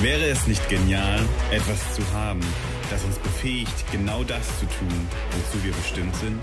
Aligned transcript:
Wäre 0.00 0.26
es 0.26 0.46
nicht 0.46 0.68
genial, 0.68 1.18
etwas 1.50 1.96
zu 1.96 2.02
haben, 2.12 2.40
das 2.88 3.02
uns 3.02 3.18
befähigt, 3.18 3.84
genau 3.90 4.22
das 4.22 4.46
zu 4.60 4.66
tun, 4.66 5.08
wozu 5.32 5.64
wir 5.64 5.72
bestimmt 5.72 6.14
sind? 6.14 6.40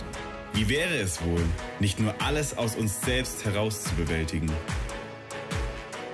Wie 0.52 0.68
wäre 0.68 0.98
es 0.98 1.24
wohl, 1.24 1.42
nicht 1.80 1.98
nur 1.98 2.14
alles 2.22 2.58
aus 2.58 2.76
uns 2.76 3.00
selbst 3.00 3.46
heraus 3.46 3.86
zu 3.86 3.96
bewältigen? 3.96 4.52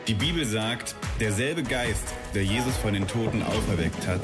Die 0.07 0.13
Bibel 0.13 0.45
sagt, 0.45 0.95
derselbe 1.19 1.63
Geist, 1.63 2.13
der 2.35 2.43
Jesus 2.43 2.77
von 2.77 2.93
den 2.93 3.07
Toten 3.07 3.41
auferweckt 3.41 4.05
hat, 4.05 4.21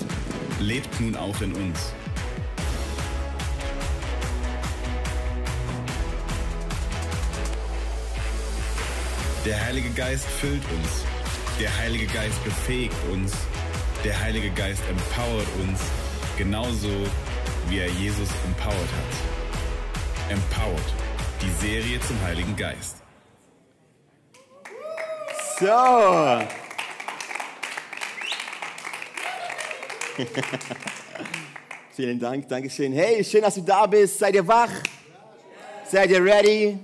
lebt 0.59 1.01
nun 1.01 1.15
auch 1.15 1.41
in 1.41 1.53
uns. 1.53 1.93
Der 9.43 9.65
Heilige 9.65 9.89
Geist 9.89 10.27
füllt 10.27 10.61
uns. 10.71 11.16
Der 11.59 11.75
Heilige 11.75 12.05
Geist 12.05 12.43
befähigt 12.43 12.95
uns. 13.11 13.33
Der 14.03 14.19
Heilige 14.21 14.51
Geist 14.51 14.83
empowert 14.87 15.47
uns, 15.59 15.79
genauso 16.37 16.91
wie 17.67 17.79
er 17.79 17.87
Jesus 17.87 18.29
empowert 18.45 18.75
hat. 18.75 19.11
Empowered, 20.29 20.93
die 21.41 21.49
Serie 21.65 21.99
zum 22.01 22.21
Heiligen 22.21 22.55
Geist. 22.55 22.97
So. 25.59 25.65
Vielen 31.95 32.19
Dank, 32.19 32.47
Dankeschön. 32.49 32.93
Hey, 32.93 33.23
schön, 33.23 33.41
dass 33.41 33.55
du 33.55 33.61
da 33.61 33.87
bist. 33.87 34.19
Seid 34.19 34.35
ihr 34.35 34.47
wach? 34.47 34.69
Seid 35.89 36.11
ihr 36.11 36.23
ready? 36.23 36.77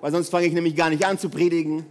Weil 0.00 0.12
sonst 0.12 0.28
fange 0.28 0.46
ich 0.46 0.52
nämlich 0.52 0.76
gar 0.76 0.88
nicht 0.88 1.04
an 1.04 1.18
zu 1.18 1.28
predigen. 1.28 1.84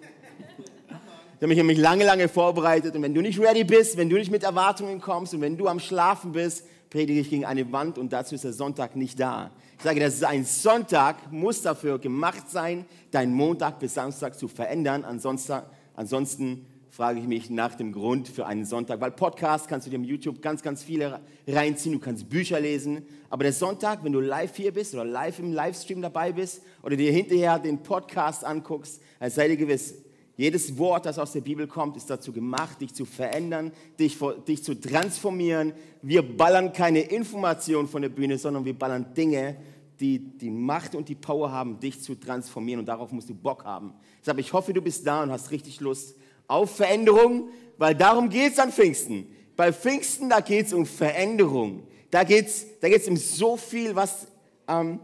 Ich 1.38 1.44
habe 1.44 1.50
mich 1.50 1.58
nämlich 1.58 1.78
lange, 1.78 2.04
lange 2.04 2.30
vorbereitet. 2.30 2.96
Und 2.96 3.04
wenn 3.04 3.14
du 3.14 3.22
nicht 3.22 3.40
ready 3.40 3.64
bist, 3.64 3.96
wenn 3.96 4.10
du 4.10 4.18
nicht 4.18 4.32
mit 4.32 4.42
Erwartungen 4.42 5.00
kommst 5.00 5.36
und 5.36 5.42
wenn 5.42 5.56
du 5.56 5.68
am 5.68 5.80
Schlafen 5.80 6.32
bist, 6.32 6.66
predige 6.90 7.20
ich 7.20 7.30
gegen 7.30 7.46
eine 7.46 7.72
Wand 7.72 8.00
und 8.00 8.12
dazu 8.12 8.34
ist 8.34 8.44
der 8.44 8.54
Sonntag 8.54 8.96
nicht 8.96 9.20
da. 9.20 9.52
Ich 9.78 9.84
sage, 9.84 10.00
das 10.00 10.16
ist 10.16 10.24
ein 10.24 10.46
Sonntag, 10.46 11.32
muss 11.32 11.62
dafür 11.62 12.00
gemacht 12.00 12.50
sein, 12.50 12.86
deinen 13.12 13.36
Montag 13.36 13.78
bis 13.78 13.94
Samstag 13.94 14.36
zu 14.36 14.48
verändern. 14.48 15.06
Ansonsten, 15.06 15.62
ansonsten 15.94 16.66
frage 16.90 17.20
ich 17.20 17.28
mich 17.28 17.52
nach 17.52 17.76
dem 17.76 17.92
Grund 17.92 18.28
für 18.28 18.48
einen 18.48 18.66
Sonntag, 18.66 19.00
weil 19.00 19.12
Podcast 19.12 19.68
kannst 19.68 19.86
du 19.86 19.92
dir 19.92 19.98
im 19.98 20.06
YouTube 20.06 20.42
ganz, 20.42 20.64
ganz 20.64 20.82
viele 20.82 21.20
reinziehen, 21.48 21.94
du 21.94 22.00
kannst 22.00 22.28
Bücher 22.28 22.60
lesen, 22.60 23.06
aber 23.30 23.44
der 23.44 23.54
Sonntag, 23.54 24.04
wenn 24.04 24.14
du 24.14 24.22
live 24.22 24.56
hier 24.56 24.74
bist 24.74 24.96
oder 24.96 25.06
live 25.06 25.38
im 25.38 25.54
Livestream 25.54 26.02
dabei 26.02 26.32
bist 26.32 26.64
oder 26.82 26.96
dir 26.96 27.12
hinterher 27.12 27.60
den 27.60 27.84
Podcast 27.84 28.44
anguckst, 28.44 29.00
sei 29.30 29.50
dir 29.50 29.58
gewiss, 29.58 29.94
jedes 30.38 30.78
Wort, 30.78 31.08
das 31.08 31.18
aus 31.18 31.32
der 31.32 31.42
Bibel 31.42 31.66
kommt, 31.66 31.98
ist 31.98 32.12
dazu 32.12 32.32
gemacht, 32.32 32.80
dich 32.80 32.94
zu 32.94 33.06
verändern, 33.06 33.72
dich, 34.00 34.20
dich 34.48 34.64
zu 34.64 34.80
transformieren. 34.80 35.74
Wir 36.04 36.22
ballern 36.22 36.72
keine 36.72 37.02
Informationen 37.02 37.88
von 37.88 38.04
der 38.04 38.10
Bühne, 38.10 38.38
sondern 38.38 38.64
wir 38.64 38.78
ballern 38.78 39.16
Dinge, 39.16 39.58
die 40.00 40.20
die 40.20 40.52
Macht 40.52 40.94
und 40.94 41.10
die 41.10 41.16
Power 41.16 41.52
haben, 41.52 41.80
dich 41.80 42.04
zu 42.04 42.14
transformieren. 42.14 42.82
Und 42.82 42.86
darauf 42.86 43.12
musst 43.12 43.30
du 43.30 43.34
Bock 43.34 43.66
haben. 43.66 43.96
Deshalb, 44.22 44.38
ich 44.38 44.54
hoffe, 44.54 44.74
du 44.74 44.82
bist 44.82 45.08
da 45.08 45.24
und 45.24 45.32
hast 45.32 45.50
richtig 45.50 45.80
Lust, 45.80 46.16
auf 46.48 46.76
Veränderung, 46.76 47.50
weil 47.80 47.96
darum 47.96 48.30
geht 48.30 48.54
es 48.54 48.60
an 48.60 48.72
Pfingsten. 48.72 49.28
Bei 49.56 49.74
Pfingsten, 49.74 50.30
da 50.30 50.40
geht 50.40 50.68
es 50.68 50.74
um 50.74 50.86
Veränderung. 50.86 51.88
Da 52.12 52.24
geht 52.24 52.46
es 52.46 52.80
da 52.80 52.90
geht's 52.90 53.08
um 53.08 53.18
so 53.18 53.58
viel, 53.58 53.96
was, 53.96 54.28
ähm, 54.68 55.00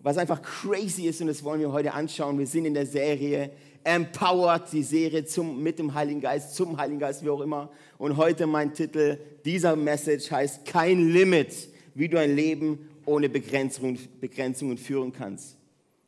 was 0.00 0.16
einfach 0.16 0.40
crazy 0.40 1.08
ist 1.08 1.20
und 1.20 1.26
das 1.26 1.42
wollen 1.42 1.60
wir 1.60 1.72
heute 1.72 1.92
anschauen. 1.92 2.38
Wir 2.38 2.46
sind 2.46 2.66
in 2.66 2.74
der 2.74 2.86
Serie 2.86 3.50
Empowered, 3.84 4.72
die 4.72 4.82
Serie 4.82 5.24
zum, 5.24 5.62
mit 5.62 5.78
dem 5.78 5.92
Heiligen 5.94 6.20
Geist, 6.20 6.54
zum 6.54 6.76
Heiligen 6.78 6.98
Geist, 6.98 7.22
wie 7.22 7.28
auch 7.28 7.42
immer. 7.42 7.70
Und 7.98 8.16
heute 8.16 8.46
mein 8.46 8.72
Titel 8.72 9.18
dieser 9.44 9.76
Message 9.76 10.30
heißt 10.30 10.64
Kein 10.64 11.10
Limit, 11.10 11.68
wie 11.94 12.08
du 12.08 12.18
ein 12.18 12.34
Leben 12.34 12.88
ohne 13.04 13.28
Begrenzungen, 13.28 13.98
Begrenzungen 14.20 14.78
führen 14.78 15.12
kannst. 15.12 15.56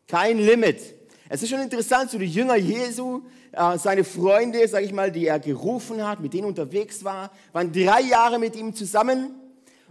Kein 0.09 0.39
Limit. 0.39 0.81
Es 1.29 1.43
ist 1.43 1.51
schon 1.51 1.61
interessant, 1.61 2.11
so 2.11 2.19
die 2.19 2.27
Jünger 2.27 2.57
Jesu, 2.57 3.23
äh, 3.53 3.77
seine 3.79 4.05
Freunde, 4.05 4.67
sage 4.69 4.87
ich 4.87 4.93
mal, 4.93 5.11
die 5.11 5.27
er 5.27 5.39
gerufen 5.39 6.07
hat, 6.07 6.21
mit 6.21 6.33
denen 6.33 6.47
unterwegs 6.47 7.05
war, 7.05 7.31
waren 7.53 7.73
drei 7.73 8.03
Jahre 8.03 8.39
mit 8.39 8.57
ihm 8.57 8.75
zusammen. 8.75 9.35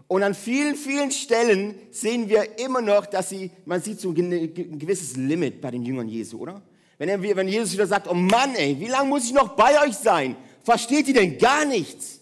Und 0.08 0.24
an 0.24 0.34
vielen, 0.34 0.76
vielen 0.76 1.12
Stellen 1.12 1.76
sehen 1.92 2.30
wir 2.30 2.60
immer 2.60 2.82
noch, 2.82 3.06
dass 3.06 3.30
sie, 3.30 3.52
man 3.66 3.82
sieht 3.82 4.00
so 4.00 4.12
ein 4.12 4.80
gewisses 4.80 5.18
Limit 5.18 5.62
bei 5.62 5.72
den 5.72 5.84
Jüngern 5.84 6.08
Jesu, 6.08 6.40
oder? 6.40 6.62
Wenn, 6.98 7.10
er, 7.10 7.22
wenn 7.22 7.48
Jesus 7.48 7.74
wieder 7.74 7.88
sagt, 7.88 8.08
oh 8.08 8.14
Mann, 8.14 8.56
ey, 8.56 8.80
wie 8.80 8.88
lange 8.88 9.10
muss 9.10 9.26
ich 9.26 9.34
noch 9.34 9.50
bei 9.50 9.82
euch 9.86 9.96
sein? 9.96 10.36
Versteht 10.64 11.08
ihr 11.08 11.14
denn 11.14 11.38
gar 11.38 11.66
nichts? 11.66 12.22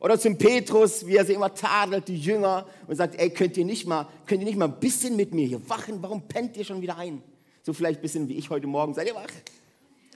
Oder 0.00 0.18
zum 0.18 0.36
Petrus, 0.36 1.06
wie 1.06 1.16
er 1.16 1.24
sie 1.24 1.32
immer 1.32 1.54
tadelt, 1.54 2.08
die 2.08 2.18
Jünger, 2.18 2.66
und 2.86 2.96
sagt, 2.96 3.18
ey, 3.18 3.30
könnt 3.30 3.56
ihr 3.56 3.64
nicht 3.64 3.86
mal, 3.86 4.06
könnt 4.26 4.40
ihr 4.40 4.46
nicht 4.46 4.58
mal 4.58 4.66
ein 4.66 4.80
bisschen 4.80 5.16
mit 5.16 5.32
mir 5.32 5.46
hier 5.46 5.68
wachen? 5.68 6.02
Warum 6.02 6.22
pennt 6.22 6.56
ihr 6.56 6.64
schon 6.64 6.82
wieder 6.82 6.98
ein? 6.98 7.22
So 7.62 7.72
vielleicht 7.72 8.00
ein 8.00 8.02
bisschen 8.02 8.28
wie 8.28 8.34
ich 8.34 8.50
heute 8.50 8.66
Morgen. 8.66 8.92
Seid 8.92 9.06
ihr 9.06 9.14
wach? 9.14 9.30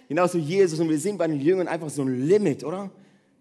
Genauso 0.09 0.39
Jesus. 0.39 0.79
Und 0.81 0.91
wir 0.91 0.99
sehen 0.99 1.17
bei 1.17 1.27
den 1.27 1.41
Jüngern 1.41 1.69
einfach 1.69 1.89
so 1.89 2.03
ein 2.03 2.29
Limit, 2.29 2.65
oder? 2.65 2.91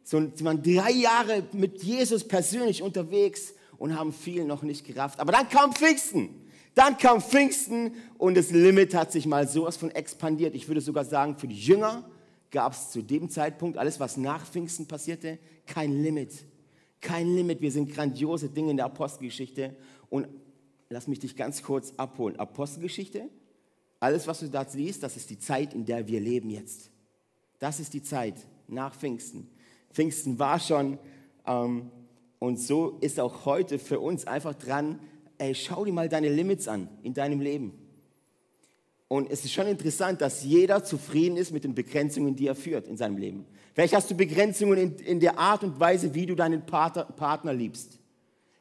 So, 0.04 0.22
sie 0.34 0.46
waren 0.46 0.64
drei 0.64 0.92
Jahre 0.92 1.44
mit 1.52 1.84
Jesus 1.84 2.26
persönlich 2.26 2.82
unterwegs 2.82 3.54
und 3.78 3.98
haben 3.98 4.14
viel 4.14 4.46
noch 4.46 4.64
nicht 4.64 4.86
gerafft. 4.86 5.20
Aber 5.20 5.34
dann 5.34 5.50
kam 5.50 5.74
Pfingsten. 5.74 6.47
Dann 6.78 6.98
kam 6.98 7.22
Pfingsten 7.22 7.94
und 8.18 8.38
das 8.38 8.52
Limit 8.52 8.94
hat 8.94 9.12
sich 9.12 9.26
mal 9.26 9.48
sowas 9.48 9.78
von 9.78 9.90
expandiert. 9.90 10.54
Ich 10.54 10.68
würde 10.68 10.82
sogar 10.82 11.06
sagen, 11.06 11.36
für 11.38 11.48
die 11.48 11.60
Jünger 11.60 12.08
gab 12.52 12.74
es 12.74 12.92
zu 12.92 13.02
dem 13.02 13.30
Zeitpunkt, 13.30 13.78
alles 13.78 14.00
was 14.00 14.16
nach 14.16 14.46
Pfingsten 14.46 14.88
passierte, 14.88 15.40
kein 15.66 16.04
Limit. 16.04 16.46
Kein 17.02 17.36
Limit. 17.36 17.62
Wir 17.62 17.72
sind 17.72 17.92
grandiose 17.92 18.50
Dinge 18.50 18.72
in 18.72 18.78
der 18.78 18.86
Apostelgeschichte. 18.86 19.76
Und 20.10 20.28
lass 20.90 21.08
mich 21.08 21.20
dich 21.20 21.36
ganz 21.36 21.64
kurz 21.64 21.94
abholen. 21.98 22.38
Apostelgeschichte 22.38 23.28
alles, 24.00 24.28
was 24.28 24.40
du 24.40 24.50
da 24.50 24.64
siehst, 24.66 25.02
das 25.04 25.18
ist 25.18 25.30
die 25.30 25.40
Zeit, 25.40 25.74
in 25.74 25.86
der 25.86 26.08
wir 26.08 26.20
leben 26.20 26.50
jetzt. 26.50 26.92
Das 27.60 27.80
ist 27.80 27.94
die 27.94 28.04
Zeit 28.04 28.36
nach 28.68 28.96
Pfingsten. 28.96 29.50
Pfingsten 29.92 30.38
war 30.38 30.60
schon 30.60 31.00
ähm, 31.46 31.90
und 32.40 32.60
so 32.60 33.00
ist 33.02 33.20
auch 33.20 33.46
heute 33.46 33.80
für 33.80 34.00
uns 34.00 34.28
einfach 34.28 34.54
dran, 34.54 35.00
ey, 35.38 35.54
schau 35.56 35.86
dir 35.86 35.94
mal 35.94 36.10
deine 36.10 36.30
Limits 36.30 36.68
an 36.68 36.90
in 37.04 37.14
deinem 37.14 37.40
Leben. 37.40 37.74
Und 39.08 39.32
es 39.32 39.46
ist 39.46 39.54
schon 39.54 39.68
interessant, 39.68 40.22
dass 40.22 40.44
jeder 40.44 40.84
zufrieden 40.84 41.38
ist 41.38 41.52
mit 41.52 41.64
den 41.64 41.74
Begrenzungen, 41.74 42.36
die 42.36 42.48
er 42.48 42.56
führt 42.56 42.88
in 42.88 42.98
seinem 42.98 43.18
Leben. 43.18 43.46
Vielleicht 43.74 43.96
hast 43.96 44.12
du 44.12 44.16
Begrenzungen 44.16 44.78
in, 44.78 44.96
in 44.98 45.20
der 45.20 45.40
Art 45.40 45.64
und 45.64 45.80
Weise, 45.80 46.14
wie 46.14 46.26
du 46.26 46.36
deinen 46.36 46.66
Partner, 46.66 47.06
Partner 47.06 47.54
liebst. 47.54 48.00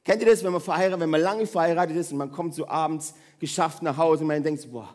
Kennt 0.05 0.23
ihr 0.23 0.29
das, 0.29 0.45
wenn 0.45 0.53
man 0.53 0.61
verheiratet, 0.61 1.01
wenn 1.01 1.11
man 1.11 1.21
lange 1.21 1.47
verheiratet 1.47 1.97
ist 1.97 2.13
und 2.13 2.19
man 2.19 2.31
kommt 2.31 2.55
so 2.55 2.69
abends 2.69 3.15
geschafft 3.41 3.83
nach 3.83 3.97
Hause 3.97 4.23
und 4.23 4.29
man 4.29 4.43
denkt, 4.43 4.71
boah, 4.71 4.95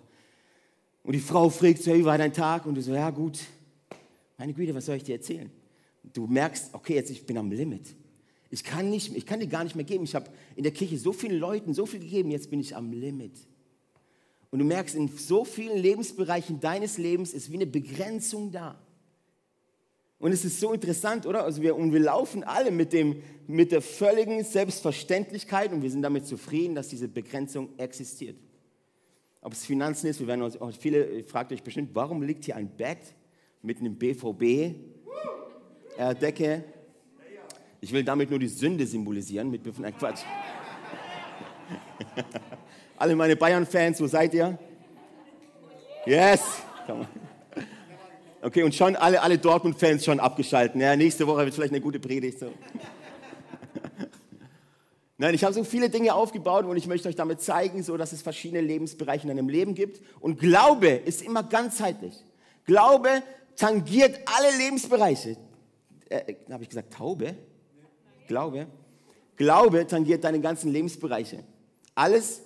und 1.03 1.13
die 1.13 1.19
Frau 1.19 1.49
fragt 1.49 1.81
so, 1.81 1.93
wie 1.93 2.05
war 2.05 2.17
dein 2.17 2.31
Tag? 2.31 2.65
Und 2.65 2.75
du 2.75 2.81
so, 2.81 2.93
ja 2.93 3.09
gut, 3.09 3.39
meine 4.37 4.53
Güte, 4.53 4.73
was 4.73 4.85
soll 4.85 4.97
ich 4.97 5.03
dir 5.03 5.15
erzählen? 5.15 5.51
Du 6.13 6.27
merkst, 6.27 6.73
okay, 6.73 6.95
jetzt 6.95 7.09
ich 7.09 7.25
bin 7.25 7.37
am 7.37 7.51
Limit. 7.51 7.95
Ich 8.51 8.63
kann, 8.63 8.89
nicht, 8.89 9.15
ich 9.15 9.25
kann 9.25 9.39
dir 9.39 9.47
gar 9.47 9.63
nicht 9.63 9.75
mehr 9.75 9.85
geben. 9.85 10.03
Ich 10.03 10.13
habe 10.13 10.29
in 10.55 10.63
der 10.63 10.71
Kirche 10.71 10.97
so 10.97 11.13
vielen 11.13 11.39
Leuten 11.39 11.73
so 11.73 11.85
viel 11.85 11.99
gegeben, 11.99 12.29
jetzt 12.29 12.51
bin 12.51 12.59
ich 12.59 12.75
am 12.75 12.91
Limit. 12.91 13.33
Und 14.51 14.59
du 14.59 14.65
merkst, 14.65 14.95
in 14.95 15.07
so 15.07 15.43
vielen 15.43 15.77
Lebensbereichen 15.77 16.59
deines 16.59 16.97
Lebens 16.97 17.33
ist 17.33 17.49
wie 17.49 17.55
eine 17.55 17.65
Begrenzung 17.65 18.51
da. 18.51 18.79
Und 20.19 20.33
es 20.33 20.45
ist 20.45 20.59
so 20.59 20.71
interessant, 20.73 21.25
oder? 21.25 21.45
Also 21.45 21.63
wir, 21.63 21.75
und 21.75 21.93
wir 21.93 22.01
laufen 22.01 22.43
alle 22.43 22.69
mit, 22.69 22.93
dem, 22.93 23.23
mit 23.47 23.71
der 23.71 23.81
völligen 23.81 24.43
Selbstverständlichkeit 24.43 25.71
und 25.71 25.81
wir 25.81 25.89
sind 25.89 26.03
damit 26.03 26.27
zufrieden, 26.27 26.75
dass 26.75 26.89
diese 26.89 27.07
Begrenzung 27.07 27.69
existiert 27.77 28.37
ob 29.41 29.53
es 29.53 29.65
Finanzen 29.65 30.07
ist, 30.07 30.19
wir 30.19 30.27
werden 30.27 30.43
uns, 30.43 30.59
auch 30.61 30.71
viele 30.71 31.23
fragt 31.23 31.51
euch 31.51 31.63
bestimmt, 31.63 31.89
warum 31.93 32.21
liegt 32.21 32.45
hier 32.45 32.55
ein 32.55 32.69
Bett 32.69 32.99
mit 33.63 33.79
einem 33.79 33.95
BVB-Decke? 33.95 34.75
Ich 37.83 37.91
will 37.91 38.03
damit 38.03 38.29
nur 38.29 38.37
die 38.37 38.47
Sünde 38.47 38.85
symbolisieren 38.85 39.49
mit 39.49 39.65
Nein, 39.79 39.97
Quatsch. 39.97 40.21
Alle 42.97 43.15
meine 43.15 43.35
Bayern-Fans, 43.35 43.99
wo 43.99 44.05
seid 44.05 44.35
ihr? 44.35 44.57
Yes! 46.05 46.41
Okay, 48.43 48.61
und 48.63 48.73
schon 48.73 48.95
alle, 48.95 49.21
alle 49.21 49.37
Dortmund-Fans 49.37 50.05
schon 50.05 50.19
abgeschalten. 50.19 50.81
Ja, 50.81 50.95
nächste 50.95 51.25
Woche 51.27 51.45
wird 51.45 51.53
vielleicht 51.53 51.73
eine 51.73 51.81
gute 51.81 51.99
Predigt. 51.99 52.39
So. 52.39 52.51
Nein, 55.17 55.35
ich 55.35 55.43
habe 55.43 55.53
so 55.53 55.63
viele 55.63 55.89
Dinge 55.89 56.13
aufgebaut 56.13 56.65
und 56.65 56.77
ich 56.77 56.87
möchte 56.87 57.07
euch 57.07 57.15
damit 57.15 57.41
zeigen, 57.41 57.83
so 57.83 57.97
dass 57.97 58.13
es 58.13 58.21
verschiedene 58.21 58.61
Lebensbereiche 58.61 59.27
in 59.27 59.35
deinem 59.35 59.49
Leben 59.49 59.75
gibt. 59.75 60.01
Und 60.19 60.39
Glaube 60.39 60.87
ist 60.87 61.21
immer 61.21 61.43
ganzheitlich. 61.43 62.15
Glaube 62.65 63.09
tangiert 63.55 64.19
alle 64.25 64.57
Lebensbereiche. 64.57 65.37
Äh, 66.09 66.35
habe 66.51 66.63
ich 66.63 66.69
gesagt 66.69 66.93
Taube? 66.93 67.35
Glaube. 68.31 68.67
Glaube 69.35 69.85
tangiert 69.87 70.23
deine 70.23 70.39
ganzen 70.39 70.71
Lebensbereiche. 70.71 71.43
Alles, 71.93 72.41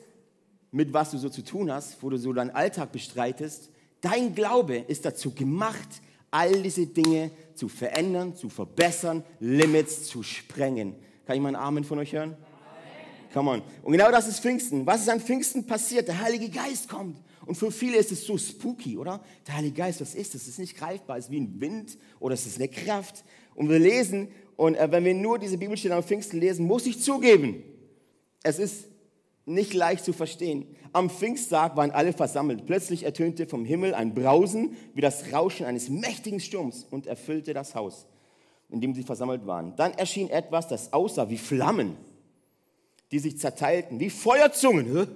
mit 0.71 0.91
was 0.91 1.11
du 1.11 1.19
so 1.19 1.29
zu 1.29 1.43
tun 1.43 1.71
hast, 1.71 2.01
wo 2.01 2.09
du 2.09 2.17
so 2.17 2.33
deinen 2.33 2.49
Alltag 2.49 2.91
bestreitest, 2.91 3.69
dein 4.01 4.33
Glaube 4.33 4.77
ist 4.77 5.05
dazu 5.05 5.31
gemacht, 5.31 5.87
all 6.31 6.63
diese 6.63 6.87
Dinge 6.87 7.29
zu 7.53 7.67
verändern, 7.67 8.35
zu 8.35 8.49
verbessern, 8.49 9.23
Limits 9.39 10.07
zu 10.07 10.23
sprengen. 10.23 10.95
Kann 11.27 11.35
ich 11.35 11.41
mal 11.41 11.49
einen 11.49 11.55
Amen 11.55 11.83
von 11.83 11.99
euch 11.99 12.13
hören? 12.13 12.35
Come 13.31 13.51
on. 13.51 13.61
Und 13.83 13.91
genau 13.91 14.09
das 14.09 14.27
ist 14.27 14.39
Pfingsten. 14.39 14.87
Was 14.87 15.01
ist 15.01 15.09
an 15.09 15.19
Pfingsten 15.19 15.67
passiert? 15.67 16.07
Der 16.07 16.19
Heilige 16.19 16.49
Geist 16.49 16.89
kommt. 16.89 17.21
Und 17.45 17.55
für 17.55 17.69
viele 17.69 17.97
ist 17.97 18.11
es 18.11 18.25
so 18.25 18.39
spooky, 18.39 18.97
oder? 18.97 19.23
Der 19.45 19.57
Heilige 19.57 19.75
Geist, 19.75 20.01
was 20.01 20.15
ist 20.15 20.33
das? 20.33 20.43
Es 20.43 20.47
ist 20.47 20.59
nicht 20.59 20.75
greifbar, 20.75 21.17
es 21.17 21.25
ist 21.25 21.31
wie 21.31 21.41
ein 21.41 21.61
Wind 21.61 21.97
oder 22.19 22.33
es 22.33 22.47
ist 22.47 22.57
eine 22.57 22.69
Kraft. 22.69 23.23
Und 23.53 23.69
wir 23.69 23.79
lesen, 23.79 24.29
und 24.57 24.75
äh, 24.75 24.92
wenn 24.92 25.04
wir 25.04 25.13
nur 25.13 25.40
diese 25.40 25.57
Bibelstelle 25.57 25.96
am 25.96 26.04
Pfingsten 26.04 26.40
lesen, 26.40 26.66
muss 26.66 26.86
ich 26.86 27.02
zugeben, 27.02 27.63
es 28.44 28.60
ist 28.60 28.86
nicht 29.46 29.74
leicht 29.74 30.04
zu 30.04 30.13
verstehen. 30.13 30.66
Am 30.92 31.10
Pfingsttag 31.10 31.75
waren 31.75 31.92
alle 31.92 32.13
versammelt. 32.13 32.66
Plötzlich 32.66 33.04
ertönte 33.04 33.46
vom 33.46 33.66
Himmel 33.66 33.94
ein 33.94 34.16
Brausen 34.16 34.75
wie 34.94 35.02
das 35.02 35.31
Rauschen 35.31 35.66
eines 35.66 35.90
mächtigen 35.90 36.40
Sturms 36.40 36.86
und 36.90 37.06
erfüllte 37.06 37.54
das 37.54 37.75
Haus, 37.75 38.07
in 38.69 38.81
dem 38.81 38.94
sie 38.94 39.04
versammelt 39.04 39.46
waren. 39.46 39.75
Dann 39.75 39.94
erschien 39.94 40.30
etwas, 40.30 40.68
das 40.68 40.94
aussah 40.94 41.30
wie 41.30 41.38
Flammen, 41.38 41.98
die 43.12 43.19
sich 43.19 43.38
zerteilten, 43.38 44.00
wie 44.00 44.10
Feuerzungen 44.10 45.07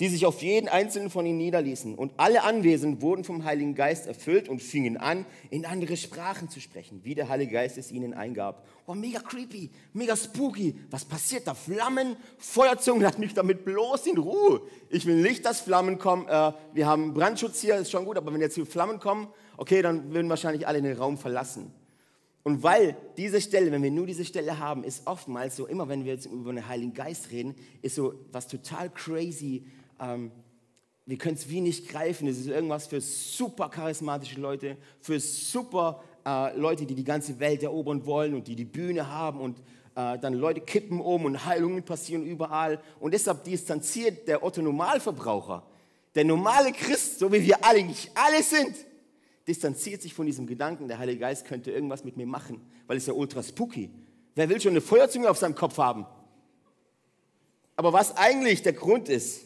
die 0.00 0.08
sich 0.08 0.26
auf 0.26 0.42
jeden 0.42 0.68
einzelnen 0.68 1.10
von 1.10 1.26
ihnen 1.26 1.38
niederließen. 1.38 1.94
Und 1.94 2.12
alle 2.16 2.42
Anwesenden 2.42 3.02
wurden 3.02 3.24
vom 3.24 3.44
Heiligen 3.44 3.74
Geist 3.74 4.06
erfüllt 4.06 4.48
und 4.48 4.62
fingen 4.62 4.96
an, 4.96 5.26
in 5.50 5.64
andere 5.64 5.96
Sprachen 5.96 6.48
zu 6.48 6.60
sprechen, 6.60 7.00
wie 7.04 7.14
der 7.14 7.28
Heilige 7.28 7.52
Geist 7.52 7.78
es 7.78 7.92
ihnen 7.92 8.14
eingab. 8.14 8.66
Oh, 8.86 8.94
mega 8.94 9.20
creepy, 9.20 9.70
mega 9.92 10.16
spooky. 10.16 10.74
Was 10.90 11.04
passiert 11.04 11.46
da? 11.46 11.54
Flammen, 11.54 12.16
Feuerzungen, 12.38 13.02
lass 13.02 13.18
mich 13.18 13.34
damit 13.34 13.64
bloß 13.64 14.06
in 14.06 14.18
Ruhe. 14.18 14.62
Ich 14.90 15.06
will 15.06 15.22
nicht, 15.22 15.44
dass 15.44 15.60
Flammen 15.60 15.98
kommen. 15.98 16.26
Äh, 16.26 16.52
wir 16.72 16.86
haben 16.86 17.14
Brandschutz 17.14 17.60
hier, 17.60 17.76
ist 17.76 17.90
schon 17.90 18.04
gut, 18.04 18.16
aber 18.16 18.32
wenn 18.32 18.40
jetzt 18.40 18.54
hier 18.54 18.66
Flammen 18.66 18.98
kommen, 18.98 19.28
okay, 19.56 19.82
dann 19.82 20.12
würden 20.12 20.28
wahrscheinlich 20.28 20.66
alle 20.66 20.82
den 20.82 20.96
Raum 20.96 21.16
verlassen. 21.18 21.72
Und 22.44 22.62
weil 22.64 22.96
diese 23.16 23.40
Stelle, 23.40 23.70
wenn 23.70 23.82
wir 23.82 23.90
nur 23.90 24.06
diese 24.06 24.24
Stelle 24.24 24.58
haben, 24.58 24.82
ist 24.82 25.06
oftmals 25.06 25.54
so, 25.54 25.66
immer 25.66 25.88
wenn 25.88 26.04
wir 26.04 26.14
jetzt 26.14 26.26
über 26.26 26.52
den 26.52 26.66
Heiligen 26.66 26.92
Geist 26.92 27.30
reden, 27.30 27.54
ist 27.82 27.94
so 27.94 28.14
was 28.32 28.48
total 28.48 28.90
crazy, 28.90 29.64
ähm, 30.02 30.32
wir 31.06 31.18
können 31.18 31.34
es 31.34 31.48
wie 31.48 31.60
nicht 31.60 31.88
greifen. 31.88 32.28
Es 32.28 32.38
ist 32.38 32.46
irgendwas 32.46 32.86
für 32.86 33.00
super 33.00 33.68
charismatische 33.68 34.40
Leute, 34.40 34.76
für 35.00 35.18
super 35.18 36.02
äh, 36.24 36.56
Leute, 36.56 36.86
die 36.86 36.94
die 36.94 37.04
ganze 37.04 37.40
Welt 37.40 37.62
erobern 37.62 38.06
wollen 38.06 38.34
und 38.34 38.46
die 38.46 38.56
die 38.56 38.64
Bühne 38.64 39.08
haben 39.08 39.40
und 39.40 39.58
äh, 39.94 40.18
dann 40.18 40.34
Leute 40.34 40.60
kippen 40.60 41.00
um 41.00 41.24
und 41.24 41.44
Heilungen 41.44 41.82
passieren 41.82 42.24
überall. 42.24 42.80
Und 43.00 43.14
deshalb 43.14 43.44
distanziert 43.44 44.28
der 44.28 44.42
Otto 44.42 44.62
Normalverbraucher, 44.62 45.64
der 46.14 46.24
normale 46.24 46.72
Christ, 46.72 47.18
so 47.18 47.32
wie 47.32 47.44
wir 47.44 47.58
nicht 47.84 48.10
alle 48.14 48.42
sind, 48.42 48.74
distanziert 49.46 50.02
sich 50.02 50.14
von 50.14 50.26
diesem 50.26 50.46
Gedanken, 50.46 50.86
der 50.86 50.98
Heilige 50.98 51.18
Geist 51.18 51.46
könnte 51.46 51.72
irgendwas 51.72 52.04
mit 52.04 52.16
mir 52.16 52.26
machen, 52.26 52.60
weil 52.86 52.96
es 52.96 53.06
ja 53.06 53.12
ultra 53.12 53.42
spooky. 53.42 53.90
Wer 54.34 54.48
will 54.48 54.60
schon 54.60 54.70
eine 54.70 54.80
Feuerzunge 54.80 55.28
auf 55.28 55.36
seinem 55.36 55.54
Kopf 55.54 55.78
haben? 55.78 56.06
Aber 57.74 57.92
was 57.92 58.16
eigentlich 58.16 58.62
der 58.62 58.72
Grund 58.72 59.08
ist, 59.08 59.42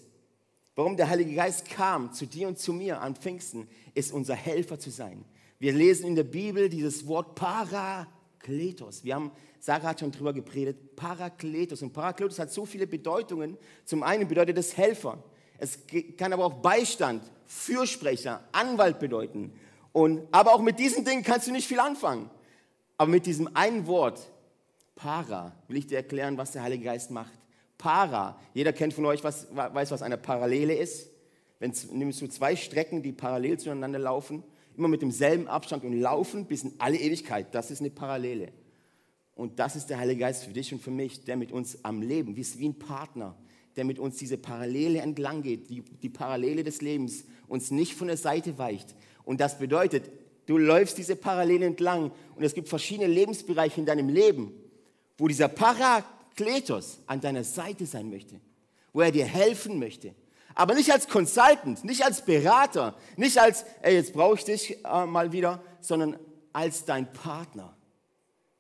Warum 0.77 0.99
der 0.99 1.09
Heilige 1.09 1.35
Geist 1.35 1.71
kam 1.71 2.13
zu 2.13 2.27
dir 2.27 2.47
und 2.49 2.59
zu 2.59 2.75
mir 2.75 3.01
an 3.01 3.17
Pfingsten, 3.17 3.67
ist 3.95 4.13
unser 4.13 4.35
Helfer 4.35 4.79
zu 4.79 4.91
sein. 4.91 5.25
Wir 5.59 5.73
lesen 5.73 6.07
in 6.07 6.15
der 6.15 6.25
Bibel 6.25 6.69
dieses 6.69 7.07
Wort 7.07 7.35
Parakletos. 7.35 9.03
Wir 9.03 9.15
haben, 9.15 9.33
Sarah 9.59 9.89
hat 9.89 10.01
schon 10.01 10.13
drüber 10.13 10.35
gepredigt, 10.35 10.95
Parakletos. 10.95 11.81
Und 11.81 11.95
Parakletos 11.95 12.39
hat 12.39 12.53
so 12.53 12.67
viele 12.67 12.87
Bedeutungen. 12.87 13.57
Zum 13.87 14.03
einen 14.03 14.29
bedeutet 14.29 14.59
es 14.59 14.77
Helfer. 14.77 15.25
Es 15.57 15.79
kann 16.19 16.35
aber 16.35 16.45
auch 16.45 16.61
Beistand, 16.61 17.23
Fürsprecher, 17.47 18.45
Anwalt 18.53 18.99
bedeuten. 18.99 19.53
Und, 19.93 20.29
aber 20.31 20.53
auch 20.53 20.61
mit 20.61 20.79
diesen 20.79 21.07
Dingen 21.07 21.23
kannst 21.23 21.47
du 21.47 21.53
nicht 21.53 21.67
viel 21.67 21.81
anfangen. 21.81 22.29
Aber 22.99 23.11
mit 23.11 23.25
diesem 23.25 23.49
einen 23.57 23.87
Wort, 23.87 24.31
Para, 24.95 25.53
will 25.69 25.79
ich 25.79 25.87
dir 25.87 25.97
erklären, 25.97 26.37
was 26.37 26.53
der 26.53 26.63
Heilige 26.63 26.85
Geist 26.85 27.11
macht. 27.11 27.33
Para. 27.79 28.39
Jeder 28.55 28.73
kennt 28.73 28.95
von 28.95 29.05
euch, 29.07 29.23
was, 29.25 29.49
weiß, 29.55 29.91
was 29.91 30.03
eine 30.03 30.17
Parallele 30.17 30.75
ist. 30.75 31.11
Wenn 31.59 31.73
nimmst 31.93 32.21
du 32.21 32.27
zwei 32.27 32.57
Strecken, 32.57 33.03
die 33.03 33.13
parallel 33.13 33.59
zueinander 33.59 33.99
laufen, 33.99 34.43
immer 34.77 34.89
mit 34.89 35.03
demselben 35.03 35.49
Abstand 35.49 35.85
und 35.85 35.99
laufen 35.99 36.47
bis 36.47 36.65
in 36.65 36.75
alle 36.79 36.99
Ewigkeit. 36.99 37.55
Das 37.55 37.71
ist 37.71 37.81
eine 37.81 37.91
Parallele. 37.91 38.53
Und 39.35 39.59
das 39.59 39.77
ist 39.77 39.91
der 39.91 39.99
Heilige 39.99 40.21
Geist 40.21 40.45
für 40.45 40.53
dich 40.53 40.73
und 40.73 40.83
für 40.83 40.91
mich, 40.91 41.25
der 41.25 41.37
mit 41.37 41.53
uns 41.53 41.85
am 41.85 42.03
Leben, 42.03 42.37
wie 42.37 42.67
ein 42.67 42.79
Partner, 42.79 43.37
der 43.77 43.85
mit 43.85 43.99
uns 43.99 44.17
diese 44.17 44.39
Parallele 44.39 45.01
entlang 45.01 45.43
geht, 45.43 45.69
die, 45.69 45.83
die 45.83 46.09
Parallele 46.09 46.65
des 46.65 46.81
Lebens, 46.81 47.25
uns 47.47 47.71
nicht 47.71 47.95
von 47.95 48.07
der 48.07 48.17
Seite 48.17 48.57
weicht. 48.59 48.95
Und 49.25 49.41
das 49.41 49.59
bedeutet, 49.59 50.11
du 50.47 50.57
läufst 50.57 50.97
diese 50.97 51.17
Parallele 51.17 51.67
entlang 51.67 52.13
und 52.35 52.45
es 52.45 52.55
gibt 52.55 52.69
verschiedene 52.69 53.09
Lebensbereiche 53.09 53.81
in 53.81 53.87
deinem 53.87 54.09
Leben, 54.09 54.53
wo 55.19 55.29
dieser 55.29 55.49
Para 55.49 56.05
Kletos 56.37 57.01
an 57.07 57.21
deiner 57.21 57.45
Seite 57.45 57.87
sein 57.87 58.11
möchte, 58.11 58.41
wo 58.93 59.01
er 59.01 59.11
dir 59.11 59.25
helfen 59.25 59.79
möchte. 59.79 60.15
Aber 60.55 60.75
nicht 60.75 60.91
als 60.91 61.09
Consultant, 61.09 61.85
nicht 61.85 62.05
als 62.05 62.25
Berater, 62.25 62.97
nicht 63.17 63.39
als, 63.39 63.65
ey, 63.83 63.95
jetzt 63.95 64.13
brauche 64.13 64.37
ich 64.37 64.45
dich 64.45 64.85
äh, 64.85 65.07
mal 65.07 65.33
wieder, 65.33 65.63
sondern 65.81 66.19
als 66.53 66.85
dein 66.85 67.13
Partner. 67.13 67.77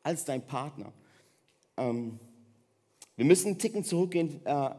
Als 0.02 0.24
dein 0.24 0.46
Partner. 0.46 0.92
Ähm, 1.76 2.18
wir 3.16 3.24
müssen 3.24 3.48
einen 3.48 3.58
Ticken 3.58 3.82
zurückgehen, 3.82 4.44
äh, 4.44 4.70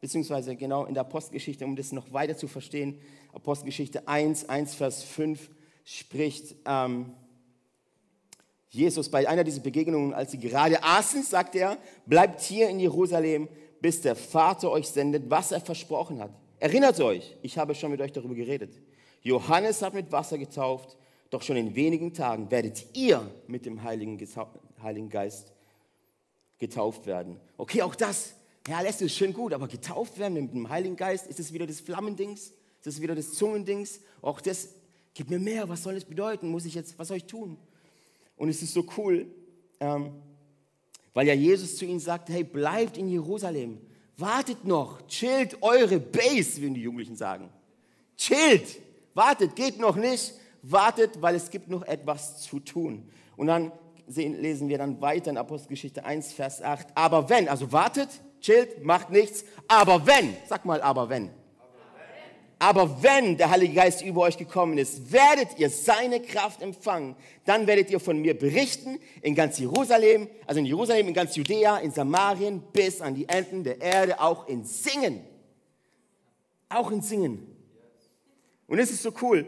beziehungsweise 0.00 0.56
genau 0.56 0.84
in 0.84 0.94
der 0.94 1.02
Apostelgeschichte, 1.02 1.64
um 1.64 1.76
das 1.76 1.92
noch 1.92 2.12
weiter 2.12 2.36
zu 2.36 2.48
verstehen. 2.48 3.00
Apostelgeschichte 3.32 4.08
1, 4.08 4.48
1, 4.48 4.74
Vers 4.74 5.04
5 5.04 5.48
spricht, 5.84 6.56
ähm, 6.66 7.14
Jesus 8.74 9.08
bei 9.08 9.28
einer 9.28 9.44
dieser 9.44 9.60
Begegnungen, 9.60 10.12
als 10.12 10.32
sie 10.32 10.38
gerade 10.38 10.82
aßen, 10.82 11.22
sagt 11.22 11.54
er, 11.54 11.78
bleibt 12.06 12.40
hier 12.40 12.68
in 12.68 12.80
Jerusalem, 12.80 13.48
bis 13.80 14.00
der 14.00 14.16
Vater 14.16 14.70
euch 14.70 14.88
sendet, 14.88 15.30
was 15.30 15.52
er 15.52 15.60
versprochen 15.60 16.20
hat. 16.20 16.30
Erinnert 16.58 16.98
euch, 17.00 17.36
ich 17.42 17.56
habe 17.56 17.74
schon 17.74 17.90
mit 17.90 18.00
euch 18.00 18.12
darüber 18.12 18.34
geredet. 18.34 18.80
Johannes 19.22 19.82
hat 19.82 19.94
mit 19.94 20.10
Wasser 20.10 20.38
getauft, 20.38 20.96
doch 21.30 21.42
schon 21.42 21.56
in 21.56 21.74
wenigen 21.74 22.12
Tagen 22.12 22.50
werdet 22.50 22.86
ihr 22.94 23.30
mit 23.46 23.66
dem 23.66 23.82
Heiligen, 23.82 24.18
Heiligen 24.82 25.08
Geist 25.08 25.52
getauft 26.58 27.06
werden. 27.06 27.40
Okay, 27.56 27.82
auch 27.82 27.94
das, 27.94 28.34
ja, 28.66 28.80
lässt 28.80 29.02
es 29.02 29.14
schön 29.14 29.32
gut, 29.32 29.52
aber 29.52 29.68
getauft 29.68 30.18
werden 30.18 30.34
mit 30.34 30.52
dem 30.52 30.68
Heiligen 30.68 30.96
Geist, 30.96 31.26
ist 31.26 31.40
es 31.40 31.52
wieder 31.52 31.66
das 31.66 31.80
Flammendings? 31.80 32.52
Ist 32.80 32.86
es 32.86 33.00
wieder 33.00 33.14
das 33.14 33.32
Zungendings? 33.32 34.00
Auch 34.20 34.40
das, 34.40 34.68
gib 35.14 35.30
mir 35.30 35.38
mehr, 35.38 35.68
was 35.68 35.82
soll 35.82 35.94
das 35.94 36.04
bedeuten? 36.04 36.48
Muss 36.48 36.64
ich 36.64 36.74
jetzt, 36.74 36.98
was 36.98 37.08
soll 37.08 37.16
ich 37.18 37.26
tun? 37.26 37.56
Und 38.36 38.48
es 38.48 38.62
ist 38.62 38.74
so 38.74 38.84
cool, 38.96 39.26
ähm, 39.80 40.12
weil 41.12 41.28
ja 41.28 41.34
Jesus 41.34 41.76
zu 41.76 41.84
ihnen 41.84 42.00
sagt, 42.00 42.28
hey, 42.28 42.42
bleibt 42.42 42.96
in 42.98 43.08
Jerusalem, 43.08 43.80
wartet 44.16 44.64
noch, 44.64 45.06
chillt 45.06 45.62
eure 45.62 46.00
Base, 46.00 46.60
würden 46.60 46.74
die 46.74 46.82
Jugendlichen 46.82 47.16
sagen. 47.16 47.50
Chillt, 48.16 48.80
wartet, 49.14 49.54
geht 49.56 49.78
noch 49.78 49.96
nicht, 49.96 50.34
wartet, 50.62 51.20
weil 51.20 51.34
es 51.34 51.50
gibt 51.50 51.68
noch 51.68 51.82
etwas 51.82 52.42
zu 52.42 52.60
tun. 52.60 53.08
Und 53.36 53.48
dann 53.48 53.72
sehen, 54.06 54.40
lesen 54.40 54.68
wir 54.68 54.78
dann 54.78 55.00
weiter 55.00 55.30
in 55.30 55.36
Apostelgeschichte 55.36 56.04
1, 56.04 56.32
Vers 56.32 56.62
8. 56.62 56.88
Aber 56.94 57.28
wenn, 57.28 57.48
also 57.48 57.72
wartet, 57.72 58.08
chillt, 58.40 58.84
macht 58.84 59.10
nichts, 59.10 59.44
aber 59.68 60.06
wenn, 60.06 60.36
sag 60.48 60.64
mal, 60.64 60.82
aber 60.82 61.08
wenn. 61.08 61.30
Aber 62.58 63.02
wenn 63.02 63.36
der 63.36 63.50
Heilige 63.50 63.74
Geist 63.74 64.02
über 64.02 64.22
euch 64.22 64.38
gekommen 64.38 64.78
ist, 64.78 65.12
werdet 65.12 65.58
ihr 65.58 65.68
seine 65.70 66.20
Kraft 66.20 66.62
empfangen. 66.62 67.16
Dann 67.44 67.66
werdet 67.66 67.90
ihr 67.90 68.00
von 68.00 68.18
mir 68.18 68.38
berichten 68.38 68.98
in 69.22 69.34
ganz 69.34 69.58
Jerusalem, 69.58 70.28
also 70.46 70.60
in 70.60 70.66
Jerusalem, 70.66 71.08
in 71.08 71.14
ganz 71.14 71.36
Judäa, 71.36 71.78
in 71.78 71.90
Samarien, 71.90 72.62
bis 72.72 73.00
an 73.00 73.14
die 73.14 73.28
Enden 73.28 73.64
der 73.64 73.80
Erde, 73.80 74.20
auch 74.20 74.48
in 74.48 74.64
Singen. 74.64 75.24
Auch 76.68 76.90
in 76.90 77.02
Singen. 77.02 77.46
Und 78.66 78.78
es 78.78 78.90
ist 78.90 79.02
so 79.02 79.12
cool. 79.20 79.46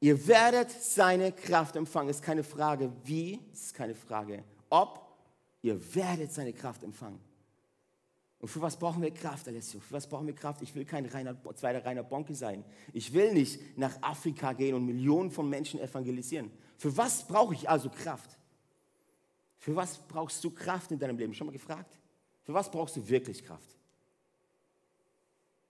Ihr 0.00 0.26
werdet 0.26 0.70
seine 0.70 1.32
Kraft 1.32 1.76
empfangen. 1.76 2.10
Es 2.10 2.16
ist 2.16 2.22
keine 2.22 2.44
Frage 2.44 2.92
wie, 3.04 3.38
es 3.52 3.66
ist 3.66 3.74
keine 3.74 3.94
Frage 3.94 4.42
ob. 4.74 5.00
Ihr 5.62 5.94
werdet 5.94 6.32
seine 6.32 6.52
Kraft 6.52 6.82
empfangen. 6.82 7.18
Und 8.44 8.48
für 8.48 8.60
was 8.60 8.76
brauchen 8.76 9.00
wir 9.00 9.10
Kraft, 9.10 9.48
Alessio? 9.48 9.80
Für 9.80 9.94
was 9.94 10.06
brauchen 10.06 10.26
wir 10.26 10.34
Kraft? 10.34 10.60
Ich 10.60 10.74
will 10.74 10.84
kein 10.84 11.06
reiner, 11.06 11.34
zweiter 11.54 11.82
reiner 11.82 12.02
Bonke 12.02 12.34
sein. 12.34 12.62
Ich 12.92 13.14
will 13.14 13.32
nicht 13.32 13.78
nach 13.78 13.96
Afrika 14.02 14.52
gehen 14.52 14.74
und 14.74 14.84
Millionen 14.84 15.30
von 15.30 15.48
Menschen 15.48 15.80
evangelisieren. 15.80 16.50
Für 16.76 16.94
was 16.94 17.26
brauche 17.26 17.54
ich 17.54 17.70
also 17.70 17.88
Kraft? 17.88 18.36
Für 19.56 19.74
was 19.74 19.96
brauchst 19.96 20.44
du 20.44 20.50
Kraft 20.50 20.90
in 20.90 20.98
deinem 20.98 21.16
Leben? 21.16 21.32
Schon 21.32 21.46
mal 21.46 21.54
gefragt? 21.54 21.98
Für 22.42 22.52
was 22.52 22.70
brauchst 22.70 22.96
du 22.96 23.08
wirklich 23.08 23.42
Kraft? 23.42 23.78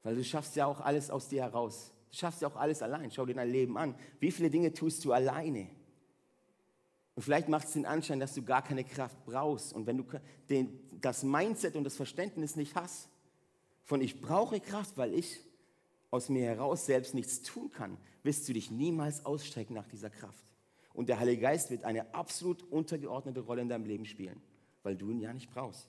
Weil 0.03 0.17
du 0.17 0.25
schaffst 0.25 0.57
ja 0.57 0.67
auch 0.67 0.81
alles 0.81 1.11
aus 1.11 1.29
dir 1.29 1.43
heraus. 1.43 1.93
Du 2.11 2.17
schaffst 2.17 2.43
ja 2.43 2.49
auch 2.49 2.57
alles 2.57 2.83
allein. 2.83 3.09
Schau 3.13 3.25
dir 3.25 3.35
dein 3.35 3.53
Leben 3.53 3.79
an. 3.79 3.95
Wie 4.19 4.33
viele 4.33 4.51
Dinge 4.51 4.73
tust 4.73 5.05
du 5.05 5.13
alleine? 5.13 5.71
Und 7.15 7.23
vielleicht 7.23 7.49
macht 7.49 7.69
es 7.69 7.75
den 7.75 7.87
Anschein, 7.87 8.19
dass 8.21 8.35
du 8.35 8.43
gar 8.43 8.63
keine 8.63 8.85
Kraft 8.85 9.25
brauchst. 9.25 9.73
Und 9.73 9.87
wenn 9.87 9.99
du 9.99 10.05
den, 10.49 10.81
das 11.01 11.23
Mindset 11.23 11.77
und 11.77 11.85
das 11.85 11.97
Verständnis 11.97 12.57
nicht 12.57 12.75
hast, 12.75 13.09
von 13.85 14.01
ich 14.01 14.21
brauche 14.21 14.61
Kraft, 14.61 14.97
weil 14.97 15.15
ich 15.15 15.41
aus 16.11 16.29
mir 16.29 16.45
heraus 16.45 16.87
selbst 16.87 17.15
nichts 17.15 17.43
tun 17.43 17.71
kann, 17.71 17.99
wirst 18.23 18.49
du 18.49 18.53
dich 18.53 18.71
niemals 18.71 19.25
ausstrecken 19.25 19.75
nach 19.75 19.87
dieser 19.87 20.11
Kraft. 20.11 20.45
Und 20.93 21.09
der 21.09 21.19
Heilige 21.19 21.43
Geist 21.43 21.71
wird 21.71 21.85
eine 21.85 22.15
absolut 22.15 22.63
untergeordnete 22.71 23.41
Rolle 23.41 23.63
in 23.63 23.69
deinem 23.69 23.85
Leben 23.85 24.07
spielen, 24.07 24.41
weil 24.83 24.97
du 24.97 25.11
ihn 25.11 25.21
ja 25.21 25.33
nicht 25.33 25.51
brauchst. 25.51 25.89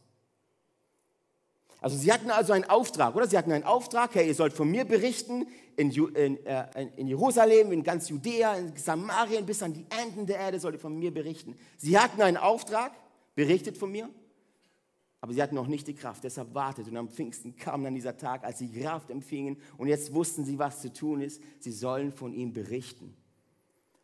Also 1.81 1.97
sie 1.97 2.11
hatten 2.11 2.31
also 2.31 2.53
einen 2.53 2.63
Auftrag, 2.65 3.15
oder? 3.15 3.27
Sie 3.27 3.37
hatten 3.37 3.51
einen 3.51 3.63
Auftrag, 3.63 4.15
hey, 4.15 4.27
ihr 4.27 4.35
sollt 4.35 4.53
von 4.53 4.69
mir 4.69 4.85
berichten 4.85 5.47
in, 5.75 5.91
in, 5.91 6.45
äh, 6.45 6.87
in, 6.95 7.07
Jerusalem, 7.07 7.71
in 7.71 7.83
ganz 7.83 8.09
Judäa, 8.09 8.55
in 8.55 8.75
Samarien, 8.75 9.45
bis 9.45 9.61
an 9.61 9.73
die 9.73 9.85
Enden 10.01 10.25
der 10.25 10.39
Erde 10.39 10.59
sollt 10.59 10.75
ihr 10.75 10.79
von 10.79 10.97
mir 10.97 11.13
berichten. 11.13 11.55
Sie 11.77 11.97
hatten 11.97 12.21
einen 12.21 12.37
Auftrag, 12.37 12.91
berichtet 13.35 13.77
von 13.77 13.91
mir, 13.91 14.09
aber 15.21 15.33
sie 15.33 15.41
hatten 15.41 15.55
noch 15.55 15.67
nicht 15.67 15.87
die 15.87 15.95
Kraft, 15.95 16.23
deshalb 16.23 16.53
wartet. 16.53 16.87
Und 16.87 16.97
am 16.97 17.09
Pfingsten 17.09 17.55
kam 17.55 17.83
dann 17.83 17.95
dieser 17.95 18.15
Tag, 18.17 18.43
als 18.43 18.59
sie 18.59 18.71
Kraft 18.71 19.09
empfingen 19.09 19.57
und 19.77 19.87
jetzt 19.87 20.13
wussten 20.13 20.45
sie, 20.45 20.59
was 20.59 20.81
zu 20.81 20.93
tun 20.93 21.21
ist. 21.21 21.41
Sie 21.59 21.71
sollen 21.71 22.11
von 22.11 22.33
ihm 22.33 22.53
berichten. 22.53 23.15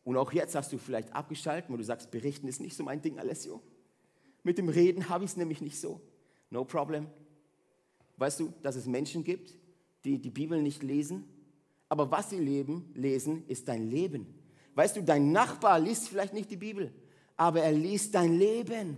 Und 0.04 0.18
auch 0.18 0.34
jetzt 0.34 0.56
hast 0.56 0.74
du 0.74 0.78
vielleicht 0.78 1.13
abgeschaltet, 1.13 1.70
wo 1.70 1.78
du 1.78 1.84
sagst, 1.84 2.12
berichten 2.12 2.48
ist 2.48 2.60
nicht 2.60 2.75
so 2.75 2.84
mein 2.84 3.01
Ding, 3.01 3.20
Alessio. 3.20 3.62
Mit 4.44 4.58
dem 4.58 4.70
Reden 4.70 5.10
habe 5.10 5.24
ich 5.24 5.32
es 5.32 5.38
nämlich 5.38 5.62
nicht 5.62 5.80
so. 5.80 6.01
No 6.50 6.66
problem. 6.66 7.08
Weißt 8.18 8.39
du, 8.39 8.53
dass 8.62 8.75
es 8.75 8.86
Menschen 8.86 9.24
gibt, 9.24 9.56
die 10.03 10.20
die 10.20 10.30
Bibel 10.30 10.62
nicht 10.62 10.84
lesen, 10.84 11.25
aber 11.89 12.10
was 12.10 12.30
sie 12.30 12.39
leben, 12.39 12.91
lesen, 12.96 13.46
ist 13.48 13.68
dein 13.68 13.89
Leben. 13.89 14.25
Weißt 14.75 14.96
du, 14.96 15.03
dein 15.03 15.32
Nachbar 15.32 15.80
liest 15.80 16.08
vielleicht 16.08 16.34
nicht 16.34 16.50
die 16.50 16.58
Bibel, 16.58 16.94
aber 17.36 17.62
er 17.62 17.72
liest 17.72 18.15
dein 18.15 18.38
Leben. 18.38 18.98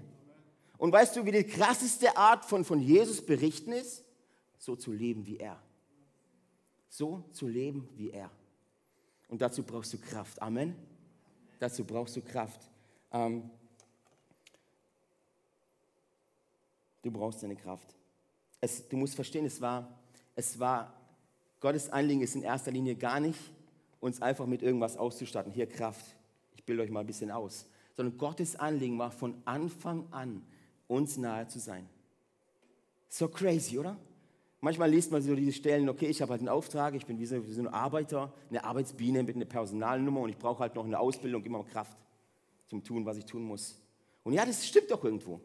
Und 0.77 0.91
weißt 0.91 1.15
du, 1.15 1.25
wie 1.25 1.32
die 1.32 1.43
krasseste 1.43 2.15
Art 2.15 2.46
von, 2.46 2.63
von 2.63 2.79
Jesus 2.79 3.25
berichten 3.25 3.72
ist? 3.72 4.03
So 4.58 4.75
zu 4.75 4.91
leben 4.91 5.25
wie 5.25 5.38
er. 5.38 5.62
So 6.89 7.24
zu 7.32 7.48
leben 7.48 7.89
wie 7.96 8.12
er. 8.12 8.29
Und 9.27 9.41
dazu 9.41 9.63
brauchst 9.63 9.93
du 9.93 9.98
Kraft. 9.98 10.41
Amen. 10.41 10.75
Dazu 11.60 11.84
brauchst 11.84 12.15
du 12.15 12.22
Kraft. 12.22 12.70
Ähm, 13.12 13.50
du 17.01 17.10
brauchst 17.10 17.41
deine 17.41 17.55
Kraft 17.55 17.96
es, 18.63 18.88
du 18.88 18.96
musst 18.96 19.15
verstehen, 19.15 19.46
es 19.46 19.60
war, 19.60 19.89
es 20.36 20.58
war, 20.58 20.93
Gottes 21.60 21.89
Anliegen 21.89 22.22
ist 22.22 22.34
in 22.34 22.43
erster 22.43 22.72
Linie 22.72 22.96
gar 22.96 23.20
nicht, 23.20 23.38
uns 24.00 24.22
einfach 24.22 24.46
mit 24.46 24.62
irgendwas 24.62 24.96
auszustatten. 24.96 25.51
Hier 25.51 25.67
Kraft, 25.67 26.05
ich 26.55 26.63
bilde 26.63 26.82
euch 26.82 26.89
mal 26.89 27.01
ein 27.01 27.05
bisschen 27.05 27.29
aus. 27.29 27.65
Sondern 27.93 28.17
Gottes 28.17 28.55
Anliegen 28.55 28.98
war 28.98 29.12
von 29.12 29.36
Anfang 29.43 30.05
an, 30.12 30.43
uns 30.88 31.17
nahe 31.17 31.46
zu 31.48 31.60
sein. 31.60 31.89
So 33.10 33.27
crazy, 33.27 33.77
oder? 33.77 33.98
Manchmal 34.62 34.89
liest 34.89 35.12
man 35.12 35.22
so 35.22 35.36
diese 35.36 35.51
Stellen, 35.51 35.89
okay, 35.89 36.08
ich 36.08 36.22
habe 36.22 36.32
halt 36.32 36.39
einen 36.39 36.48
Auftrag, 36.48 36.96
ich 36.96 37.05
bin 37.05 37.20
wie 37.20 37.25
so, 37.25 37.46
wie 37.46 37.51
so 37.51 37.62
ein 37.62 37.67
Arbeiter, 37.67 38.32
eine 38.50 38.63
Arbeitsbiene 38.63 39.24
mit 39.24 39.36
einer 39.36 39.43
Personalnummer 39.43 40.22
und 40.22 40.29
ich 40.29 40.38
brauche 40.38 40.60
halt 40.60 40.75
noch 40.75 40.86
eine 40.86 40.98
Ausbildung, 40.98 41.43
immer 41.43 41.65
Kraft 41.65 41.98
zum 42.70 42.82
Tun, 42.82 43.05
was 43.05 43.17
ich 43.17 43.25
tun 43.25 43.43
muss. 43.43 43.75
Und 44.24 44.32
ja, 44.32 44.46
das 44.46 44.65
stimmt 44.65 44.89
doch 44.89 45.03
irgendwo. 45.03 45.41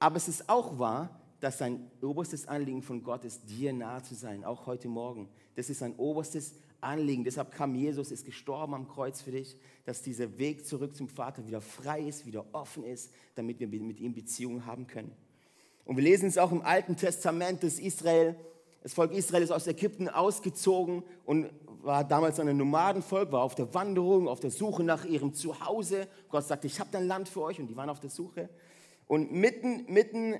Aber 0.00 0.16
es 0.16 0.26
ist 0.26 0.48
auch 0.48 0.80
wahr, 0.80 1.19
dass 1.40 1.58
sein 1.58 1.90
oberstes 2.02 2.46
Anliegen 2.46 2.82
von 2.82 3.02
Gott 3.02 3.24
ist, 3.24 3.48
dir 3.48 3.72
nahe 3.72 4.02
zu 4.02 4.14
sein, 4.14 4.44
auch 4.44 4.66
heute 4.66 4.88
Morgen. 4.88 5.28
Das 5.56 5.70
ist 5.70 5.78
sein 5.78 5.94
oberstes 5.96 6.54
Anliegen. 6.80 7.24
Deshalb 7.24 7.52
kam 7.52 7.74
Jesus, 7.74 8.10
ist 8.10 8.24
gestorben 8.24 8.74
am 8.74 8.88
Kreuz 8.88 9.22
für 9.22 9.32
dich, 9.32 9.56
dass 9.84 10.02
dieser 10.02 10.38
Weg 10.38 10.66
zurück 10.66 10.94
zum 10.94 11.08
Vater 11.08 11.46
wieder 11.46 11.60
frei 11.60 12.02
ist, 12.02 12.26
wieder 12.26 12.44
offen 12.52 12.84
ist, 12.84 13.10
damit 13.34 13.58
wir 13.58 13.68
mit 13.68 14.00
ihm 14.00 14.14
Beziehungen 14.14 14.66
haben 14.66 14.86
können. 14.86 15.12
Und 15.84 15.96
wir 15.96 16.04
lesen 16.04 16.28
es 16.28 16.38
auch 16.38 16.52
im 16.52 16.62
Alten 16.62 16.96
Testament, 16.96 17.62
dass 17.62 17.78
Israel, 17.78 18.36
das 18.82 18.92
Volk 18.92 19.12
Israel 19.12 19.42
ist 19.42 19.50
aus 19.50 19.66
Ägypten 19.66 20.08
ausgezogen 20.08 21.02
und 21.24 21.50
war 21.82 22.04
damals 22.04 22.38
ein 22.38 22.54
Nomadenvolk, 22.56 23.32
war 23.32 23.42
auf 23.42 23.54
der 23.54 23.72
Wanderung, 23.72 24.28
auf 24.28 24.40
der 24.40 24.50
Suche 24.50 24.84
nach 24.84 25.04
ihrem 25.06 25.32
Zuhause. 25.32 26.06
Gott 26.28 26.44
sagte, 26.44 26.66
ich 26.66 26.78
habe 26.78 26.90
dein 26.92 27.06
Land 27.06 27.28
für 27.28 27.40
euch 27.40 27.58
und 27.58 27.66
die 27.66 27.76
waren 27.76 27.88
auf 27.88 28.00
der 28.00 28.10
Suche. 28.10 28.50
Und 29.06 29.32
mitten, 29.32 29.90
mitten 29.92 30.38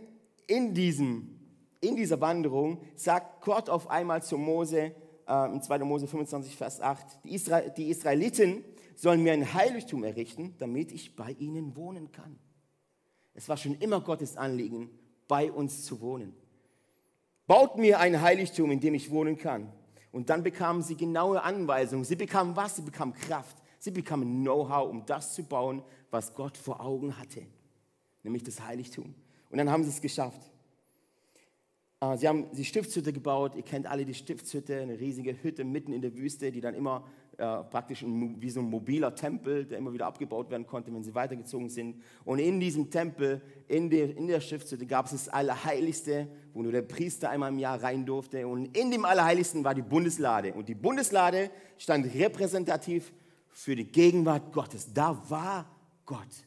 in, 0.51 0.75
diesem, 0.75 1.39
in 1.81 1.97
dieser 1.97 2.21
Wanderung 2.21 2.83
sagt 2.97 3.45
Gott 3.45 3.71
auf 3.71 3.89
einmal 3.89 4.23
zu 4.23 4.37
Mose, 4.37 4.95
äh, 5.27 5.53
in 5.53 5.63
2. 5.63 5.79
Mose 5.81 6.07
25, 6.07 6.57
Vers 6.57 6.81
8, 6.81 7.25
die, 7.25 7.35
Israel, 7.35 7.73
die 7.77 7.89
Israeliten 7.89 8.65
sollen 8.97 9.23
mir 9.23 9.33
ein 9.33 9.55
Heiligtum 9.55 10.05
errichten, 10.05 10.55
damit 10.59 10.93
ich 10.93 11.17
bei 11.17 11.33
ihnen 11.39 11.77
wohnen 11.77 12.11
kann. 12.13 12.39
Es 13.33 13.49
war 13.49 13.57
schon 13.57 13.77
immer 13.77 14.01
Gottes 14.01 14.37
Anliegen, 14.37 14.91
bei 15.29 15.51
uns 15.51 15.85
zu 15.85 16.01
wohnen. 16.01 16.35
Baut 17.47 17.79
mir 17.79 18.01
ein 18.01 18.21
Heiligtum, 18.21 18.71
in 18.73 18.81
dem 18.81 18.95
ich 18.95 19.11
wohnen 19.11 19.39
kann. 19.39 19.73
Und 20.13 20.29
dann 20.29 20.43
bekamen 20.43 20.83
sie 20.83 20.97
genaue 20.97 21.43
Anweisungen. 21.43 22.05
Sie 22.05 22.17
bekamen 22.17 22.57
was? 22.57 22.77
Sie 22.77 22.83
bekamen 22.83 23.15
Kraft. 23.15 23.57
Sie 23.79 23.93
bekamen 23.93 24.43
Know-how, 24.43 24.91
um 24.91 25.07
das 25.07 25.35
zu 25.35 25.45
bauen, 25.45 25.83
was 26.11 26.35
Gott 26.35 26.57
vor 26.57 26.81
Augen 26.81 27.17
hatte, 27.17 27.47
nämlich 28.23 28.43
das 28.43 28.61
Heiligtum. 28.61 29.15
Und 29.51 29.59
dann 29.59 29.71
haben 29.71 29.85
sie 29.85 29.91
es 29.91 30.01
geschafft. 30.01 30.51
Ah, 32.03 32.17
sie 32.17 32.27
haben 32.27 32.51
die 32.53 32.65
Stiftshütte 32.65 33.13
gebaut. 33.13 33.55
Ihr 33.55 33.63
kennt 33.63 33.87
alle 33.87 34.07
die 34.07 34.15
Stiftshütte, 34.15 34.81
eine 34.81 34.99
riesige 34.99 35.43
Hütte 35.43 35.65
mitten 35.65 35.93
in 35.93 36.01
der 36.01 36.15
Wüste, 36.15 36.51
die 36.51 36.63
dann 36.63 36.75
immer 36.75 37.05
äh, 37.37 37.63
praktisch 37.65 38.03
wie 38.07 38.49
so 38.49 38.61
ein 38.61 38.71
mobiler 38.71 39.15
Tempel, 39.15 39.67
der 39.67 39.77
immer 39.77 39.93
wieder 39.93 40.07
abgebaut 40.07 40.51
werden 40.51 40.67
konnte, 40.67 40.93
wenn 40.95 41.03
sie 41.03 41.15
weitergezogen 41.15 41.69
sind. 41.69 42.03
Und 42.25 42.39
in 42.39 42.59
diesem 42.59 42.91
Tempel, 42.91 43.43
in 43.69 43.91
der, 43.91 44.17
in 44.17 44.29
der 44.29 44.41
Stiftshütte, 44.41 44.87
gab 44.87 45.07
es 45.07 45.13
das 45.13 45.29
Allerheiligste, 45.29 46.27
wo 46.55 46.63
nur 46.63 46.73
der 46.73 46.81
Priester 46.83 47.29
einmal 47.29 47.53
im 47.53 47.59
Jahr 47.59 47.83
rein 47.83 48.07
durfte. 48.07 48.47
Und 48.49 48.75
in 48.75 48.91
dem 48.91 49.05
Allerheiligsten 49.05 49.63
war 49.63 49.75
die 49.75 49.83
Bundeslade. 49.83 50.55
Und 50.55 50.71
die 50.71 50.75
Bundeslade 50.75 51.51
stand 51.77 52.15
repräsentativ 52.15 53.13
für 53.51 53.77
die 53.77 53.85
Gegenwart 53.85 54.55
Gottes. 54.55 54.93
Da 54.95 55.23
war 55.29 55.67
Gott. 56.07 56.47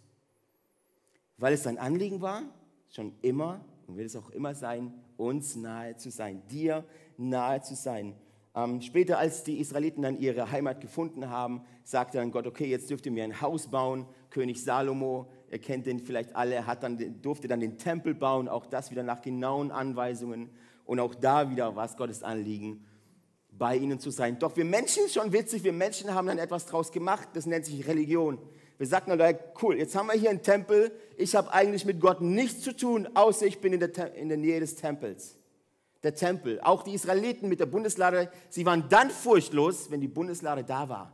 Weil 1.38 1.54
es 1.54 1.62
sein 1.62 1.78
Anliegen 1.78 2.22
war, 2.22 2.44
schon 2.94 3.12
immer 3.22 3.66
und 3.88 3.98
wird 3.98 4.08
es 4.08 4.16
auch 4.16 4.30
immer 4.30 4.54
sein, 4.54 4.94
uns 5.18 5.56
nahe 5.56 5.98
zu 5.98 6.12
sein, 6.12 6.44
dir 6.50 6.86
nahe 7.18 7.62
zu 7.62 7.76
sein. 7.76 8.16
Ähm, 8.56 8.82
später, 8.82 9.18
als 9.18 9.44
die 9.44 9.60
Israeliten 9.60 10.04
dann 10.04 10.20
ihre 10.20 10.52
Heimat 10.52 10.80
gefunden 10.80 11.30
haben, 11.30 11.64
sagte 11.84 12.20
dann 12.20 12.30
Gott, 12.30 12.46
okay, 12.46 12.68
jetzt 12.68 12.90
dürft 12.92 13.06
ihr 13.08 13.12
mir 13.12 13.24
ein 13.24 13.42
Haus 13.42 13.68
bauen. 13.68 14.06
König 14.30 14.64
Salomo, 14.64 15.28
ihr 15.52 15.58
kennt 15.58 15.88
den 15.88 16.00
vielleicht 16.00 16.36
alle, 16.36 16.68
hat 16.68 16.84
dann, 16.84 17.20
durfte 17.22 17.48
dann 17.48 17.62
den 17.62 17.80
Tempel 17.80 18.14
bauen, 18.14 18.48
auch 18.48 18.68
das 18.68 18.92
wieder 18.92 19.02
nach 19.02 19.22
genauen 19.22 19.72
Anweisungen. 19.72 20.52
Und 20.86 21.00
auch 21.00 21.16
da 21.16 21.50
wieder 21.50 21.76
war 21.76 21.86
es 21.86 21.98
Gottes 21.98 22.22
Anliegen, 22.22 22.86
bei 23.50 23.76
ihnen 23.76 24.00
zu 24.00 24.12
sein. 24.12 24.38
Doch 24.38 24.56
wir 24.56 24.66
Menschen, 24.66 25.10
schon 25.10 25.34
witzig, 25.34 25.64
wir 25.64 25.74
Menschen 25.74 26.14
haben 26.14 26.28
dann 26.28 26.38
etwas 26.38 26.68
draus 26.68 26.92
gemacht, 26.92 27.30
das 27.34 27.48
nennt 27.48 27.66
sich 27.66 27.88
Religion. 27.88 28.38
Wir 28.84 28.90
sagten, 28.90 29.18
cool, 29.62 29.78
jetzt 29.78 29.96
haben 29.96 30.08
wir 30.08 30.14
hier 30.14 30.30
einen 30.30 30.42
Tempel. 30.42 30.92
Ich 31.16 31.38
habe 31.38 31.54
eigentlich 31.54 31.86
mit 31.86 32.02
Gott 32.02 32.20
nichts 32.20 32.64
zu 32.64 32.76
tun, 32.76 33.08
außer 33.14 33.46
ich 33.46 33.62
bin 33.62 33.72
in 33.72 33.80
der, 33.80 34.14
in 34.14 34.28
der 34.28 34.38
Nähe 34.38 34.60
des 34.60 34.76
Tempels. 34.76 35.38
Der 36.04 36.14
Tempel. 36.14 36.60
Auch 36.60 36.84
die 36.84 36.94
Israeliten 36.94 37.48
mit 37.48 37.62
der 37.62 37.66
Bundeslade, 37.66 38.30
sie 38.50 38.66
waren 38.66 38.90
dann 38.90 39.10
furchtlos, 39.10 39.90
wenn 39.90 40.02
die 40.02 40.10
Bundeslade 40.10 40.66
da 40.66 40.90
war. 40.90 41.14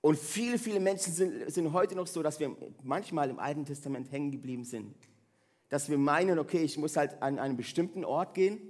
Und 0.00 0.18
viele, 0.18 0.58
viele 0.58 0.80
Menschen 0.80 1.12
sind, 1.12 1.52
sind 1.52 1.74
heute 1.74 1.94
noch 1.94 2.06
so, 2.06 2.22
dass 2.22 2.40
wir 2.40 2.56
manchmal 2.82 3.28
im 3.28 3.38
Alten 3.38 3.66
Testament 3.66 4.10
hängen 4.10 4.30
geblieben 4.30 4.64
sind. 4.64 4.94
Dass 5.68 5.90
wir 5.90 5.98
meinen, 5.98 6.38
okay, 6.38 6.62
ich 6.62 6.78
muss 6.78 6.96
halt 6.96 7.20
an 7.20 7.38
einen 7.38 7.58
bestimmten 7.58 8.02
Ort 8.02 8.32
gehen 8.32 8.62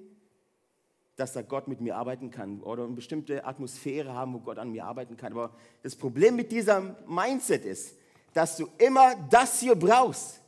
dass 1.16 1.32
da 1.32 1.42
Gott 1.42 1.68
mit 1.68 1.80
mir 1.80 1.96
arbeiten 1.96 2.30
kann 2.30 2.62
oder 2.62 2.84
eine 2.84 2.94
bestimmte 2.94 3.44
Atmosphäre 3.44 4.14
haben, 4.14 4.34
wo 4.34 4.38
Gott 4.38 4.58
an 4.58 4.70
mir 4.70 4.84
arbeiten 4.84 5.16
kann. 5.16 5.32
Aber 5.32 5.54
das 5.82 5.94
Problem 5.94 6.36
mit 6.36 6.50
diesem 6.50 6.96
Mindset 7.06 7.64
ist, 7.64 7.96
dass 8.32 8.56
du 8.56 8.68
immer 8.78 9.14
das 9.28 9.60
hier 9.60 9.74
brauchst. 9.74 10.40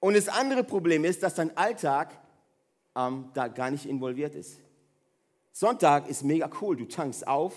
Und 0.00 0.16
das 0.16 0.28
andere 0.28 0.62
Problem 0.62 1.04
ist, 1.04 1.22
dass 1.22 1.34
dein 1.34 1.56
Alltag 1.56 2.10
ähm, 2.94 3.30
da 3.34 3.48
gar 3.48 3.70
nicht 3.70 3.86
involviert 3.86 4.34
ist. 4.34 4.60
Sonntag 5.52 6.08
ist 6.08 6.22
mega 6.24 6.50
cool, 6.60 6.76
du 6.76 6.84
tankst 6.84 7.26
auf, 7.26 7.54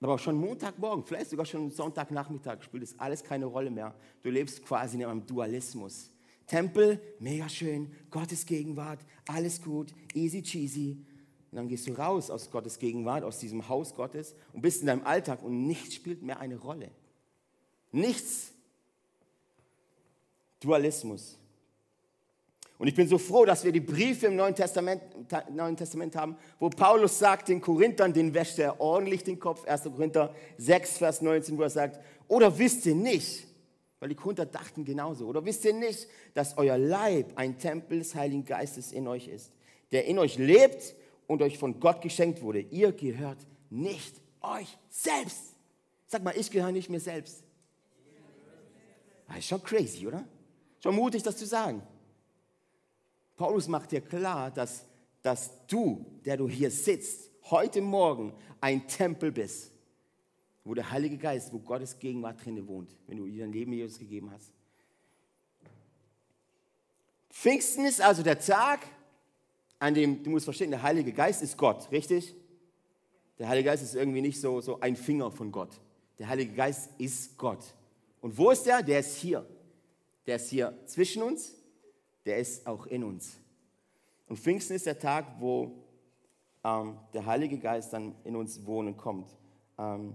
aber 0.00 0.18
schon 0.18 0.36
Montagmorgen, 0.36 1.04
vielleicht 1.04 1.30
sogar 1.30 1.44
schon 1.44 1.70
Sonntagnachmittag 1.70 2.62
spielt 2.62 2.84
das 2.84 2.98
alles 2.98 3.22
keine 3.22 3.46
Rolle 3.46 3.70
mehr. 3.70 3.94
Du 4.22 4.30
lebst 4.30 4.64
quasi 4.64 4.96
in 4.96 5.04
einem 5.04 5.26
Dualismus. 5.26 6.10
Tempel, 6.50 7.00
mega 7.20 7.48
schön, 7.48 7.92
Gottes 8.10 8.44
Gegenwart, 8.44 8.98
alles 9.28 9.62
gut, 9.62 9.94
easy 10.14 10.42
cheesy. 10.42 10.98
Und 11.52 11.56
dann 11.56 11.68
gehst 11.68 11.86
du 11.86 11.92
raus 11.92 12.28
aus 12.28 12.50
Gottes 12.50 12.80
Gegenwart, 12.80 13.22
aus 13.22 13.38
diesem 13.38 13.68
Haus 13.68 13.94
Gottes 13.94 14.34
und 14.52 14.60
bist 14.60 14.80
in 14.80 14.88
deinem 14.88 15.06
Alltag 15.06 15.44
und 15.44 15.68
nichts 15.68 15.94
spielt 15.94 16.22
mehr 16.22 16.40
eine 16.40 16.56
Rolle. 16.56 16.90
Nichts. 17.92 18.50
Dualismus. 20.58 21.38
Und 22.78 22.88
ich 22.88 22.96
bin 22.96 23.06
so 23.06 23.18
froh, 23.18 23.44
dass 23.44 23.62
wir 23.62 23.70
die 23.70 23.78
Briefe 23.78 24.26
im 24.26 24.34
Neuen 24.34 24.54
Testament, 24.56 25.02
Neuen 25.54 25.76
Testament 25.76 26.16
haben, 26.16 26.36
wo 26.58 26.68
Paulus 26.68 27.16
sagt 27.16 27.48
den 27.48 27.60
Korinthern, 27.60 28.12
den 28.12 28.34
wäscht 28.34 28.58
er 28.58 28.80
ordentlich 28.80 29.22
den 29.22 29.38
Kopf. 29.38 29.64
1. 29.66 29.84
Korinther 29.84 30.34
6, 30.58 30.98
Vers 30.98 31.22
19, 31.22 31.56
wo 31.56 31.62
er 31.62 31.70
sagt, 31.70 32.00
oder 32.26 32.58
wisst 32.58 32.86
ihr 32.86 32.96
nicht, 32.96 33.46
weil 34.00 34.08
die 34.08 34.14
Korinther 34.14 34.46
dachten 34.46 34.84
genauso. 34.84 35.26
Oder 35.26 35.44
wisst 35.44 35.64
ihr 35.64 35.74
nicht, 35.74 36.08
dass 36.34 36.56
euer 36.56 36.78
Leib 36.78 37.32
ein 37.36 37.58
Tempel 37.58 37.98
des 37.98 38.14
Heiligen 38.14 38.44
Geistes 38.44 38.92
in 38.92 39.06
euch 39.06 39.28
ist, 39.28 39.52
der 39.92 40.06
in 40.06 40.18
euch 40.18 40.38
lebt 40.38 40.94
und 41.26 41.42
euch 41.42 41.58
von 41.58 41.78
Gott 41.78 42.00
geschenkt 42.00 42.42
wurde? 42.42 42.60
Ihr 42.60 42.92
gehört 42.92 43.38
nicht 43.68 44.20
euch 44.40 44.78
selbst. 44.88 45.54
Sag 46.06 46.24
mal, 46.24 46.34
ich 46.36 46.50
gehöre 46.50 46.72
nicht 46.72 46.88
mir 46.88 46.98
selbst. 46.98 47.44
Das 49.28 49.38
ist 49.38 49.46
schon 49.46 49.62
crazy, 49.62 50.06
oder? 50.08 50.24
Schon 50.82 50.96
mutig, 50.96 51.22
das 51.22 51.36
zu 51.36 51.46
sagen. 51.46 51.82
Paulus 53.36 53.68
macht 53.68 53.92
dir 53.92 54.00
klar, 54.00 54.50
dass, 54.50 54.86
dass 55.22 55.66
du, 55.66 56.04
der 56.24 56.36
du 56.36 56.48
hier 56.48 56.70
sitzt, 56.70 57.30
heute 57.50 57.80
Morgen 57.80 58.32
ein 58.60 58.88
Tempel 58.88 59.30
bist, 59.30 59.69
wo 60.64 60.74
der 60.74 60.90
Heilige 60.90 61.16
Geist, 61.16 61.52
wo 61.52 61.58
Gottes 61.58 61.98
Gegenwart 61.98 62.44
drinne 62.44 62.66
wohnt, 62.66 62.96
wenn 63.06 63.16
du 63.16 63.26
dein 63.26 63.52
Leben 63.52 63.72
Jesus 63.72 63.98
gegeben 63.98 64.30
hast. 64.30 64.52
Pfingsten 67.30 67.84
ist 67.84 68.00
also 68.00 68.22
der 68.22 68.38
Tag, 68.38 68.80
an 69.78 69.94
dem, 69.94 70.22
du 70.22 70.30
musst 70.30 70.44
verstehen, 70.44 70.70
der 70.70 70.82
Heilige 70.82 71.12
Geist 71.12 71.42
ist 71.42 71.56
Gott, 71.56 71.90
richtig? 71.90 72.34
Der 73.38 73.48
Heilige 73.48 73.70
Geist 73.70 73.82
ist 73.82 73.94
irgendwie 73.94 74.20
nicht 74.20 74.38
so, 74.38 74.60
so 74.60 74.80
ein 74.80 74.94
Finger 74.94 75.30
von 75.30 75.50
Gott. 75.50 75.80
Der 76.18 76.28
Heilige 76.28 76.52
Geist 76.52 76.90
ist 76.98 77.38
Gott. 77.38 77.64
Und 78.20 78.36
wo 78.36 78.50
ist 78.50 78.64
der? 78.66 78.82
Der 78.82 79.00
ist 79.00 79.16
hier. 79.16 79.46
Der 80.26 80.36
ist 80.36 80.50
hier 80.50 80.78
zwischen 80.84 81.22
uns, 81.22 81.54
der 82.26 82.36
ist 82.36 82.66
auch 82.66 82.86
in 82.86 83.02
uns. 83.02 83.38
Und 84.28 84.38
Pfingsten 84.38 84.76
ist 84.76 84.84
der 84.84 84.98
Tag, 84.98 85.40
wo 85.40 85.72
ähm, 86.62 86.98
der 87.14 87.24
Heilige 87.24 87.58
Geist 87.58 87.92
dann 87.94 88.14
in 88.24 88.36
uns 88.36 88.64
wohnen 88.66 88.96
kommt. 88.96 89.28
Ähm, 89.78 90.14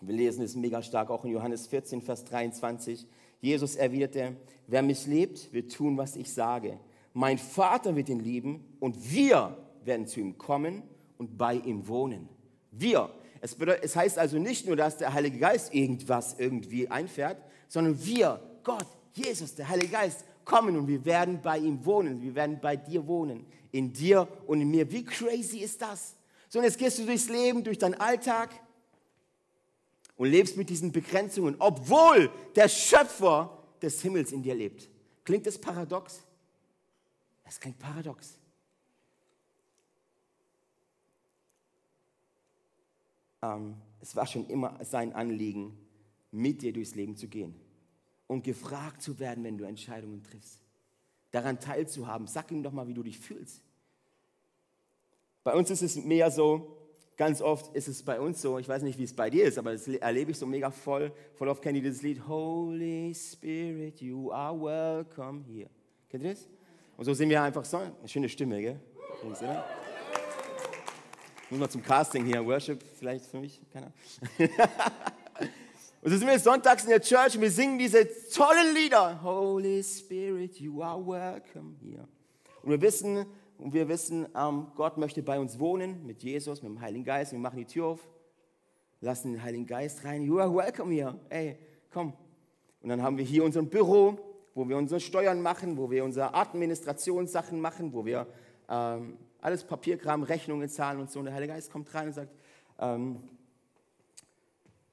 wir 0.00 0.14
lesen 0.14 0.42
es 0.44 0.54
mega 0.54 0.82
stark 0.82 1.10
auch 1.10 1.24
in 1.24 1.32
Johannes 1.32 1.66
14, 1.66 2.02
Vers 2.02 2.24
23. 2.24 3.06
Jesus 3.40 3.76
erwiderte, 3.76 4.36
wer 4.66 4.82
mich 4.82 5.06
liebt, 5.06 5.52
wird 5.52 5.72
tun, 5.72 5.96
was 5.96 6.16
ich 6.16 6.32
sage. 6.32 6.78
Mein 7.14 7.38
Vater 7.38 7.96
wird 7.96 8.08
ihn 8.08 8.20
lieben 8.20 8.64
und 8.80 9.12
wir 9.12 9.56
werden 9.84 10.06
zu 10.06 10.20
ihm 10.20 10.38
kommen 10.38 10.82
und 11.16 11.36
bei 11.36 11.54
ihm 11.54 11.88
wohnen. 11.88 12.28
Wir. 12.70 13.10
Es, 13.40 13.54
bedeutet, 13.54 13.84
es 13.84 13.96
heißt 13.96 14.18
also 14.18 14.38
nicht 14.38 14.66
nur, 14.66 14.76
dass 14.76 14.98
der 14.98 15.12
Heilige 15.12 15.38
Geist 15.38 15.74
irgendwas 15.74 16.36
irgendwie 16.38 16.88
einfährt, 16.88 17.38
sondern 17.68 18.04
wir, 18.04 18.40
Gott, 18.64 18.86
Jesus, 19.14 19.54
der 19.54 19.68
Heilige 19.68 19.92
Geist, 19.92 20.24
kommen 20.44 20.76
und 20.76 20.88
wir 20.88 21.04
werden 21.04 21.40
bei 21.42 21.58
ihm 21.58 21.84
wohnen. 21.84 22.22
Wir 22.22 22.34
werden 22.34 22.58
bei 22.60 22.76
dir 22.76 23.06
wohnen. 23.06 23.46
In 23.70 23.92
dir 23.92 24.26
und 24.46 24.60
in 24.60 24.70
mir. 24.70 24.90
Wie 24.90 25.04
crazy 25.04 25.58
ist 25.58 25.82
das? 25.82 26.14
So, 26.48 26.58
und 26.58 26.64
jetzt 26.64 26.78
gehst 26.78 26.98
du 26.98 27.04
durchs 27.04 27.28
Leben, 27.28 27.62
durch 27.62 27.78
deinen 27.78 27.94
Alltag 27.94 28.50
und 30.18 30.28
lebst 30.28 30.56
mit 30.56 30.68
diesen 30.68 30.92
Begrenzungen, 30.92 31.56
obwohl 31.58 32.30
der 32.54 32.68
Schöpfer 32.68 33.56
des 33.80 34.02
Himmels 34.02 34.32
in 34.32 34.42
dir 34.42 34.54
lebt. 34.54 34.90
Klingt 35.24 35.46
das 35.46 35.58
paradox? 35.58 36.22
Das 37.44 37.58
klingt 37.58 37.78
paradox. 37.78 38.36
Ähm, 43.40 43.76
es 44.00 44.14
war 44.16 44.26
schon 44.26 44.46
immer 44.48 44.84
sein 44.84 45.12
Anliegen, 45.14 45.78
mit 46.30 46.62
dir 46.62 46.72
durchs 46.72 46.94
Leben 46.94 47.16
zu 47.16 47.28
gehen 47.28 47.54
und 48.26 48.42
gefragt 48.42 49.00
zu 49.00 49.18
werden, 49.18 49.44
wenn 49.44 49.56
du 49.56 49.64
Entscheidungen 49.64 50.22
triffst. 50.22 50.60
Daran 51.30 51.60
teilzuhaben. 51.60 52.26
Sag 52.26 52.50
ihm 52.50 52.62
doch 52.62 52.72
mal, 52.72 52.88
wie 52.88 52.94
du 52.94 53.02
dich 53.02 53.18
fühlst. 53.18 53.62
Bei 55.44 55.54
uns 55.54 55.70
ist 55.70 55.82
es 55.82 55.96
mehr 55.96 56.30
so, 56.30 56.77
ganz 57.18 57.42
oft 57.42 57.74
ist 57.74 57.88
es 57.88 58.02
bei 58.02 58.18
uns 58.18 58.40
so, 58.40 58.58
ich 58.58 58.68
weiß 58.68 58.82
nicht, 58.82 58.98
wie 58.98 59.04
es 59.04 59.12
bei 59.12 59.28
dir 59.28 59.44
ist, 59.44 59.58
aber 59.58 59.72
das 59.72 59.86
erlebe 59.88 60.30
ich 60.30 60.38
so 60.38 60.46
mega 60.46 60.70
voll. 60.70 61.12
Voll 61.34 61.48
oft 61.48 61.60
kennt 61.60 61.76
ihr 61.76 61.82
dieses 61.82 62.00
Lied, 62.00 62.26
Holy 62.26 63.12
Spirit, 63.14 64.00
you 64.00 64.32
are 64.32 64.58
welcome 64.58 65.44
here. 65.44 65.68
Kennt 66.08 66.24
ihr 66.24 66.30
das? 66.30 66.48
Und 66.96 67.04
so 67.04 67.12
sind 67.12 67.28
wir 67.28 67.42
einfach 67.42 67.64
so, 67.64 67.80
schöne 68.06 68.28
Stimme, 68.28 68.60
gell? 68.60 68.80
Übrigens, 69.20 69.42
oder? 69.42 69.66
Muss 71.50 71.60
mal 71.60 71.68
zum 71.68 71.82
Casting 71.82 72.24
hier, 72.24 72.44
Worship 72.46 72.82
vielleicht 72.98 73.26
für 73.26 73.40
mich, 73.40 73.60
keine 73.72 73.86
Ahnung. 73.86 74.50
Und 76.00 76.12
so 76.12 76.16
sind 76.16 76.28
wir 76.28 76.38
sonntags 76.38 76.84
in 76.84 76.90
der 76.90 77.00
Church 77.00 77.34
und 77.34 77.40
wir 77.40 77.50
singen 77.50 77.76
diese 77.76 78.06
tollen 78.30 78.72
Lieder. 78.72 79.20
Holy 79.20 79.82
Spirit, 79.82 80.54
you 80.60 80.80
are 80.80 81.04
welcome 81.04 81.74
here. 81.82 82.06
Und 82.62 82.70
wir 82.70 82.80
wissen, 82.80 83.26
und 83.58 83.74
wir 83.74 83.88
wissen, 83.88 84.28
ähm, 84.36 84.68
Gott 84.76 84.98
möchte 84.98 85.22
bei 85.22 85.38
uns 85.38 85.58
wohnen, 85.58 86.06
mit 86.06 86.22
Jesus, 86.22 86.62
mit 86.62 86.70
dem 86.70 86.80
Heiligen 86.80 87.04
Geist. 87.04 87.32
Wir 87.32 87.38
machen 87.38 87.58
die 87.58 87.64
Tür 87.64 87.86
auf, 87.86 88.08
lassen 89.00 89.32
den 89.32 89.42
Heiligen 89.42 89.66
Geist 89.66 90.04
rein. 90.04 90.22
You 90.22 90.38
are 90.38 90.54
welcome 90.54 90.92
here. 90.92 91.18
Ey, 91.28 91.58
komm. 91.92 92.12
Und 92.80 92.88
dann 92.88 93.02
haben 93.02 93.18
wir 93.18 93.24
hier 93.24 93.44
unser 93.44 93.62
Büro, 93.62 94.16
wo 94.54 94.68
wir 94.68 94.76
unsere 94.76 95.00
Steuern 95.00 95.42
machen, 95.42 95.76
wo 95.76 95.90
wir 95.90 96.04
unsere 96.04 96.34
Administrationssachen 96.34 97.60
machen, 97.60 97.92
wo 97.92 98.04
wir 98.04 98.26
ähm, 98.68 99.18
alles 99.40 99.64
Papierkram, 99.64 100.22
Rechnungen 100.22 100.68
zahlen 100.68 101.00
und 101.00 101.10
so. 101.10 101.18
Und 101.18 101.26
der 101.26 101.34
Heilige 101.34 101.52
Geist 101.52 101.72
kommt 101.72 101.92
rein 101.94 102.08
und 102.08 102.12
sagt, 102.12 102.32
ähm, 102.78 103.18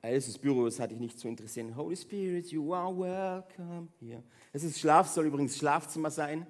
alles 0.02 0.26
des 0.26 0.38
Büros 0.38 0.80
hatte 0.80 0.94
ich 0.94 1.00
nicht 1.00 1.20
zu 1.20 1.28
interessieren. 1.28 1.76
Holy 1.76 1.96
Spirit, 1.96 2.48
you 2.52 2.74
are 2.74 2.96
welcome 2.96 3.88
here. 4.00 4.22
Es 4.54 4.64
ist 4.64 4.80
Schlaf, 4.80 5.08
soll 5.08 5.26
übrigens 5.26 5.58
Schlafzimmer 5.58 6.12
sein. 6.12 6.46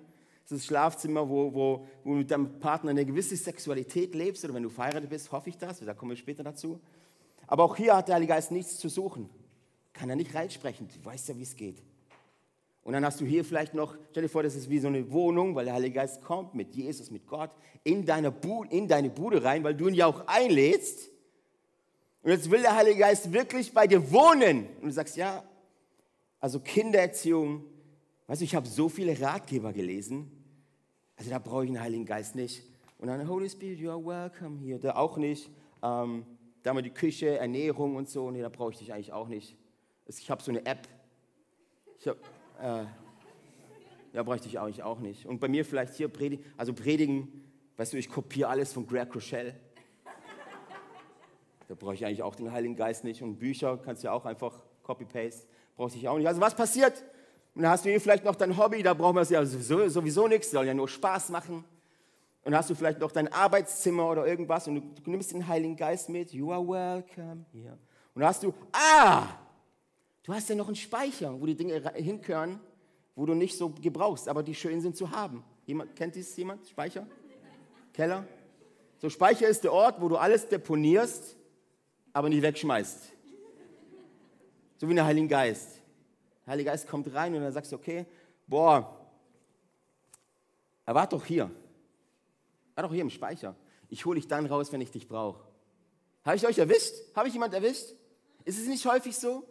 Es 0.46 0.52
ist 0.52 0.66
Schlafzimmer, 0.66 1.28
wo, 1.28 1.54
wo, 1.54 1.88
wo 2.04 2.12
du 2.12 2.18
mit 2.18 2.30
deinem 2.30 2.60
Partner 2.60 2.92
eine 2.92 3.04
gewisse 3.04 3.36
Sexualität 3.36 4.14
lebst. 4.14 4.46
Oder 4.46 4.54
wenn 4.54 4.64
du 4.64 4.70
verheiratet 4.70 5.10
bist, 5.10 5.32
hoffe 5.32 5.50
ich 5.50 5.58
das. 5.58 5.80
Da 5.80 5.94
kommen 5.96 6.12
wir 6.12 6.18
später 6.18 6.44
dazu. 6.44 6.80
Aber 7.48 7.64
auch 7.64 7.76
hier 7.76 7.96
hat 7.96 8.08
der 8.08 8.16
Heilige 8.16 8.34
Geist 8.34 8.52
nichts 8.52 8.78
zu 8.78 8.88
suchen. 8.88 9.30
Kann 9.94 10.10
er 10.10 10.16
nicht 10.16 10.36
reinsprechen. 10.36 10.88
Du 10.88 11.04
weißt 11.04 11.30
ja, 11.30 11.38
wie 11.38 11.44
es 11.44 11.56
geht. 11.56 11.82
Und 12.84 12.94
dann 12.94 13.04
hast 13.04 13.20
du 13.20 13.26
hier 13.26 13.44
vielleicht 13.44 13.74
noch, 13.74 13.96
stell 14.12 14.22
dir 14.22 14.30
vor, 14.30 14.44
das 14.44 14.54
ist 14.54 14.70
wie 14.70 14.78
so 14.78 14.88
eine 14.88 15.12
Wohnung, 15.12 15.56
weil 15.56 15.66
der 15.66 15.74
Heilige 15.74 15.96
Geist 15.96 16.22
kommt 16.22 16.54
mit 16.54 16.76
Jesus, 16.76 17.10
mit 17.10 17.26
Gott, 17.26 17.50
in 17.84 18.06
deine, 18.06 18.32
Bude, 18.32 18.70
in 18.70 18.88
deine 18.88 19.10
Bude 19.10 19.44
rein, 19.44 19.64
weil 19.64 19.74
du 19.74 19.88
ihn 19.88 19.96
ja 19.96 20.06
auch 20.06 20.28
einlädst. 20.28 21.10
Und 22.22 22.30
jetzt 22.30 22.52
will 22.52 22.62
der 22.62 22.76
Heilige 22.76 23.00
Geist 23.00 23.34
wirklich 23.34 23.74
bei 23.74 23.88
dir 23.88 24.12
wohnen. 24.12 24.68
Und 24.80 24.86
du 24.86 24.92
sagst, 24.92 25.18
ja, 25.18 25.44
also 26.40 26.60
Kindererziehung, 26.60 27.64
weißt 28.28 28.42
du, 28.42 28.46
ich 28.46 28.56
habe 28.56 28.68
so 28.68 28.90
viele 28.90 29.20
Ratgeber 29.20 29.74
gelesen, 29.74 30.32
also 31.18 31.30
da 31.30 31.40
brauche 31.40 31.64
ich 31.64 31.70
einen 31.70 31.80
Heiligen 31.80 32.06
Geist 32.06 32.36
nicht. 32.36 32.64
Und 32.98 33.08
dann, 33.08 33.28
Holy 33.28 33.50
Spirit, 33.50 33.80
you 33.80 33.90
are 33.90 34.04
welcome 34.04 34.60
hier, 34.60 34.80
da 34.80 34.96
auch 34.96 35.18
nicht. 35.18 35.50
Ähm, 35.84 36.26
da 36.64 36.74
wir 36.74 36.82
die 36.82 36.90
Küche, 36.90 37.38
Ernährung 37.38 37.96
und 37.96 38.10
so, 38.10 38.32
nee, 38.32 38.42
da 38.42 38.50
brauche 38.50 38.72
ich 38.72 38.80
dich 38.80 38.92
eigentlich 38.92 39.14
auch 39.14 39.28
nicht. 39.28 39.56
Ich 40.08 40.30
habe 40.32 40.42
so 40.42 40.52
eine 40.52 40.66
App. 40.66 40.88
Ich 42.00 42.08
hab, 42.08 42.18
äh, 42.60 42.86
ja, 44.14 44.24
bräuchte 44.24 44.48
ich 44.48 44.60
eigentlich 44.60 44.82
auch 44.82 45.00
nicht. 45.00 45.26
Und 45.26 45.40
bei 45.40 45.48
mir 45.48 45.64
vielleicht 45.64 45.94
hier 45.94 46.08
predigen, 46.08 46.44
also 46.58 46.74
predigen, 46.74 47.44
weißt 47.78 47.94
du, 47.94 47.98
ich 47.98 48.10
kopiere 48.10 48.50
alles 48.50 48.74
von 48.74 48.88
Greg 48.88 49.14
Rochelle. 49.14 49.56
Da 51.68 51.76
brauche 51.76 51.94
ich 51.94 52.06
eigentlich 52.06 52.24
auch 52.24 52.36
den 52.36 52.52
Heiligen 52.52 52.76
Geist 52.76 53.04
nicht. 53.04 53.22
Und 53.22 53.38
Bücher 53.38 53.78
kannst 53.78 54.04
du 54.04 54.08
ja 54.08 54.14
auch 54.14 54.26
einfach 54.26 54.64
copy-paste. 54.84 55.48
Brauchst 55.76 55.96
ich 55.96 56.08
auch 56.08 56.18
nicht. 56.18 56.28
Also 56.28 56.42
was 56.42 56.56
passiert? 56.56 57.04
Und 57.56 57.62
dann 57.62 57.72
hast 57.72 57.86
du 57.86 57.90
hier 57.90 58.02
vielleicht 58.02 58.26
noch 58.26 58.36
dein 58.36 58.58
Hobby, 58.58 58.84
da 58.84 58.94
brauchen 58.94 59.16
wir 59.16 59.22
es 59.22 59.30
ja 59.30 59.44
sowieso, 59.46 59.88
sowieso 59.88 60.28
nichts, 60.28 60.52
soll 60.52 60.68
ja 60.68 60.74
nur 60.74 60.90
Spaß 60.90 61.30
machen. 61.30 61.64
Und 62.44 62.52
dann 62.52 62.56
hast 62.56 62.70
du 62.70 62.76
vielleicht 62.76 63.00
noch 63.00 63.12
dein 63.14 63.32
Arbeitszimmer 63.32 64.10
oder 64.10 64.28
irgendwas 64.28 64.68
und 64.68 64.76
du, 64.76 65.02
du 65.02 65.10
nimmst 65.10 65.32
den 65.32 65.48
Heiligen 65.48 65.78
Geist 65.78 66.10
mit. 66.10 66.34
You 66.34 66.52
are 66.52 66.62
welcome 66.62 67.46
here. 67.54 67.78
Und 68.14 68.22
dann 68.22 68.26
hast 68.28 68.44
du, 68.44 68.54
ah, 68.74 69.28
du 70.24 70.34
hast 70.34 70.50
ja 70.50 70.56
noch 70.56 70.68
einen 70.68 70.76
Speicher, 70.76 71.40
wo 71.40 71.46
die 71.46 71.56
Dinge 71.56 71.82
hinkören, 71.96 72.60
wo 73.16 73.26
du 73.26 73.34
nicht 73.34 73.58
so 73.58 73.70
gebrauchst, 73.70 74.28
aber 74.28 74.44
die 74.44 74.54
schön 74.54 74.82
sind 74.82 74.98
zu 74.98 75.10
haben. 75.10 75.42
Jemand, 75.66 75.96
kennt 75.96 76.16
dies 76.16 76.36
jemand? 76.36 76.68
Speicher? 76.68 77.08
Keller? 77.94 78.26
So, 78.98 79.10
Speicher 79.10 79.48
ist 79.48 79.64
der 79.64 79.72
Ort, 79.72 80.02
wo 80.02 80.10
du 80.10 80.18
alles 80.18 80.48
deponierst, 80.48 81.38
aber 82.12 82.28
nicht 82.28 82.42
wegschmeißt. 82.42 83.14
So 84.78 84.90
wie 84.90 84.94
der 84.94 85.06
Heilige 85.06 85.30
Geist. 85.30 85.82
Der 86.46 86.52
Heilige 86.52 86.70
Geist 86.70 86.88
kommt 86.88 87.14
rein 87.14 87.34
und 87.36 87.42
dann 87.42 87.52
sagst 87.52 87.72
du, 87.72 87.76
okay, 87.76 88.06
boah, 88.48 89.10
er 90.86 90.96
war 90.96 91.08
doch 91.08 91.26
hier. 91.26 91.44
Er 91.44 92.76
war 92.76 92.84
doch 92.84 92.94
hier 92.94 93.02
im 93.02 93.10
Speicher. 93.10 93.56
Ich 93.90 94.06
hole 94.06 94.20
dich 94.20 94.28
dann 94.28 94.46
raus, 94.46 94.72
wenn 94.72 94.82
ich 94.82 94.92
dich 94.92 95.08
brauche. 95.08 95.44
Habe 96.24 96.36
ich 96.36 96.46
euch 96.46 96.58
erwischt? 96.58 96.94
Habe 97.16 97.28
ich 97.28 97.34
jemand 97.34 97.54
erwischt? 97.54 97.94
Ist 98.44 98.60
es 98.60 98.68
nicht 98.68 98.86
häufig 98.86 99.16
so? 99.18 99.48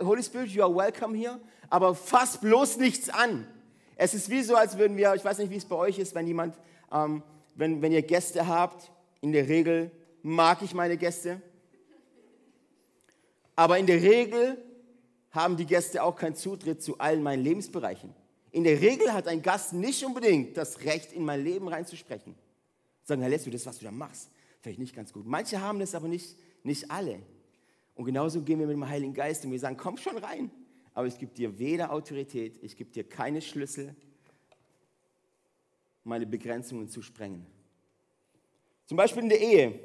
Holy 0.00 0.22
Spirit, 0.22 0.50
you 0.50 0.62
are 0.62 0.74
welcome 0.74 1.16
here, 1.16 1.40
aber 1.68 1.94
fass 1.94 2.38
bloß 2.38 2.76
nichts 2.76 3.08
an. 3.08 3.46
Es 3.96 4.14
ist 4.14 4.30
wie 4.30 4.42
so, 4.42 4.54
als 4.54 4.78
würden 4.78 4.96
wir, 4.96 5.14
ich 5.14 5.24
weiß 5.24 5.38
nicht, 5.38 5.50
wie 5.50 5.56
es 5.56 5.64
bei 5.64 5.74
euch 5.74 5.98
ist, 5.98 6.14
wenn 6.14 6.26
jemand, 6.26 6.56
ähm, 6.92 7.22
wenn, 7.56 7.82
wenn 7.82 7.92
ihr 7.92 8.02
Gäste 8.02 8.46
habt, 8.46 8.92
in 9.20 9.32
der 9.32 9.48
Regel 9.48 9.90
mag 10.22 10.62
ich 10.62 10.72
meine 10.74 10.96
Gäste, 10.96 11.42
aber 13.56 13.78
in 13.78 13.86
der 13.86 14.00
Regel 14.00 14.56
haben 15.32 15.56
die 15.56 15.66
Gäste 15.66 16.02
auch 16.02 16.14
keinen 16.14 16.36
Zutritt 16.36 16.82
zu 16.82 16.98
allen 16.98 17.22
meinen 17.22 17.42
Lebensbereichen. 17.42 18.14
In 18.52 18.64
der 18.64 18.80
Regel 18.80 19.12
hat 19.12 19.26
ein 19.28 19.42
Gast 19.42 19.72
nicht 19.72 20.04
unbedingt 20.04 20.56
das 20.56 20.84
Recht, 20.84 21.12
in 21.12 21.24
mein 21.24 21.42
Leben 21.42 21.68
reinzusprechen. 21.68 22.34
Sagen, 23.02 23.22
Herr 23.22 23.30
Leslie, 23.30 23.50
das, 23.50 23.64
was 23.66 23.78
du 23.78 23.84
da 23.84 23.90
machst, 23.90 24.30
vielleicht 24.60 24.78
nicht 24.78 24.94
ganz 24.94 25.12
gut. 25.12 25.26
Manche 25.26 25.60
haben 25.60 25.80
das 25.80 25.94
aber 25.94 26.06
nicht, 26.06 26.36
nicht 26.62 26.90
alle. 26.90 27.20
Und 27.94 28.04
genauso 28.04 28.42
gehen 28.42 28.58
wir 28.58 28.66
mit 28.66 28.76
dem 28.76 28.86
Heiligen 28.86 29.14
Geist 29.14 29.44
und 29.44 29.50
wir 29.50 29.58
sagen, 29.58 29.76
komm 29.76 29.96
schon 29.96 30.18
rein. 30.18 30.50
Aber 30.94 31.06
ich 31.06 31.18
gebe 31.18 31.32
dir 31.32 31.58
weder 31.58 31.92
Autorität, 31.92 32.58
ich 32.62 32.76
gebe 32.76 32.90
dir 32.90 33.08
keine 33.08 33.40
Schlüssel, 33.40 33.96
meine 36.04 36.26
Begrenzungen 36.26 36.88
zu 36.88 37.00
sprengen. 37.00 37.46
Zum 38.86 38.96
Beispiel 38.98 39.22
in 39.22 39.28
der 39.30 39.40
Ehe. 39.40 39.80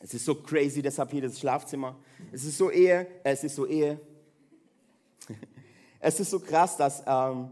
Es 0.00 0.12
ist 0.12 0.24
so 0.24 0.34
crazy, 0.34 0.82
deshalb 0.82 1.12
hier 1.12 1.22
das 1.22 1.38
Schlafzimmer. 1.38 1.96
Es 2.32 2.44
ist 2.44 2.58
so 2.58 2.70
Ehe, 2.70 3.06
es 3.24 3.44
ist 3.44 3.54
so 3.54 3.66
Ehe. 3.66 3.98
Es 6.04 6.18
ist 6.18 6.30
so 6.30 6.40
krass, 6.40 6.76
dass, 6.76 7.00
ähm, 7.06 7.48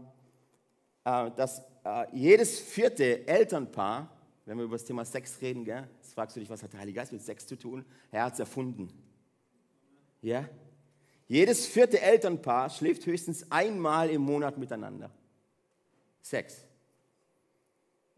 äh, 1.05 1.31
dass 1.31 1.61
äh, 1.85 2.05
jedes 2.11 2.59
vierte 2.59 3.25
Elternpaar, 3.25 4.09
wenn 4.45 4.57
wir 4.57 4.65
über 4.65 4.75
das 4.75 4.83
Thema 4.83 5.05
Sex 5.05 5.39
reden, 5.41 5.63
gell, 5.63 5.87
jetzt 5.95 6.13
fragst 6.13 6.35
du 6.35 6.41
dich, 6.41 6.49
was 6.49 6.61
hat 6.61 6.73
der 6.73 6.81
Heilige 6.81 6.97
Geist 6.97 7.13
mit 7.13 7.21
Sex 7.21 7.47
zu 7.47 7.57
tun? 7.57 7.85
Er 8.11 8.25
hat 8.25 8.33
es 8.33 8.39
erfunden. 8.39 8.91
Ja? 10.21 10.49
Jedes 11.29 11.65
vierte 11.65 12.01
Elternpaar 12.01 12.69
schläft 12.69 13.05
höchstens 13.05 13.49
einmal 13.49 14.09
im 14.09 14.21
Monat 14.21 14.57
miteinander. 14.57 15.09
Sex. 16.21 16.65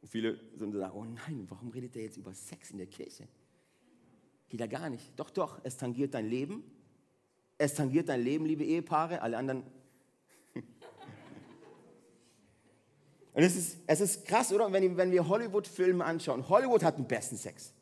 Und 0.02 0.08
viele 0.08 0.40
sagen, 0.58 0.92
oh 0.96 1.06
nein, 1.06 1.46
warum 1.48 1.70
redet 1.70 1.96
er 1.96 2.04
jetzt 2.04 2.18
über 2.18 2.34
Sex 2.34 2.72
in 2.72 2.80
der 2.80 2.88
Kirche? 2.88 3.28
Geht 4.50 4.60
ja 4.60 4.68
gar 4.68 4.90
nicht. 4.90 5.12
Doch, 5.16 5.30
doch, 5.30 5.60
es 5.64 5.78
tangiert 5.78 6.16
dein 6.16 6.28
Leben. 6.28 6.64
Es 7.58 7.74
tangiert 7.74 8.10
dein 8.10 8.22
Leben, 8.22 8.46
liebe 8.46 8.64
Ehepaare. 8.64 9.22
Alle 9.22 9.38
anderen 9.38 9.64
Und 13.34 13.44
es 13.44 13.56
ist, 13.56 13.78
es 13.88 14.02
ist 14.02 14.26
krass, 14.26 14.54
oder? 14.54 14.72
Wenn, 14.72 14.96
wenn 14.98 15.12
wir 15.12 15.28
Hollywood-Filme 15.28 16.06
anschauen. 16.06 16.48
Hollywood 16.50 16.84
hat 16.84 16.98
den 16.98 17.08
besten 17.08 17.38
Sex. 17.38 17.74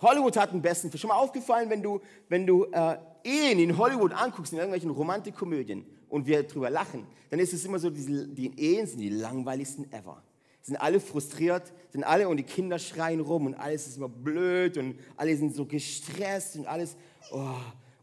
Hollywood 0.00 0.36
hat 0.36 0.52
den 0.52 0.62
besten. 0.62 0.96
Schon 0.96 1.08
mal 1.08 1.16
aufgefallen, 1.16 1.68
wenn 1.70 1.82
du, 1.82 2.00
wenn 2.28 2.46
du 2.46 2.64
äh, 2.66 2.98
Ehen 3.24 3.58
in 3.58 3.76
Hollywood 3.76 4.12
anguckst, 4.12 4.52
in 4.52 4.58
irgendwelchen 4.58 4.90
Romantikkomödien 4.90 5.84
und 6.08 6.26
wir 6.26 6.44
drüber 6.44 6.70
lachen, 6.70 7.06
dann 7.30 7.40
ist 7.40 7.52
es 7.52 7.64
immer 7.64 7.78
so, 7.78 7.90
diese, 7.90 8.28
die 8.28 8.58
Ehen 8.58 8.86
sind 8.86 9.00
die 9.00 9.10
langweiligsten 9.10 9.92
ever. 9.92 10.22
Sind 10.62 10.76
alle 10.76 11.00
frustriert, 11.00 11.72
sind 11.90 12.04
alle 12.04 12.28
und 12.28 12.36
die 12.36 12.42
Kinder 12.42 12.78
schreien 12.78 13.20
rum 13.20 13.46
und 13.46 13.54
alles 13.54 13.86
ist 13.86 13.96
immer 13.96 14.08
blöd 14.08 14.76
und 14.78 14.98
alle 15.16 15.36
sind 15.36 15.54
so 15.54 15.66
gestresst 15.66 16.56
und 16.56 16.66
alles. 16.66 16.96
Oh, 17.32 17.54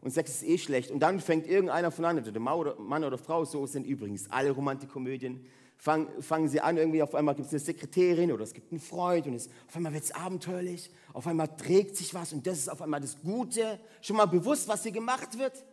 und 0.06 0.12
Sex 0.12 0.30
ist 0.30 0.44
eh 0.44 0.56
schlecht. 0.56 0.92
Und 0.92 1.00
dann 1.00 1.18
fängt 1.18 1.48
irgendeiner 1.48 1.90
von 1.90 2.04
an, 2.04 2.22
der 2.22 2.40
Mann 2.40 3.02
oder 3.02 3.18
Frau, 3.18 3.44
so 3.44 3.66
sind 3.66 3.84
übrigens 3.84 4.30
alle 4.30 4.52
Romantikkomödien 4.52 5.44
fangen, 5.76 6.22
fangen 6.22 6.48
sie 6.48 6.60
an, 6.60 6.76
irgendwie 6.76 7.02
auf 7.02 7.16
einmal 7.16 7.34
gibt 7.34 7.48
es 7.48 7.52
eine 7.52 7.58
Sekretärin 7.58 8.30
oder 8.30 8.44
es 8.44 8.54
gibt 8.54 8.70
einen 8.70 8.80
Freund 8.80 9.26
und 9.26 9.34
es, 9.34 9.48
auf 9.66 9.74
einmal 9.74 9.92
wird 9.92 10.04
es 10.04 10.12
abenteuerlich, 10.12 10.92
auf 11.12 11.26
einmal 11.26 11.48
trägt 11.56 11.96
sich 11.96 12.14
was 12.14 12.32
und 12.32 12.46
das 12.46 12.56
ist 12.56 12.68
auf 12.68 12.82
einmal 12.82 13.00
das 13.00 13.20
Gute. 13.20 13.80
Schon 14.00 14.16
mal 14.16 14.26
bewusst, 14.26 14.68
was 14.68 14.84
hier 14.84 14.92
gemacht 14.92 15.36
wird? 15.40 15.64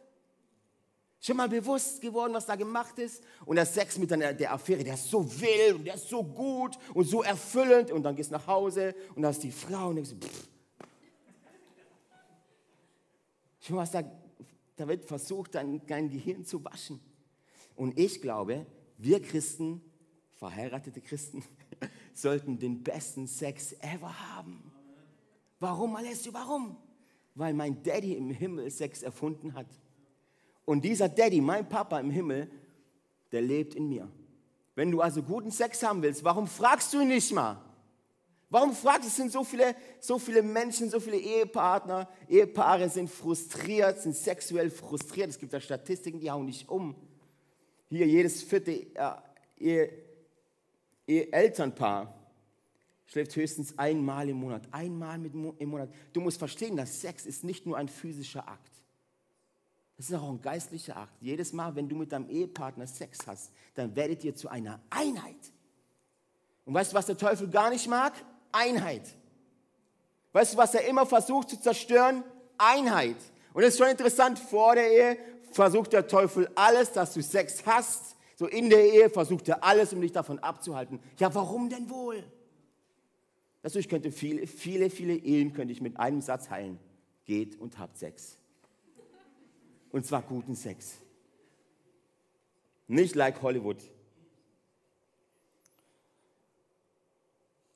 Schon 1.20 1.38
mal 1.38 1.48
bewusst 1.48 2.02
geworden, 2.02 2.34
was 2.34 2.48
da 2.48 2.56
gemacht 2.56 2.98
ist? 2.98 3.22
Und 3.46 3.58
der 3.58 3.68
Sex 3.68 4.00
mit 4.00 4.10
der, 4.10 4.34
der 4.34 4.52
Affäre, 4.52 4.84
der 4.84 4.96
ist 4.96 5.12
so 5.12 5.24
wild 5.40 5.76
und 5.76 5.86
der 5.86 5.94
ist 5.94 6.10
so 6.10 6.24
gut 6.24 6.76
und 6.96 7.06
so 7.06 7.22
erfüllend. 7.22 7.92
Und 7.92 8.02
dann 8.02 8.16
gehst 8.16 8.32
du 8.32 8.34
nach 8.34 8.48
Hause 8.48 8.96
und 9.14 9.22
da 9.22 9.30
ist 9.30 9.44
die 9.44 9.52
Frau 9.52 9.90
und 9.90 9.98
denkst, 9.98 10.16
pff. 10.20 10.48
Schon 13.62 13.78
was 13.78 13.92
da, 13.92 14.04
da 14.76 14.88
wird 14.88 15.06
versucht, 15.06 15.56
dein, 15.56 15.86
dein 15.86 16.10
Gehirn 16.10 16.46
zu 16.46 16.64
waschen. 16.64 17.00
Und 17.76 17.98
ich 17.98 18.22
glaube, 18.22 18.66
wir 18.98 19.22
Christen 19.22 19.82
verheiratete 20.36 21.02
Christen 21.02 21.44
sollten 22.14 22.60
den 22.60 22.84
besten 22.84 23.28
Sex 23.28 23.74
ever 23.80 24.36
haben. 24.36 24.72
Warum, 25.60 25.96
Alessio, 25.96 26.34
warum? 26.34 26.76
Weil 27.36 27.54
mein 27.54 27.82
Daddy 27.82 28.14
im 28.14 28.30
Himmel 28.30 28.70
Sex 28.70 29.04
erfunden 29.04 29.54
hat. 29.54 29.68
Und 30.66 30.84
dieser 30.84 31.10
Daddy, 31.10 31.42
mein 31.42 31.68
Papa 31.68 32.00
im 32.00 32.10
Himmel, 32.10 32.52
der 33.32 33.42
lebt 33.42 33.76
in 33.76 33.88
mir. 33.88 34.10
Wenn 34.76 34.92
du 34.92 35.02
also 35.02 35.24
guten 35.24 35.52
Sex 35.52 35.84
haben 35.84 36.02
willst, 36.02 36.24
warum 36.24 36.48
fragst 36.48 36.94
du 36.94 37.02
ihn 37.02 37.08
nicht 37.08 37.32
mal? 37.32 37.62
Warum 38.54 38.72
fragst 38.76 39.06
du? 39.06 39.08
Es 39.08 39.16
sind 39.16 39.32
so 39.32 39.44
viele, 39.44 39.76
so 40.00 40.20
viele 40.20 40.44
Menschen, 40.44 40.88
so 40.88 41.00
viele 41.00 41.18
Ehepartner, 41.18 42.08
Ehepaare 42.30 42.88
sind 42.88 43.10
frustriert, 43.10 44.00
sind 44.00 44.16
sexuell 44.16 44.70
frustriert. 44.70 45.32
Es 45.32 45.40
gibt 45.40 45.54
da 45.54 45.60
Statistiken, 45.60 46.20
die 46.20 46.30
hauen 46.30 46.46
nicht 46.46 46.70
um. 46.70 46.96
Hier 47.90 48.06
jedes 48.06 48.44
vierte 48.44 48.72
äh, 48.94 49.88
Ehe, 51.08 51.34
Elternpaar 51.34 52.14
schläft 53.08 53.36
höchstens 53.36 53.76
einmal 53.80 54.30
im 54.30 54.38
Monat. 54.38 54.68
Einmal 54.70 55.20
im 55.26 55.70
Monat. 55.70 55.90
Du 56.14 56.22
musst 56.22 56.38
verstehen, 56.38 56.78
dass 56.78 57.02
Sex 57.02 57.26
ist 57.26 57.44
nicht 57.44 57.66
nur 57.66 57.76
ein 57.76 57.88
physischer 57.88 58.48
Akt. 58.48 58.72
Das 59.98 60.12
ist 60.12 60.16
auch 60.16 60.30
ein 60.30 60.44
geistlicher 60.44 60.98
Akt. 60.98 61.20
Jedes 61.22 61.54
Mal, 61.54 61.76
wenn 61.76 61.90
du 61.90 61.96
mit 61.96 62.12
deinem 62.12 62.30
Ehepartner 62.30 62.86
Sex 62.86 63.18
hast, 63.26 63.52
dann 63.74 63.96
werdet 63.96 64.24
ihr 64.24 64.36
zu 64.36 64.48
einer 64.48 64.80
Einheit. 64.92 65.52
Und 66.66 66.76
weißt 66.76 66.92
du, 66.92 66.96
was 66.96 67.08
der 67.08 67.18
Teufel 67.18 67.50
gar 67.50 67.72
nicht 67.72 67.88
mag? 67.88 68.14
Einheit. 68.54 69.04
Weißt 70.32 70.54
du, 70.54 70.58
was 70.58 70.74
er 70.74 70.88
immer 70.88 71.06
versucht 71.06 71.50
zu 71.50 71.60
zerstören? 71.60 72.24
Einheit. 72.58 73.18
Und 73.54 73.64
es 73.64 73.70
ist 73.70 73.78
schon 73.80 73.90
interessant, 73.90 74.40
vor 74.40 74.76
der 74.76 74.90
Ehe 74.90 75.18
versucht 75.52 75.94
der 75.94 76.08
Teufel 76.08 76.50
alles, 76.56 76.92
dass 76.92 77.14
du 77.14 77.22
Sex 77.22 77.66
hast, 77.66 78.16
so 78.36 78.48
in 78.48 78.70
der 78.70 78.84
Ehe 78.84 79.10
versucht 79.10 79.48
er 79.48 79.64
alles, 79.64 79.94
um 79.94 80.02
dich 80.02 80.12
davon 80.12 80.40
abzuhalten. 80.40 81.00
Ja, 81.20 81.34
warum 81.36 81.70
denn 81.70 81.90
wohl? 81.90 82.24
Also 83.62 83.80
ich 83.80 83.88
könnte 83.88 84.12
viele, 84.12 84.48
viele, 84.48 84.90
viele 84.90 85.14
Ehen 85.14 85.54
könnte 85.54 85.72
ich 85.72 85.82
mit 85.82 85.98
einem 85.98 86.22
Satz 86.22 86.50
heilen. 86.50 86.80
Geht 87.26 87.60
und 87.60 87.78
habt 87.78 87.98
Sex. 87.98 88.38
Und 89.92 90.06
zwar 90.06 90.24
guten 90.24 90.56
Sex. 90.56 90.98
Nicht 92.88 93.16
like 93.16 93.42
Hollywood. 93.42 93.78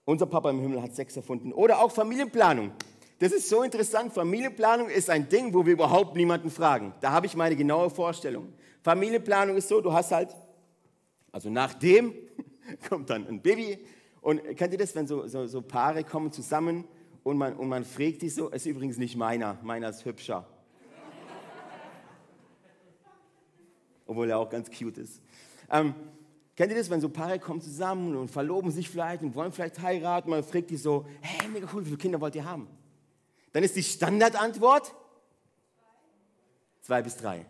Unser 0.08 0.26
Papa 0.26 0.50
im 0.50 0.62
Himmel 0.62 0.82
hat 0.82 0.96
Sex 0.96 1.18
erfunden. 1.18 1.52
Oder 1.52 1.82
auch 1.82 1.92
Familienplanung. 1.92 2.72
Das 3.20 3.34
ist 3.34 3.50
so 3.50 3.62
interessant. 3.62 4.14
Familienplanung 4.14 4.90
ist 4.90 5.10
ein 5.10 5.28
Ding, 5.28 5.54
wo 5.54 5.66
wir 5.66 5.74
überhaupt 5.74 6.16
niemanden 6.16 6.50
fragen. 6.50 6.94
Da 7.02 7.12
habe 7.12 7.26
ich 7.26 7.36
meine 7.36 7.58
genaue 7.58 7.90
Vorstellung. 7.90 8.54
Familienplanung 8.84 9.58
ist 9.58 9.68
so, 9.68 9.82
du 9.82 9.92
hast 9.92 10.12
halt 10.12 10.36
also 11.38 11.50
nachdem 11.50 12.14
kommt 12.90 13.10
dann 13.10 13.28
ein 13.28 13.42
Baby. 13.42 13.78
Und 14.22 14.42
kennt 14.56 14.72
ihr 14.72 14.80
das, 14.80 14.96
wenn 14.96 15.08
so, 15.08 15.28
so, 15.28 15.46
so 15.46 15.62
Paare 15.62 16.04
kommen 16.04 16.32
zusammen 16.32 16.86
und 17.24 17.38
man, 17.38 17.56
und 17.58 17.68
man 17.68 17.86
fragt 17.86 18.22
die 18.22 18.30
so, 18.30 18.50
ist 18.50 18.66
übrigens 18.66 18.98
nicht 18.98 19.16
meiner, 19.16 19.60
meiner 19.62 19.90
ist 19.90 20.04
hübscher. 20.04 20.48
Obwohl 24.06 24.30
er 24.30 24.40
auch 24.40 24.50
ganz 24.50 24.72
cute 24.72 25.00
ist. 25.00 25.22
Ähm, 25.70 25.94
kennt 26.58 26.72
ihr 26.72 26.78
das, 26.78 26.90
wenn 26.90 27.00
so 27.00 27.08
Paare 27.08 27.40
kommen 27.40 27.62
zusammen 27.62 28.18
und 28.18 28.30
verloben 28.30 28.72
sich 28.72 28.90
vielleicht 28.90 29.24
und 29.24 29.34
wollen 29.36 29.54
vielleicht 29.54 29.80
heiraten, 29.80 30.30
man 30.30 30.44
fragt 30.44 30.70
die 30.70 30.78
so, 30.78 31.06
hey, 31.22 31.48
mega 31.48 31.70
cool, 31.74 31.84
wie 31.84 31.90
viele 31.90 31.98
Kinder 31.98 32.20
wollt 32.20 32.36
ihr 32.36 32.44
haben? 32.44 32.68
Dann 33.54 33.64
ist 33.64 33.76
die 33.78 33.84
Standardantwort 33.84 34.94
zwei 36.82 37.02
bis 37.02 37.16
drei. 37.16 37.46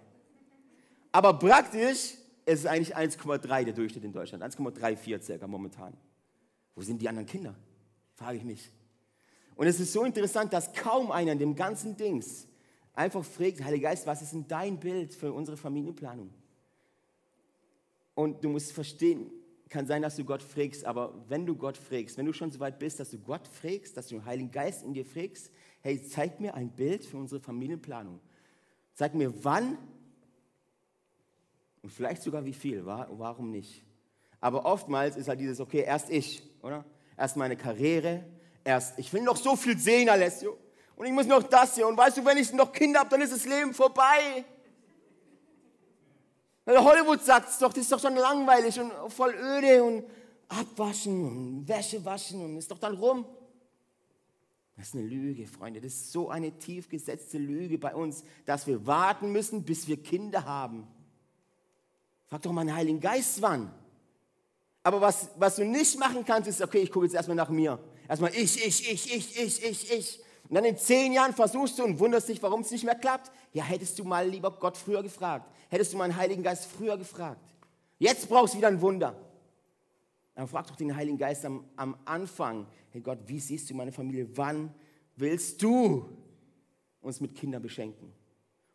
Aber 1.12 1.34
praktisch 1.34 2.16
es 2.46 2.60
ist 2.60 2.66
eigentlich 2.66 2.96
1,3 2.96 3.66
der 3.66 3.74
Durchschnitt 3.74 4.06
in 4.06 4.14
Deutschland. 4.14 4.42
1,34 4.42 5.22
circa 5.22 5.48
momentan. 5.48 5.94
Wo 6.76 6.82
sind 6.82 7.02
die 7.02 7.10
anderen 7.10 7.26
Kinder? 7.26 7.56
Frage 8.16 8.38
ich 8.38 8.44
mich. 8.46 8.72
Und 9.56 9.68
es 9.68 9.82
ist 9.82 9.92
so 9.92 10.06
interessant, 10.06 10.54
dass 10.54 10.72
kaum 10.72 11.12
einer 11.12 11.34
in 11.34 11.40
dem 11.40 11.56
ganzen 11.56 11.98
Dings 11.98 12.48
einfach 12.94 13.26
fragt, 13.26 13.64
Heiliger 13.64 13.90
Geist, 13.90 14.08
was 14.08 14.22
ist 14.22 14.32
denn 14.32 14.48
dein 14.48 14.80
Bild 14.80 15.14
für 15.14 15.34
unsere 15.34 15.58
Familienplanung? 15.58 16.30
Und 18.18 18.44
du 18.44 18.50
musst 18.50 18.72
verstehen, 18.72 19.30
kann 19.70 19.86
sein, 19.86 20.02
dass 20.02 20.16
du 20.16 20.26
Gott 20.26 20.42
fragst, 20.42 20.84
aber 20.86 21.14
wenn 21.28 21.46
du 21.46 21.56
Gott 21.56 21.78
fragst, 21.78 22.18
wenn 22.18 22.26
du 22.26 22.34
schon 22.34 22.52
so 22.52 22.60
weit 22.60 22.80
bist, 22.80 23.00
dass 23.00 23.12
du 23.12 23.20
Gott 23.20 23.48
fragst, 23.48 23.96
dass 23.96 24.08
du 24.08 24.16
den 24.16 24.26
Heiligen 24.26 24.50
Geist 24.50 24.84
in 24.84 24.96
dir 24.96 25.06
fragst, 25.06 25.52
hey, 25.82 26.02
zeig 26.02 26.40
mir 26.40 26.56
ein 26.56 26.72
Bild 26.72 27.06
für 27.06 27.18
unsere 27.18 27.40
Familienplanung. 27.40 28.20
Zeig 28.96 29.14
mir, 29.14 29.32
wann 29.44 29.78
und 31.84 31.92
vielleicht 31.92 32.24
sogar 32.24 32.44
wie 32.44 32.54
viel, 32.54 32.88
warum 32.88 33.52
nicht? 33.52 33.84
Aber 34.42 34.66
oftmals 34.66 35.16
ist 35.16 35.28
halt 35.28 35.40
dieses, 35.40 35.60
okay, 35.60 35.84
erst 35.86 36.10
ich, 36.10 36.42
oder? 36.64 36.86
Erst 37.16 37.38
meine 37.38 37.56
Karriere, 37.56 38.24
erst, 38.64 38.98
ich 38.98 39.14
will 39.14 39.22
noch 39.22 39.38
so 39.38 39.56
viel 39.56 39.78
sehen, 39.78 40.10
Alessio. 40.10 40.58
Und 40.96 41.06
ich 41.06 41.12
muss 41.12 41.28
noch 41.28 41.44
das 41.44 41.76
hier. 41.76 41.88
Und 41.88 41.96
weißt 41.96 42.18
du, 42.18 42.26
wenn 42.26 42.38
ich 42.38 42.52
noch 42.52 42.74
Kinder 42.74 43.02
habe, 43.02 43.12
dann 43.12 43.22
ist 43.22 43.32
das 43.32 43.46
Leben 43.46 43.76
vorbei. 43.76 44.44
Hollywood 46.68 47.24
sagt 47.24 47.50
es 47.50 47.60
doch, 47.60 47.72
das 47.72 47.84
ist 47.84 47.92
doch 47.92 48.00
schon 48.00 48.16
langweilig 48.16 48.80
und 48.80 48.92
voll 49.12 49.34
öde 49.34 49.84
und 49.84 50.04
abwaschen 50.50 51.26
und 51.26 51.68
Wäsche 51.68 52.04
waschen 52.04 52.44
und 52.44 52.58
ist 52.58 52.70
doch 52.70 52.80
dann 52.80 52.96
rum. 52.96 53.26
Das 54.76 54.90
ist 54.90 54.96
eine 54.96 55.06
Lüge, 55.06 55.48
Freunde. 55.48 55.82
Das 55.82 55.94
ist 55.94 56.12
so 56.12 56.30
eine 56.30 56.52
tief 56.60 56.88
gesetzte 56.88 57.38
Lüge 57.38 57.78
bei 57.78 57.96
uns, 57.96 58.24
dass 58.46 58.68
wir 58.68 58.86
warten 58.86 59.32
müssen, 59.32 59.64
bis 59.64 59.88
wir 59.88 60.02
Kinder 60.02 60.46
haben. 60.46 60.88
Frag 62.28 62.42
doch 62.44 62.52
mal 62.52 62.66
den 62.66 62.76
Heiligen 62.76 63.00
Geist 63.00 63.42
wann. 63.42 63.74
Aber 64.84 65.02
was, 65.02 65.30
was 65.38 65.56
du 65.56 65.66
nicht 65.66 65.98
machen 65.98 66.24
kannst, 66.24 66.48
ist, 66.48 66.62
okay, 66.62 66.80
ich 66.80 66.92
gucke 66.92 67.06
jetzt 67.06 67.16
erstmal 67.16 67.36
nach 67.36 67.50
mir. 67.50 67.80
Erstmal 68.08 68.32
ich, 68.36 68.66
ich, 68.66 68.92
ich, 68.92 69.16
ich, 69.16 69.38
ich, 69.38 69.64
ich, 69.64 69.92
ich. 69.92 70.24
Und 70.50 70.56
dann 70.56 70.64
in 70.64 70.78
zehn 70.78 71.12
Jahren 71.12 71.34
versuchst 71.34 71.78
du 71.78 71.84
und 71.84 72.00
wunderst 72.00 72.30
dich, 72.30 72.42
warum 72.42 72.62
es 72.62 72.72
nicht 72.72 72.86
mehr 72.86 72.96
klappt. 72.96 73.32
Ja, 73.52 73.64
hättest 73.64 74.00
du 74.00 74.06
mal 74.06 74.28
lieber 74.28 74.52
Gott 74.52 74.78
früher 74.78 75.04
gefragt. 75.04 75.52
Hättest 75.70 75.92
du 75.92 75.98
mal 75.98 76.08
den 76.08 76.16
Heiligen 76.16 76.42
Geist 76.42 76.66
früher 76.66 76.98
gefragt. 76.98 77.54
Jetzt 78.00 78.30
brauchst 78.30 78.54
du 78.54 78.60
wieder 78.60 78.70
ein 78.70 78.82
Wunder. 78.82 79.16
Dann 80.36 80.48
frag 80.48 80.68
doch 80.68 80.76
den 80.76 80.96
Heiligen 80.96 81.18
Geist 81.18 81.44
am, 81.46 81.66
am 81.76 81.98
Anfang. 82.06 82.68
Hey 82.92 83.02
Gott, 83.02 83.20
wie 83.26 83.40
siehst 83.40 83.70
du 83.70 83.74
meine 83.74 83.92
Familie? 83.92 84.30
Wann 84.38 84.74
willst 85.16 85.62
du 85.62 86.08
uns 87.02 87.20
mit 87.20 87.36
Kindern 87.36 87.62
beschenken? 87.62 88.14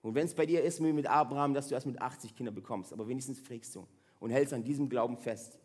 Und 0.02 0.14
wenn 0.14 0.26
es 0.26 0.34
bei 0.34 0.44
dir 0.44 0.62
ist 0.62 0.82
wie 0.82 0.92
mit 0.92 1.06
Abraham, 1.06 1.54
dass 1.54 1.68
du 1.68 1.74
erst 1.74 1.86
mit 1.86 2.02
80 2.02 2.34
Kinder 2.34 2.52
bekommst, 2.52 2.92
aber 2.92 3.08
wenigstens 3.08 3.38
frägst 3.38 3.74
du 3.76 3.86
und 4.18 4.30
hältst 4.30 4.52
an 4.52 4.64
diesem 4.64 4.88
Glauben 4.88 5.16
fest. 5.16 5.58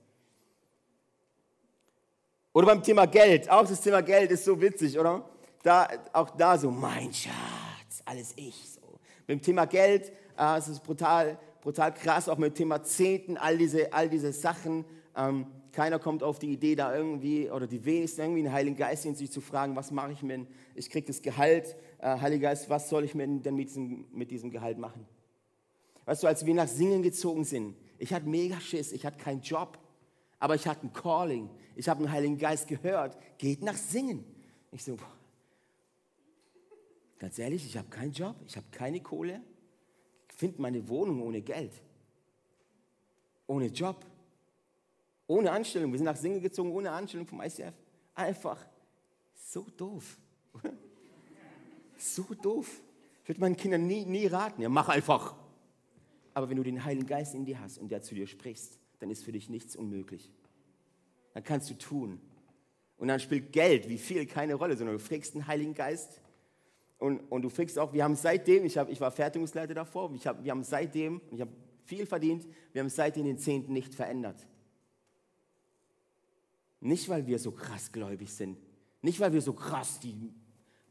Oder 2.54 2.68
beim 2.68 2.82
Thema 2.82 3.08
Geld, 3.08 3.50
auch 3.50 3.68
das 3.68 3.82
Thema 3.82 4.02
Geld 4.02 4.32
ist 4.32 4.46
so 4.46 4.62
witzig, 4.62 4.98
oder? 4.98 5.28
Da, 5.68 5.86
auch 6.14 6.30
da 6.30 6.58
so, 6.58 6.72
mein 6.72 7.12
Schatz, 7.14 8.02
alles 8.06 8.32
ich. 8.38 8.56
So. 8.70 9.02
Beim 9.28 9.42
Thema 9.42 9.66
Geld, 9.66 10.14
äh, 10.38 10.58
es 10.58 10.70
ist 10.70 10.82
brutal, 10.82 11.38
brutal 11.60 11.94
krass, 11.94 12.30
auch 12.30 12.38
mit 12.38 12.54
dem 12.54 12.58
Thema 12.60 12.82
Zehnten, 12.84 13.36
all 13.36 13.58
diese, 13.58 13.92
all 13.92 14.08
diese 14.08 14.32
Sachen. 14.32 14.86
Ähm, 15.14 15.46
keiner 15.74 16.00
kommt 16.00 16.24
auf 16.24 16.40
die 16.40 16.54
Idee, 16.54 16.76
da 16.76 16.96
irgendwie, 16.96 17.52
oder 17.52 17.68
die 17.68 17.84
wenigsten 17.84 18.22
irgendwie 18.22 18.44
den 18.44 18.54
Heiligen 18.54 18.78
Geist 18.78 19.06
in 19.06 19.16
sich 19.16 19.30
zu 19.30 19.42
fragen, 19.42 19.76
was 19.76 19.92
mache 19.92 20.14
ich 20.14 20.24
mir, 20.24 20.48
ich 20.74 20.90
kriege 20.90 21.06
das 21.06 21.22
Gehalt, 21.22 21.76
äh, 22.00 22.18
Heiliger 22.18 22.48
Geist, 22.48 22.70
was 22.70 22.88
soll 22.88 23.04
ich 23.04 23.14
mir 23.14 23.28
denn 23.28 23.56
mit 23.58 23.68
diesem, 23.68 24.06
mit 24.14 24.32
diesem 24.32 24.52
Gehalt 24.52 24.78
machen? 24.78 25.06
Weißt 26.06 26.24
du, 26.24 26.28
als 26.28 26.46
wir 26.46 26.54
nach 26.54 26.70
Singen 26.70 27.04
gezogen 27.04 27.44
sind, 27.44 27.76
ich 27.98 28.14
hatte 28.14 28.30
mega 28.30 28.58
Schiss, 28.62 28.94
ich 28.94 29.06
hatte 29.06 29.18
keinen 29.18 29.42
Job, 29.42 29.78
aber 30.40 30.56
ich 30.56 30.66
hatte 30.66 30.88
ein 30.88 30.94
Calling, 30.94 31.50
ich 31.76 31.90
habe 31.90 32.02
den 32.02 32.10
Heiligen 32.10 32.38
Geist 32.38 32.70
gehört, 32.70 33.18
geht 33.38 33.62
nach 33.64 33.76
Singen. 33.76 34.24
Ich 34.72 34.86
so, 34.86 34.98
ganz 37.20 37.40
ehrlich, 37.40 37.66
ich 37.66 37.78
habe 37.78 37.90
keinen 37.90 38.12
Job, 38.12 38.36
ich 38.46 38.56
habe 38.56 38.68
keine 38.72 39.02
Kohle, 39.02 39.42
ich 40.30 40.36
finde 40.36 40.62
meine 40.62 40.88
Wohnung 40.88 41.22
ohne 41.22 41.42
Geld, 41.42 41.72
ohne 43.48 43.68
Job. 43.68 44.06
Ohne 45.28 45.52
Anstellung. 45.52 45.92
Wir 45.92 45.98
sind 45.98 46.06
nach 46.06 46.16
Singen 46.16 46.42
gezogen, 46.42 46.72
ohne 46.72 46.92
Anstellung 46.92 47.28
vom 47.28 47.42
ICF. 47.42 47.74
Einfach 48.16 48.66
so 49.34 49.66
doof. 49.76 50.18
so 51.98 52.24
doof. 52.42 52.82
Ich 53.24 53.30
würde 53.30 53.42
meinen 53.42 53.58
Kindern 53.58 53.86
nie, 53.86 54.06
nie 54.06 54.28
raten. 54.28 54.62
Ja, 54.62 54.70
mach 54.70 54.88
einfach. 54.88 55.36
Aber 56.34 56.50
wenn 56.50 56.58
du 56.58 56.64
den 56.64 56.84
Heiligen 56.84 57.08
Geist 57.08 57.36
in 57.36 57.44
dir 57.46 57.60
hast 57.60 57.78
und 57.78 57.90
der 57.90 58.02
zu 58.02 58.16
dir 58.16 58.28
sprichst, 58.28 58.80
dann 59.00 59.10
ist 59.10 59.24
für 59.24 59.32
dich 59.32 59.50
nichts 59.50 59.76
unmöglich. 59.76 60.32
Dann 61.34 61.44
kannst 61.44 61.70
du 61.70 61.74
tun. 61.74 62.22
Und 62.98 63.10
dann 63.10 63.20
spielt 63.20 63.52
Geld, 63.52 63.90
wie 63.90 63.98
viel, 63.98 64.26
keine 64.26 64.56
Rolle, 64.56 64.78
sondern 64.78 64.98
du 64.98 65.04
fragst 65.04 65.36
den 65.36 65.46
Heiligen 65.46 65.74
Geist. 65.74 66.22
Und, 67.00 67.20
und 67.30 67.44
du 67.44 67.50
fragst 67.50 67.78
auch, 67.78 67.94
wir 67.94 68.04
haben 68.04 68.16
seitdem, 68.16 68.66
ich, 68.66 68.78
hab, 68.78 68.90
ich 68.90 69.00
war 69.00 69.12
Fertigungsleiter 69.12 69.74
davor, 69.74 70.12
ich 70.16 70.26
hab, 70.26 70.44
wir 70.44 70.52
haben 70.52 70.64
seitdem, 70.64 71.22
ich 71.32 71.42
habe 71.42 71.52
viel 71.86 72.06
verdient, 72.06 72.48
wir 72.74 72.82
haben 72.82 72.90
seitdem 72.90 73.26
den 73.26 73.38
Zehnten 73.38 73.74
nicht 73.74 73.94
verändert. 73.94 74.48
Nicht, 76.80 77.08
weil 77.10 77.26
wir 77.28 77.40
so 77.40 77.52
krass 77.52 77.92
gläubig 77.92 78.34
sind. 78.34 78.58
Nicht, 79.02 79.20
weil 79.20 79.34
wir 79.34 79.42
so 79.42 79.54
krass 79.54 80.00
die 80.00 80.34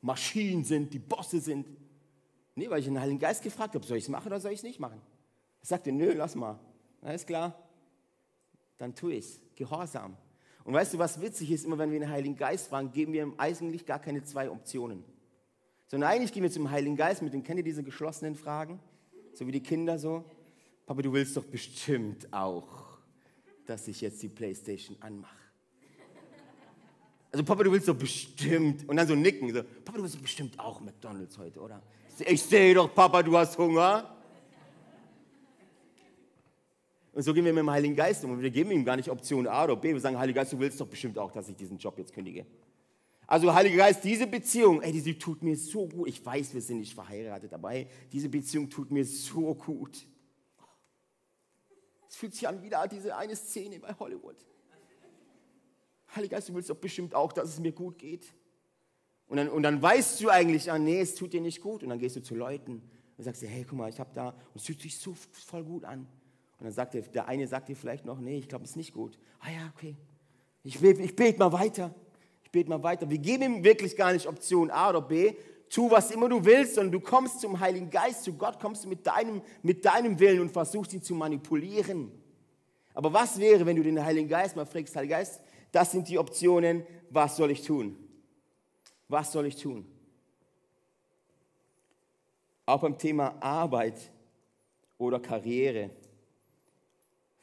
Maschinen 0.01 0.65
sind, 0.65 0.93
die 0.93 0.99
Bosse 0.99 1.41
sind. 1.41 1.67
Nee, 2.55 2.71
weil 2.71 2.81
ich 2.81 2.87
den 2.87 3.01
Heiligen 3.01 3.19
Geist 3.19 3.43
gefragt 3.43 3.75
habe, 3.75 3.85
soll 3.85 3.99
ich 3.99 4.05
es 4.05 4.09
machen 4.09 4.27
oder 4.29 4.41
soll 4.41 4.53
ich 4.53 4.61
es 4.61 4.65
nicht 4.65 4.81
machen? 4.81 5.01
Er 5.61 5.67
sagte, 5.67 5.93
nö, 5.93 6.13
lass 6.15 6.35
mal. 6.35 6.59
Alles 7.03 7.27
klar. 7.27 7.55
Dann 8.79 8.95
tue 8.95 9.15
ich 9.15 9.25
es. 9.25 9.41
Gehorsam. 9.55 10.17
Und 10.65 10.75
weißt 10.75 10.95
du, 10.95 10.99
was 10.99 11.21
witzig 11.21 11.51
ist? 11.51 11.65
Immer 11.65 11.79
wenn 11.79 11.91
wir 11.91 12.01
den 12.01 12.11
Heiligen 12.11 12.37
Geist 12.37 12.69
fragen, 12.69 12.91
geben 12.91 13.13
wir 13.13 13.23
ihm 13.23 13.35
eigentlich 13.37 13.87
gar 13.87 13.99
keine 13.99 14.25
zwei 14.25 14.51
Optionen. 14.51 15.05
Sondern 15.89 16.11
eigentlich 16.11 16.33
gehen 16.33 16.43
wir 16.43 16.51
zum 16.51 16.71
Heiligen 16.71 16.97
Geist 16.97 17.23
mit 17.23 17.33
den, 17.33 17.43
kennt 17.43 17.59
ihr 17.59 17.65
diese 17.65 17.83
geschlossenen 17.83 18.35
Fragen? 18.35 18.81
So 19.35 19.47
wie 19.47 19.53
die 19.53 19.63
Kinder 19.63 19.99
so. 19.99 20.25
Papa, 20.85 21.03
du 21.03 21.13
willst 21.13 21.37
doch 21.37 21.45
bestimmt 21.45 22.33
auch, 22.33 22.99
dass 23.67 23.87
ich 23.89 24.01
jetzt 24.01 24.23
die 24.23 24.29
Playstation 24.29 24.97
anmache. 25.01 25.37
Also 27.33 27.45
Papa, 27.45 27.65
du 27.65 27.73
willst 27.73 27.87
doch 27.87 27.97
bestimmt. 27.97 28.89
Und 28.89 28.97
dann 28.97 29.07
so 29.07 29.15
nicken. 29.15 29.53
So, 29.53 29.63
Papa, 29.85 29.99
du 29.99 30.03
willst 30.05 30.17
doch 30.17 30.23
bestimmt 30.23 30.59
auch 30.59 30.81
McDonalds 30.81 31.37
heute, 31.39 31.61
oder? 31.61 31.83
Ich 32.27 32.43
sehe 32.43 32.75
doch, 32.75 32.93
Papa, 32.95 33.23
du 33.23 33.37
hast 33.37 33.59
Hunger. 33.59 34.17
Und 37.13 37.23
so 37.23 37.33
gehen 37.33 37.45
wir 37.45 37.53
mit 37.53 37.61
dem 37.61 37.71
Heiligen 37.71 37.95
Geist 37.95 38.25
um. 38.25 38.33
Und 38.33 38.43
wir 38.43 38.51
geben 38.51 38.71
ihm 38.71 38.85
gar 38.85 38.97
nicht 38.97 39.11
Option 39.11 39.47
A 39.47 39.65
oder 39.65 39.77
B. 39.77 39.93
Wir 39.93 40.01
sagen, 40.01 40.19
Heiliger 40.19 40.41
Geist, 40.41 40.53
du 40.53 40.59
willst 40.59 40.81
doch 40.81 40.87
bestimmt 40.87 41.19
auch, 41.19 41.31
dass 41.33 41.49
ich 41.49 41.57
diesen 41.57 41.79
Job 41.79 41.99
jetzt 41.99 42.13
kündige. 42.13 42.47
Also 43.27 43.53
Heiliger 43.53 43.79
Geist, 43.79 44.05
diese 44.05 44.27
Beziehung, 44.27 44.83
ey, 44.83 44.93
die 44.93 45.19
tut 45.19 45.43
mir 45.43 45.57
so 45.57 45.89
gut. 45.89 46.09
Ich 46.09 46.25
weiß, 46.25 46.55
wir 46.55 46.63
sind 46.63 46.79
nicht 46.79 46.95
verheiratet, 46.95 47.53
aber 47.53 47.71
hey, 47.71 47.89
diese 48.13 48.29
Beziehung 48.29 48.71
tut 48.71 48.91
mir 48.91 49.05
so 49.05 49.55
gut. 49.55 50.07
Es 52.09 52.17
fühlt 52.17 52.35
sich 52.35 52.47
an 52.47 52.63
wie 52.63 52.71
diese 52.91 53.17
eine 53.17 53.35
Szene 53.35 53.81
bei 53.81 53.93
Hollywood. 53.99 54.37
Heiliger 56.15 56.37
Geist, 56.37 56.49
du 56.49 56.55
willst 56.55 56.71
doch 56.71 56.77
bestimmt 56.77 57.15
auch, 57.15 57.33
dass 57.33 57.49
es 57.49 57.59
mir 57.59 57.73
gut 57.73 57.99
geht. 57.99 58.33
Und 59.27 59.39
dann, 59.39 59.49
und 59.49 59.65
dann 59.65 59.83
weißt 59.83 60.23
du 60.23 60.31
eigentlich, 60.31 60.71
ah, 60.71 60.79
nee, 60.79 61.01
es 61.01 61.17
tut 61.17 61.33
dir 61.33 61.41
nicht 61.41 61.61
gut. 61.61 61.83
Und 61.83 61.89
dann 61.89 61.99
gehst 61.99 62.15
du 62.15 62.23
zu 62.23 62.37
Leuten 62.37 62.81
und 63.19 63.25
sagst 63.25 63.43
dir, 63.43 63.49
hey, 63.49 63.65
guck 63.69 63.77
mal, 63.77 63.89
ich 63.89 63.99
habe 63.99 64.11
da, 64.15 64.29
und 64.29 64.57
es 64.57 64.65
fühlt 64.65 64.81
sich 64.81 64.99
so 64.99 65.15
voll 65.15 65.65
gut 65.65 65.85
an. 65.85 66.07
Und 66.59 66.65
dann 66.65 66.73
sagt 66.73 66.95
der, 66.95 67.03
der 67.03 67.27
eine 67.27 67.47
sagt 67.49 67.69
dir 67.69 67.77
vielleicht 67.77 68.05
noch, 68.05 68.21
nee, 68.21 68.39
ich 68.39 68.49
glaube, 68.49 68.65
es 68.65 68.71
ist 68.71 68.77
nicht 68.77 68.95
gut. 68.95 69.19
Ah 69.41 69.51
ja, 69.51 69.73
okay. 69.75 69.97
Ich, 70.63 70.83
ich 70.83 71.17
bete 71.17 71.39
mal 71.39 71.53
weiter. 71.53 71.95
Ich 72.47 72.53
bete 72.53 72.71
mal 72.71 72.81
weiter. 72.85 73.11
Wir 73.11 73.19
geben 73.19 73.43
ihm 73.43 73.65
wirklich 73.65 73.97
gar 73.97 74.13
nicht 74.13 74.29
Option 74.29 74.71
A 74.71 74.91
oder 74.91 75.03
B. 75.03 75.35
Tu, 75.69 75.91
was 75.91 76.13
immer 76.13 76.29
du 76.29 76.45
willst, 76.45 76.77
sondern 76.77 76.93
du 76.93 77.01
kommst 77.01 77.41
zum 77.41 77.59
Heiligen 77.59 77.91
Geist, 77.91 78.23
zu 78.23 78.35
Gott 78.35 78.61
kommst 78.61 78.85
du 78.85 78.89
mit 78.89 79.05
deinem, 79.05 79.43
mit 79.63 79.85
deinem 79.85 80.21
Willen 80.21 80.39
und 80.39 80.53
versuchst 80.53 80.93
ihn 80.93 81.03
zu 81.03 81.17
manipulieren. 81.17 82.13
Aber 82.95 83.13
was 83.13 83.41
wäre, 83.41 83.67
wenn 83.67 83.75
du 83.75 83.83
den 83.83 84.03
Heiligen 84.03 84.29
Geist 84.29 84.55
mal 84.55 84.65
fragst, 84.65 84.95
Heiliger 84.95 85.17
Geist, 85.17 85.41
das 85.73 85.91
sind 85.91 86.09
die 86.09 86.21
Optionen. 86.21 86.87
Was 87.11 87.37
soll 87.37 87.51
ich 87.51 87.63
tun? 87.63 87.97
Was 89.09 89.33
soll 89.33 89.47
ich 89.47 89.57
tun? 89.57 89.85
Auch 92.65 92.81
beim 92.81 92.97
Thema 92.97 93.35
Arbeit 93.43 94.13
oder 94.99 95.19
Karriere. 95.19 95.91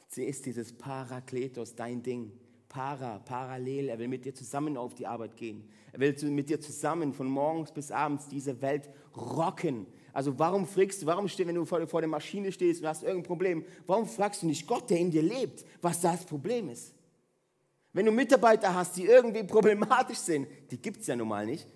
Sie 0.08 0.24
ist 0.24 0.46
dieses 0.46 0.72
Parakletos, 0.72 1.74
dein 1.74 2.02
Ding. 2.02 2.32
Para, 2.74 3.20
parallel. 3.20 3.88
Er 3.88 4.00
will 4.00 4.08
mit 4.08 4.24
dir 4.24 4.34
zusammen 4.34 4.76
auf 4.76 4.94
die 4.94 5.06
Arbeit 5.06 5.36
gehen. 5.36 5.62
Er 5.92 6.00
will 6.00 6.16
mit 6.30 6.50
dir 6.50 6.60
zusammen 6.60 7.12
von 7.12 7.28
morgens 7.28 7.70
bis 7.70 7.92
abends 7.92 8.26
diese 8.26 8.60
Welt 8.60 8.90
rocken. 9.16 9.86
Also 10.12 10.36
warum 10.40 10.66
fragst 10.66 11.00
du, 11.00 11.06
warum 11.06 11.28
stehst, 11.28 11.46
wenn 11.46 11.54
du 11.54 11.64
vor, 11.64 11.86
vor 11.86 12.00
der 12.00 12.08
Maschine 12.08 12.50
stehst 12.50 12.82
und 12.82 12.88
hast 12.88 13.04
irgendein 13.04 13.28
Problem, 13.28 13.64
warum 13.86 14.06
fragst 14.06 14.42
du 14.42 14.46
nicht 14.46 14.66
Gott, 14.66 14.90
der 14.90 14.98
in 14.98 15.12
dir 15.12 15.22
lebt, 15.22 15.64
was 15.80 16.00
das 16.00 16.24
Problem 16.24 16.68
ist? 16.68 16.92
Wenn 17.92 18.06
du 18.06 18.12
Mitarbeiter 18.12 18.74
hast, 18.74 18.96
die 18.96 19.04
irgendwie 19.04 19.44
problematisch 19.44 20.18
sind, 20.18 20.48
die 20.72 20.78
gibt 20.78 21.00
es 21.00 21.06
ja 21.06 21.14
normal 21.14 21.46
nicht. 21.46 21.68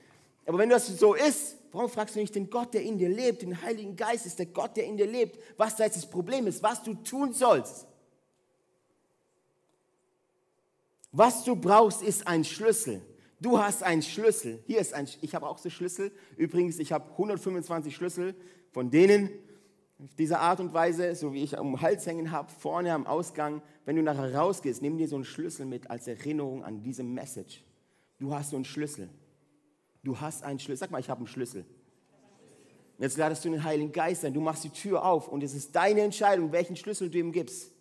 Aber 0.46 0.58
wenn 0.58 0.68
das 0.68 0.88
so 0.88 1.14
ist, 1.14 1.58
warum 1.70 1.88
fragst 1.88 2.16
du 2.16 2.20
nicht 2.20 2.34
den 2.34 2.50
Gott, 2.50 2.74
der 2.74 2.82
in 2.82 2.98
dir 2.98 3.08
lebt, 3.08 3.42
den 3.42 3.62
Heiligen 3.62 3.94
Geist 3.94 4.26
ist 4.26 4.40
der 4.40 4.46
Gott, 4.46 4.76
der 4.76 4.86
in 4.86 4.96
dir 4.96 5.06
lebt, 5.06 5.38
was 5.56 5.76
da 5.76 5.84
jetzt 5.84 5.96
das 5.96 6.10
Problem 6.10 6.48
ist, 6.48 6.60
was 6.60 6.82
du 6.82 6.94
tun 6.94 7.32
sollst? 7.32 7.86
Was 11.12 11.44
du 11.44 11.56
brauchst, 11.56 12.02
ist 12.02 12.26
ein 12.26 12.44
Schlüssel. 12.44 13.02
Du 13.40 13.58
hast 13.58 13.82
einen 13.82 14.02
Schlüssel. 14.02 14.62
Hier 14.66 14.80
ist 14.80 14.94
ein, 14.94 15.08
ich 15.20 15.34
habe 15.34 15.46
auch 15.46 15.58
so 15.58 15.70
Schlüssel. 15.70 16.12
Übrigens, 16.36 16.78
ich 16.78 16.92
habe 16.92 17.10
125 17.12 17.94
Schlüssel, 17.94 18.34
von 18.72 18.90
denen 18.90 19.30
auf 19.98 20.14
diese 20.14 20.38
Art 20.38 20.60
und 20.60 20.72
Weise, 20.74 21.14
so 21.14 21.32
wie 21.32 21.42
ich 21.42 21.58
am 21.58 21.80
Hals 21.80 22.06
hängen 22.06 22.30
habe, 22.30 22.50
vorne 22.52 22.92
am 22.92 23.06
Ausgang, 23.06 23.62
wenn 23.84 23.96
du 23.96 24.02
nachher 24.02 24.34
rausgehst, 24.34 24.82
nimm 24.82 24.96
dir 24.96 25.08
so 25.08 25.16
einen 25.16 25.24
Schlüssel 25.24 25.66
mit 25.66 25.90
als 25.90 26.06
Erinnerung 26.06 26.62
an 26.62 26.82
diese 26.82 27.02
Message. 27.02 27.64
Du 28.18 28.34
hast 28.34 28.50
so 28.50 28.56
einen 28.56 28.64
Schlüssel. 28.64 29.08
Du 30.04 30.20
hast 30.20 30.42
einen 30.42 30.58
Schlüssel. 30.58 30.80
Sag 30.80 30.90
mal, 30.90 31.00
ich 31.00 31.08
habe 31.08 31.18
einen 31.18 31.26
Schlüssel. 31.26 31.64
Jetzt 32.98 33.16
ladest 33.16 33.44
du 33.44 33.50
den 33.50 33.62
Heiligen 33.62 33.92
Geist 33.92 34.24
ein. 34.24 34.34
Du 34.34 34.40
machst 34.40 34.64
die 34.64 34.70
Tür 34.70 35.04
auf 35.04 35.28
und 35.28 35.42
es 35.42 35.54
ist 35.54 35.74
deine 35.74 36.00
Entscheidung, 36.00 36.50
welchen 36.50 36.76
Schlüssel 36.76 37.08
du 37.08 37.18
ihm 37.18 37.32
gibst. 37.32 37.72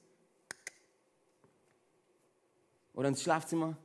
Oder 2.97 3.09
ins 3.09 3.21
Schlafzimmer. 3.21 3.77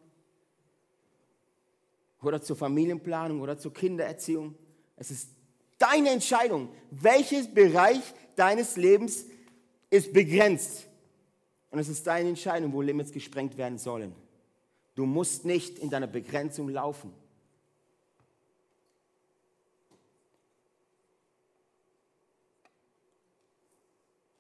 Oder 2.23 2.41
zur 2.41 2.57
Familienplanung 2.57 3.43
oder 3.43 3.59
zur 3.59 3.75
Kindererziehung. 3.75 4.55
Es 4.97 5.11
ist 5.11 5.29
deine 5.77 6.09
Entscheidung. 6.09 6.71
Welches 6.91 7.53
Bereich 7.53 8.01
deines 8.37 8.77
Lebens 8.77 9.27
ist 9.91 10.15
begrenzt. 10.15 10.89
Und 11.71 11.79
es 11.79 11.89
ist 11.89 12.07
deine 12.07 12.31
Entscheidung, 12.31 12.73
wo 12.73 12.81
Limits 12.81 13.13
gesprengt 13.13 13.59
werden 13.59 13.77
sollen. 13.77 14.15
Du 14.95 15.05
musst 15.05 15.45
nicht 15.45 15.79
in 15.79 15.91
deiner 15.91 16.07
Begrenzung 16.07 16.71
laufen. 16.71 17.13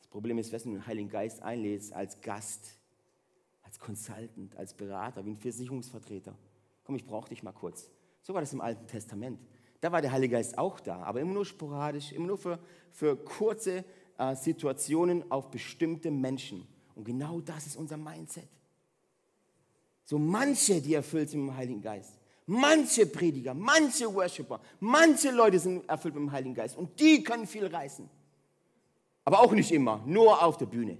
Das 0.00 0.08
Problem 0.08 0.38
ist, 0.38 0.50
wenn 0.50 0.60
du 0.60 0.70
den 0.78 0.86
Heiligen 0.86 1.10
Geist 1.10 1.42
einlädst 1.42 1.92
als 1.92 2.18
Gast, 2.22 2.78
als 3.72 3.78
Consultant, 3.78 4.54
als 4.56 4.74
Berater, 4.74 5.24
wie 5.24 5.30
ein 5.30 5.38
Versicherungsvertreter. 5.38 6.34
Komm, 6.84 6.96
ich 6.96 7.06
brauche 7.06 7.30
dich 7.30 7.42
mal 7.42 7.52
kurz. 7.52 7.88
So 8.20 8.34
war 8.34 8.42
das 8.42 8.52
im 8.52 8.60
Alten 8.60 8.86
Testament. 8.86 9.40
Da 9.80 9.90
war 9.90 10.02
der 10.02 10.12
Heilige 10.12 10.32
Geist 10.32 10.58
auch 10.58 10.78
da, 10.78 11.02
aber 11.02 11.22
immer 11.22 11.32
nur 11.32 11.46
sporadisch, 11.46 12.12
immer 12.12 12.26
nur 12.26 12.36
für, 12.36 12.58
für 12.90 13.16
kurze 13.16 13.82
äh, 14.18 14.36
Situationen 14.36 15.30
auf 15.30 15.50
bestimmte 15.50 16.10
Menschen. 16.10 16.68
Und 16.94 17.04
genau 17.04 17.40
das 17.40 17.66
ist 17.66 17.76
unser 17.76 17.96
Mindset. 17.96 18.46
So 20.04 20.18
manche, 20.18 20.82
die 20.82 20.92
erfüllt 20.92 21.30
sind 21.30 21.40
mit 21.40 21.54
dem 21.54 21.56
Heiligen 21.56 21.80
Geist. 21.80 22.18
Manche 22.44 23.06
Prediger, 23.06 23.54
manche 23.54 24.12
Worshipper, 24.12 24.60
manche 24.80 25.30
Leute 25.30 25.58
sind 25.58 25.88
erfüllt 25.88 26.14
mit 26.14 26.24
dem 26.24 26.32
Heiligen 26.32 26.54
Geist 26.54 26.76
und 26.76 27.00
die 27.00 27.22
können 27.24 27.46
viel 27.46 27.66
reißen. 27.66 28.06
Aber 29.24 29.40
auch 29.40 29.52
nicht 29.52 29.72
immer, 29.72 30.02
nur 30.04 30.42
auf 30.42 30.58
der 30.58 30.66
Bühne. 30.66 30.98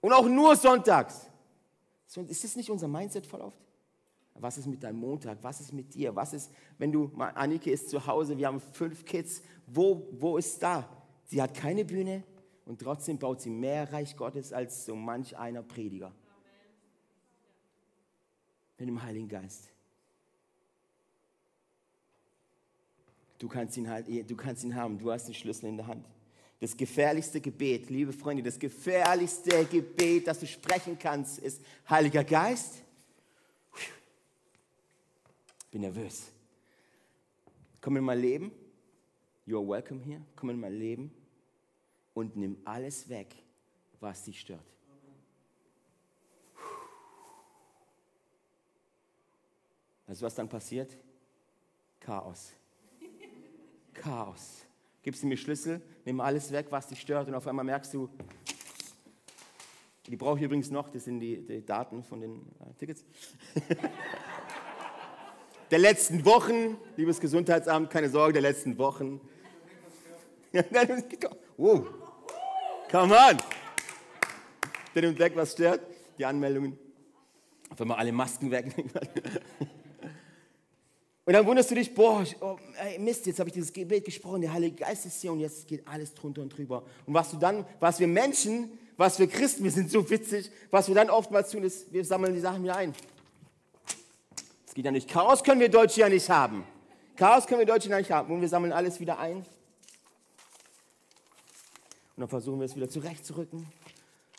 Und 0.00 0.12
auch 0.12 0.28
nur 0.28 0.54
sonntags. 0.56 1.28
Ist 2.06 2.44
das 2.44 2.56
nicht 2.56 2.70
unser 2.70 2.88
Mindset 2.88 3.26
voll 3.26 3.40
oft? 3.40 3.58
Was 4.34 4.56
ist 4.56 4.66
mit 4.66 4.82
deinem 4.82 5.00
Montag? 5.00 5.38
Was 5.42 5.60
ist 5.60 5.72
mit 5.72 5.92
dir? 5.94 6.14
Was 6.14 6.32
ist, 6.32 6.50
wenn 6.78 6.92
du, 6.92 7.12
Annike 7.16 7.70
ist 7.70 7.90
zu 7.90 8.06
Hause, 8.06 8.38
wir 8.38 8.46
haben 8.46 8.60
fünf 8.60 9.04
Kids, 9.04 9.42
wo, 9.66 10.08
wo 10.12 10.36
ist 10.36 10.62
da? 10.62 10.88
Sie 11.26 11.42
hat 11.42 11.54
keine 11.54 11.84
Bühne 11.84 12.22
und 12.64 12.80
trotzdem 12.80 13.18
baut 13.18 13.40
sie 13.40 13.50
mehr 13.50 13.92
Reich 13.92 14.16
Gottes 14.16 14.52
als 14.52 14.86
so 14.86 14.94
manch 14.94 15.36
einer 15.36 15.62
Prediger. 15.62 16.12
Mit 18.78 18.88
dem 18.88 19.02
Heiligen 19.02 19.28
Geist. 19.28 19.68
Du 23.38 23.48
kannst 23.48 23.76
ihn 23.76 23.88
halt, 23.88 24.08
du 24.08 24.36
kannst 24.36 24.64
ihn 24.64 24.74
haben, 24.74 24.98
du 24.98 25.10
hast 25.10 25.26
den 25.26 25.34
Schlüssel 25.34 25.66
in 25.66 25.76
der 25.76 25.86
Hand. 25.86 26.06
Das 26.60 26.76
gefährlichste 26.76 27.40
Gebet, 27.40 27.88
liebe 27.88 28.12
Freunde, 28.12 28.42
das 28.42 28.58
gefährlichste 28.58 29.64
Gebet, 29.66 30.26
das 30.26 30.40
du 30.40 30.46
sprechen 30.46 30.98
kannst, 30.98 31.38
ist 31.38 31.62
Heiliger 31.88 32.24
Geist. 32.24 32.82
Ich 35.60 35.70
bin 35.70 35.82
nervös. 35.82 36.32
Komm 37.80 37.98
in 37.98 38.04
mein 38.04 38.20
Leben. 38.20 38.50
You 39.46 39.58
are 39.58 39.68
welcome 39.68 40.02
here. 40.02 40.20
Komm 40.34 40.50
in 40.50 40.58
mein 40.58 40.76
Leben 40.76 41.12
und 42.12 42.36
nimm 42.36 42.58
alles 42.64 43.08
weg, 43.08 43.36
was 44.00 44.24
dich 44.24 44.40
stört. 44.40 44.64
Du, 50.08 50.22
was 50.22 50.34
dann 50.34 50.48
passiert? 50.48 50.96
Chaos. 52.00 52.52
Chaos 53.94 54.67
gibst 55.08 55.22
du 55.22 55.26
mir 55.26 55.38
Schlüssel, 55.38 55.80
nimm 56.04 56.20
alles 56.20 56.52
weg, 56.52 56.66
was 56.68 56.86
dich 56.86 57.00
stört 57.00 57.28
und 57.28 57.34
auf 57.34 57.46
einmal 57.46 57.64
merkst 57.64 57.94
du, 57.94 58.10
die 60.06 60.16
brauche 60.16 60.36
ich 60.36 60.44
übrigens 60.44 60.70
noch, 60.70 60.90
das 60.90 61.04
sind 61.04 61.20
die, 61.20 61.46
die 61.46 61.64
Daten 61.64 62.04
von 62.04 62.20
den 62.20 62.42
äh, 62.60 62.74
Tickets. 62.78 63.06
der 65.70 65.78
letzten 65.78 66.26
Wochen, 66.26 66.76
liebes 66.98 67.20
Gesundheitsamt, 67.20 67.88
keine 67.88 68.10
Sorge, 68.10 68.34
der 68.34 68.42
letzten 68.42 68.76
Wochen. 68.76 69.18
wow, 71.56 71.86
come 72.90 73.14
on. 73.14 73.38
Der 74.94 75.00
nimmt 75.00 75.18
weg, 75.18 75.32
was 75.36 75.52
stört, 75.52 75.80
die 76.18 76.26
Anmeldungen. 76.26 76.78
Auf 77.70 77.80
einmal 77.80 77.96
alle 77.96 78.12
Masken 78.12 78.50
weg. 78.50 78.74
Und 81.28 81.34
dann 81.34 81.44
wunderst 81.44 81.70
du 81.70 81.74
dich, 81.74 81.94
boah, 81.94 82.24
oh, 82.40 82.56
ey, 82.82 82.98
Mist, 82.98 83.26
jetzt 83.26 83.38
habe 83.38 83.50
ich 83.50 83.52
dieses 83.52 83.70
Gebet 83.70 84.02
gesprochen, 84.06 84.40
der 84.40 84.50
Heilige 84.50 84.76
Geist 84.76 85.04
ist 85.04 85.20
hier 85.20 85.30
und 85.30 85.40
jetzt 85.40 85.68
geht 85.68 85.86
alles 85.86 86.14
drunter 86.14 86.40
und 86.40 86.48
drüber. 86.48 86.82
Und 87.04 87.12
was 87.12 87.30
du 87.30 87.36
dann, 87.36 87.66
was 87.80 88.00
wir 88.00 88.08
Menschen, 88.08 88.70
was 88.96 89.18
wir 89.18 89.26
Christen, 89.26 89.62
wir 89.62 89.70
sind 89.70 89.90
so 89.90 90.08
witzig, 90.08 90.50
was 90.70 90.88
wir 90.88 90.94
dann 90.94 91.10
oftmals 91.10 91.50
tun, 91.50 91.64
ist, 91.64 91.92
wir 91.92 92.02
sammeln 92.02 92.32
die 92.32 92.40
Sachen 92.40 92.62
wieder 92.62 92.76
ein. 92.76 92.94
Es 94.66 94.72
geht 94.72 94.86
ja 94.86 94.90
nicht. 94.90 95.06
Chaos 95.06 95.44
können 95.44 95.60
wir 95.60 95.68
Deutsche 95.68 96.00
ja 96.00 96.08
nicht 96.08 96.30
haben. 96.30 96.64
Chaos 97.14 97.46
können 97.46 97.58
wir 97.58 97.66
Deutsche 97.66 97.90
ja 97.90 97.98
nicht 97.98 98.10
haben. 98.10 98.32
Und 98.32 98.40
wir 98.40 98.48
sammeln 98.48 98.72
alles 98.72 98.98
wieder 98.98 99.18
ein. 99.18 99.36
Und 99.36 99.44
dann 102.16 102.28
versuchen 102.30 102.58
wir 102.58 102.64
es 102.64 102.74
wieder 102.74 102.88
zurechtzurücken. 102.88 103.66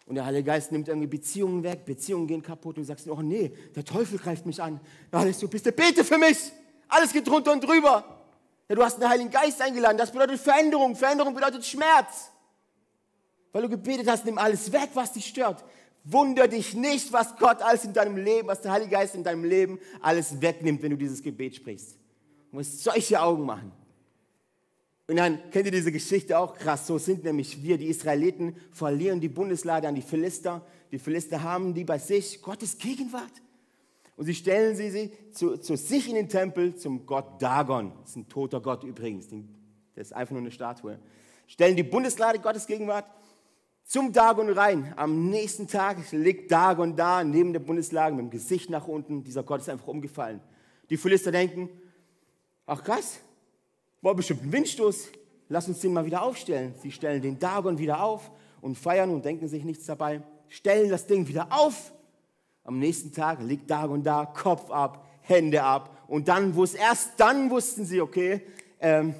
Und 0.07 0.15
der 0.15 0.25
Heilige 0.25 0.45
Geist 0.45 0.71
nimmt 0.71 0.87
irgendwie 0.87 1.05
Beziehungen 1.05 1.61
weg, 1.61 1.85
Beziehungen 1.85 2.25
gehen 2.25 2.41
kaputt 2.41 2.77
und 2.77 2.81
du 2.81 2.87
sagst, 2.87 3.07
oh 3.07 3.21
nee, 3.21 3.51
der 3.75 3.85
Teufel 3.85 4.17
greift 4.17 4.47
mich 4.47 4.59
an. 4.59 4.79
Alles, 5.11 5.37
du 5.37 5.47
bist 5.47 5.67
der 5.67 5.71
Bete 5.71 6.03
für 6.03 6.17
mich. 6.17 6.51
Alles 6.89 7.13
geht 7.13 7.27
drunter 7.27 7.53
und 7.53 7.63
drüber. 7.63 8.03
Ja, 8.67 8.75
du 8.75 8.83
hast 8.83 8.97
den 8.97 9.07
Heiligen 9.07 9.29
Geist 9.31 9.61
eingeladen. 9.61 9.97
Das 9.97 10.11
bedeutet 10.11 10.39
Veränderung. 10.39 10.95
Veränderung 10.95 11.33
bedeutet 11.33 11.65
Schmerz. 11.65 12.31
Weil 13.51 13.63
du 13.63 13.69
gebetet 13.69 14.07
hast, 14.07 14.25
nimm 14.25 14.37
alles 14.37 14.71
weg, 14.71 14.89
was 14.93 15.13
dich 15.13 15.25
stört. 15.25 15.63
Wunder 16.03 16.47
dich 16.47 16.73
nicht, 16.73 17.11
was 17.11 17.35
Gott 17.37 17.61
alles 17.61 17.85
in 17.85 17.93
deinem 17.93 18.17
Leben, 18.17 18.47
was 18.47 18.61
der 18.61 18.71
Heilige 18.71 18.91
Geist 18.91 19.15
in 19.15 19.23
deinem 19.23 19.43
Leben 19.43 19.79
alles 20.01 20.41
wegnimmt, 20.41 20.81
wenn 20.81 20.91
du 20.91 20.97
dieses 20.97 21.21
Gebet 21.21 21.55
sprichst. 21.55 21.95
Du 22.51 22.57
musst 22.57 22.83
solche 22.83 23.21
Augen 23.21 23.45
machen. 23.45 23.71
Und 25.07 25.15
dann 25.15 25.49
kennt 25.49 25.65
ihr 25.65 25.71
diese 25.71 25.91
Geschichte 25.91 26.37
auch 26.37 26.55
krass. 26.55 26.85
So 26.85 26.99
sind 26.99 27.23
nämlich 27.23 27.63
wir, 27.63 27.77
die 27.79 27.87
Israeliten, 27.87 28.55
verlieren 28.71 29.19
die 29.19 29.27
Bundeslade 29.27 29.87
an 29.87 29.95
die 29.95 30.03
Philister. 30.03 30.61
Die 30.91 30.99
Philister 30.99 31.41
haben 31.41 31.73
die 31.73 31.83
bei 31.83 31.97
sich, 31.97 32.41
Gottes 32.41 32.77
Gegenwart. 32.77 33.31
Und 34.19 34.25
sie 34.25 34.35
stellen 34.35 34.75
sie, 34.75 34.91
sie 34.91 35.11
zu, 35.31 35.55
zu, 35.55 35.77
sich 35.77 36.09
in 36.09 36.15
den 36.15 36.27
Tempel 36.27 36.75
zum 36.75 37.05
Gott 37.05 37.41
Dagon. 37.41 37.93
Das 38.01 38.09
ist 38.09 38.15
ein 38.17 38.27
toter 38.27 38.59
Gott 38.59 38.83
übrigens. 38.83 39.29
Das 39.95 40.07
ist 40.07 40.11
einfach 40.11 40.33
nur 40.33 40.41
eine 40.41 40.51
Statue. 40.51 40.99
Stellen 41.47 41.77
die 41.77 41.83
Bundeslade 41.83 42.39
Gottes 42.39 42.67
Gegenwart 42.67 43.05
zum 43.85 44.11
Dagon 44.11 44.49
rein. 44.49 44.93
Am 44.97 45.29
nächsten 45.29 45.69
Tag 45.69 46.11
liegt 46.11 46.51
Dagon 46.51 46.97
da 46.97 47.23
neben 47.23 47.53
der 47.53 47.61
Bundeslade 47.61 48.13
mit 48.13 48.25
dem 48.25 48.29
Gesicht 48.29 48.69
nach 48.69 48.89
unten. 48.89 49.23
Dieser 49.23 49.41
Gott 49.41 49.61
ist 49.61 49.69
einfach 49.69 49.87
umgefallen. 49.87 50.41
Die 50.89 50.97
Philister 50.97 51.31
denken, 51.31 51.69
ach 52.65 52.83
krass, 52.83 53.21
war 54.01 54.15
bestimmt 54.15 54.43
ein 54.43 54.51
Windstoß. 54.51 55.11
Lass 55.47 55.69
uns 55.69 55.79
den 55.79 55.93
mal 55.93 56.05
wieder 56.05 56.23
aufstellen. 56.23 56.73
Sie 56.81 56.91
stellen 56.91 57.21
den 57.21 57.39
Dagon 57.39 57.77
wieder 57.77 58.03
auf 58.03 58.29
und 58.59 58.77
feiern 58.77 59.11
und 59.11 59.23
denken 59.23 59.47
sich 59.47 59.63
nichts 59.63 59.85
dabei. 59.85 60.23
Stellen 60.49 60.89
das 60.89 61.07
Ding 61.07 61.25
wieder 61.29 61.47
auf 61.51 61.93
am 62.69 62.77
nächsten 62.77 63.11
Tag 63.11 63.41
liegt 63.41 63.71
da 63.71 63.85
und 63.85 64.03
da, 64.03 64.27
Kopf 64.27 64.69
ab, 64.69 65.03
Hände 65.21 65.63
ab. 65.63 66.03
Und 66.07 66.27
dann, 66.27 66.55
wo 66.55 66.63
es 66.63 66.75
erst 66.75 67.13
dann 67.17 67.49
wussten 67.49 67.83
sie, 67.83 67.99
okay, 67.99 68.43
ähm, 68.79 69.15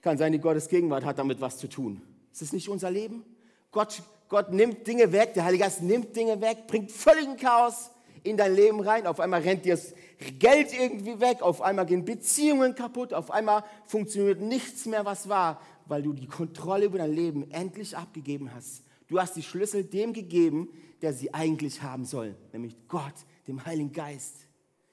kann 0.00 0.16
sein, 0.16 0.30
die 0.30 0.38
Gottes 0.38 0.68
Gegenwart 0.68 1.04
hat 1.04 1.18
damit 1.18 1.40
was 1.40 1.58
zu 1.58 1.68
tun. 1.68 2.00
Ist 2.32 2.40
das 2.40 2.52
nicht 2.52 2.68
unser 2.68 2.88
Leben? 2.88 3.24
Gott, 3.72 4.00
Gott 4.28 4.52
nimmt 4.52 4.86
Dinge 4.86 5.10
weg, 5.10 5.34
der 5.34 5.44
Heilige 5.44 5.64
Geist 5.64 5.82
nimmt 5.82 6.14
Dinge 6.14 6.40
weg, 6.40 6.68
bringt 6.68 6.92
völligen 6.92 7.36
Chaos 7.36 7.90
in 8.22 8.36
dein 8.36 8.54
Leben 8.54 8.78
rein. 8.78 9.08
Auf 9.08 9.18
einmal 9.18 9.40
rennt 9.40 9.64
dir 9.64 9.74
das 9.74 9.92
Geld 10.38 10.72
irgendwie 10.72 11.18
weg, 11.18 11.42
auf 11.42 11.62
einmal 11.62 11.84
gehen 11.84 12.04
Beziehungen 12.04 12.76
kaputt, 12.76 13.12
auf 13.12 13.32
einmal 13.32 13.64
funktioniert 13.86 14.40
nichts 14.40 14.86
mehr, 14.86 15.04
was 15.04 15.28
war, 15.28 15.60
weil 15.86 16.04
du 16.04 16.12
die 16.12 16.28
Kontrolle 16.28 16.84
über 16.84 16.98
dein 16.98 17.12
Leben 17.12 17.50
endlich 17.50 17.96
abgegeben 17.96 18.54
hast. 18.54 18.84
Du 19.08 19.20
hast 19.20 19.36
die 19.36 19.42
Schlüssel 19.42 19.84
dem 19.84 20.12
gegeben, 20.12 20.68
der 21.02 21.12
sie 21.12 21.32
eigentlich 21.34 21.82
haben 21.82 22.04
soll, 22.04 22.34
nämlich 22.52 22.74
Gott, 22.88 23.14
dem 23.46 23.64
Heiligen 23.64 23.92
Geist, 23.92 24.46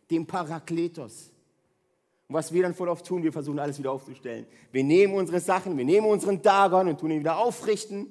dem 0.09 0.27
Parakletos. 0.27 1.31
Und 2.27 2.35
was 2.35 2.51
wir 2.51 2.63
dann 2.63 2.73
voll 2.73 2.89
oft 2.89 3.05
tun, 3.05 3.23
wir 3.23 3.31
versuchen 3.31 3.59
alles 3.59 3.79
wieder 3.79 3.91
aufzustellen. 3.91 4.45
Wir 4.71 4.83
nehmen 4.83 5.13
unsere 5.13 5.39
Sachen, 5.39 5.77
wir 5.77 5.85
nehmen 5.85 6.07
unseren 6.07 6.41
Dagon 6.41 6.87
und 6.87 6.99
tun 6.99 7.11
ihn 7.11 7.19
wieder 7.19 7.37
aufrichten. 7.37 8.07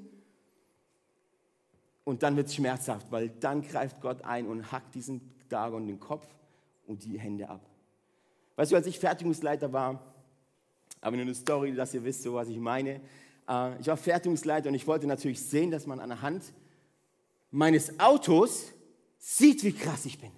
Und 2.05 2.23
dann 2.23 2.37
wird 2.37 2.49
es 2.49 2.55
schmerzhaft, 2.55 3.11
weil 3.11 3.29
dann 3.29 3.63
greift 3.63 4.01
Gott 4.01 4.25
ein 4.25 4.47
und 4.47 4.73
hackt 4.73 4.95
diesen 4.95 5.21
Dagon 5.49 5.87
den 5.87 6.01
Kopf 6.01 6.27
und 6.87 7.05
die 7.05 7.19
Hände 7.19 7.49
ab. 7.49 7.61
Weißt 8.57 8.73
du, 8.73 8.77
als 8.77 8.87
ich 8.87 8.99
Fertigungsleiter 8.99 9.73
war, 9.73 10.03
aber 11.01 11.17
nur 11.17 11.25
eine 11.25 11.35
Story, 11.35 11.75
dass 11.75 11.95
ihr 11.95 12.05
wisst, 12.05 12.23
so 12.23 12.35
was 12.35 12.49
ich 12.49 12.59
meine. 12.59 13.01
Äh, 13.51 13.81
ich 13.81 13.87
war 13.89 13.97
Fertigungsleiter 13.97 14.69
und 14.69 14.75
ich 14.75 14.87
wollte 14.87 15.07
natürlich 15.07 15.43
sehen, 15.43 15.71
dass 15.71 15.87
man 15.87 16.01
an 16.01 16.11
der 16.11 16.23
Hand 16.23 16.53
meines 17.51 17.99
Autos 17.99 18.73
sieht, 19.19 19.65
wie 19.65 19.73
krass 19.73 20.07
ich 20.07 20.19
bin. 20.19 20.31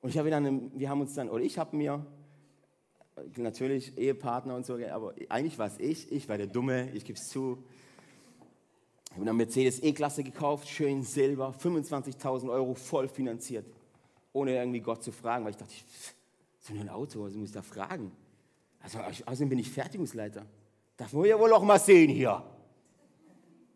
Und 0.00 0.10
ich 0.10 0.18
habe 0.18 0.30
dann, 0.30 0.70
wir 0.78 0.88
haben 0.88 1.00
uns 1.00 1.14
dann, 1.14 1.28
oder 1.28 1.42
ich 1.42 1.58
habe 1.58 1.76
mir, 1.76 2.06
natürlich 3.36 3.96
Ehepartner 3.96 4.54
und 4.54 4.66
so, 4.66 4.74
aber 4.74 5.14
eigentlich 5.30 5.58
war 5.58 5.66
es 5.66 5.78
ich, 5.78 6.12
ich 6.12 6.28
war 6.28 6.36
der 6.36 6.46
Dumme, 6.46 6.90
ich 6.92 7.04
gebe 7.04 7.18
es 7.18 7.28
zu. 7.28 7.64
Ich 9.06 9.12
habe 9.12 9.22
eine 9.22 9.32
Mercedes 9.32 9.82
E-Klasse 9.82 10.22
gekauft, 10.22 10.68
schön 10.68 11.02
Silber, 11.02 11.54
25.000 11.58 12.50
Euro 12.50 12.74
voll 12.74 13.08
finanziert, 13.08 13.64
ohne 14.34 14.54
irgendwie 14.54 14.80
Gott 14.80 15.02
zu 15.02 15.12
fragen, 15.12 15.44
weil 15.44 15.52
ich 15.52 15.56
dachte, 15.56 15.72
so 16.60 16.74
ein 16.74 16.90
Auto, 16.90 17.24
also 17.24 17.38
muss 17.38 17.48
ich 17.48 17.54
da 17.54 17.62
fragen. 17.62 18.12
Also 18.80 18.98
außerdem 18.98 19.48
bin 19.48 19.58
ich 19.60 19.70
Fertigungsleiter. 19.70 20.44
Darf 20.96 21.12
man 21.12 21.24
ja 21.26 21.38
wohl 21.38 21.52
auch 21.52 21.62
mal 21.62 21.78
sehen 21.78 22.10
hier. 22.10 22.42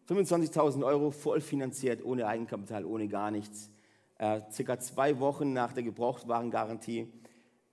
25.000 0.08 0.84
Euro 0.84 1.10
voll 1.10 1.40
finanziert, 1.40 2.04
ohne 2.04 2.26
Eigenkapital, 2.26 2.84
ohne 2.84 3.06
gar 3.08 3.30
nichts. 3.30 3.70
Äh, 4.18 4.40
circa 4.50 4.78
zwei 4.78 5.18
Wochen 5.20 5.52
nach 5.52 5.72
der 5.72 5.82
Gebrauchtwarengarantie, 5.82 7.12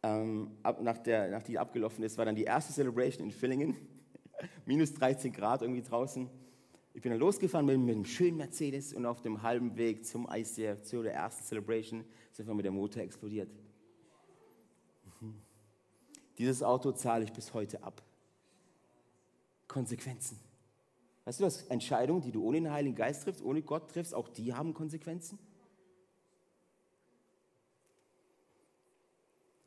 ähm, 0.04 0.52
ab, 0.64 0.82
nach, 0.82 0.98
der, 1.00 1.30
nach 1.30 1.44
die 1.44 1.58
abgelaufen 1.58 2.04
ist, 2.04 2.18
war 2.18 2.26
dann 2.26 2.36
die 2.36 2.44
erste 2.44 2.74
Celebration 2.74 3.26
in 3.26 3.32
Villingen. 3.32 3.76
Minus 4.66 4.94
13 4.94 5.34
Grad 5.34 5.62
irgendwie 5.62 5.82
draußen. 5.82 6.30
Ich 6.94 7.02
bin 7.02 7.12
dann 7.12 7.20
losgefahren 7.20 7.66
mit, 7.66 7.80
mit 7.80 7.96
einem 7.96 8.06
schönen 8.06 8.38
Mercedes 8.38 8.94
und 8.94 9.06
auf 9.06 9.22
dem 9.22 9.42
halben 9.42 9.76
Weg 9.76 10.06
zum 10.06 10.28
ICF, 10.32 10.84
zu 10.84 11.04
der 11.04 11.14
ersten 11.14 11.44
Celebration, 11.44 12.04
ist 12.32 12.40
einfach 12.40 12.54
mit 12.54 12.66
der 12.66 12.72
Motor 12.72 13.02
explodiert. 13.02 13.50
Mhm. 15.22 15.36
Dieses 16.38 16.62
Auto 16.62 16.92
zahle 16.92 17.24
ich 17.24 17.34
bis 17.34 17.54
heute 17.54 17.82
ab. 17.84 18.02
Konsequenzen. 19.68 20.40
Weißt 21.26 21.40
du, 21.40 21.44
dass 21.44 21.64
Entscheidungen, 21.64 22.22
die 22.22 22.32
du 22.32 22.44
ohne 22.44 22.62
den 22.62 22.72
Heiligen 22.72 22.96
Geist 22.96 23.24
triffst, 23.24 23.44
ohne 23.44 23.62
Gott 23.62 23.92
triffst, 23.92 24.16
auch 24.16 24.30
die 24.30 24.54
haben 24.54 24.74
Konsequenzen? 24.74 25.38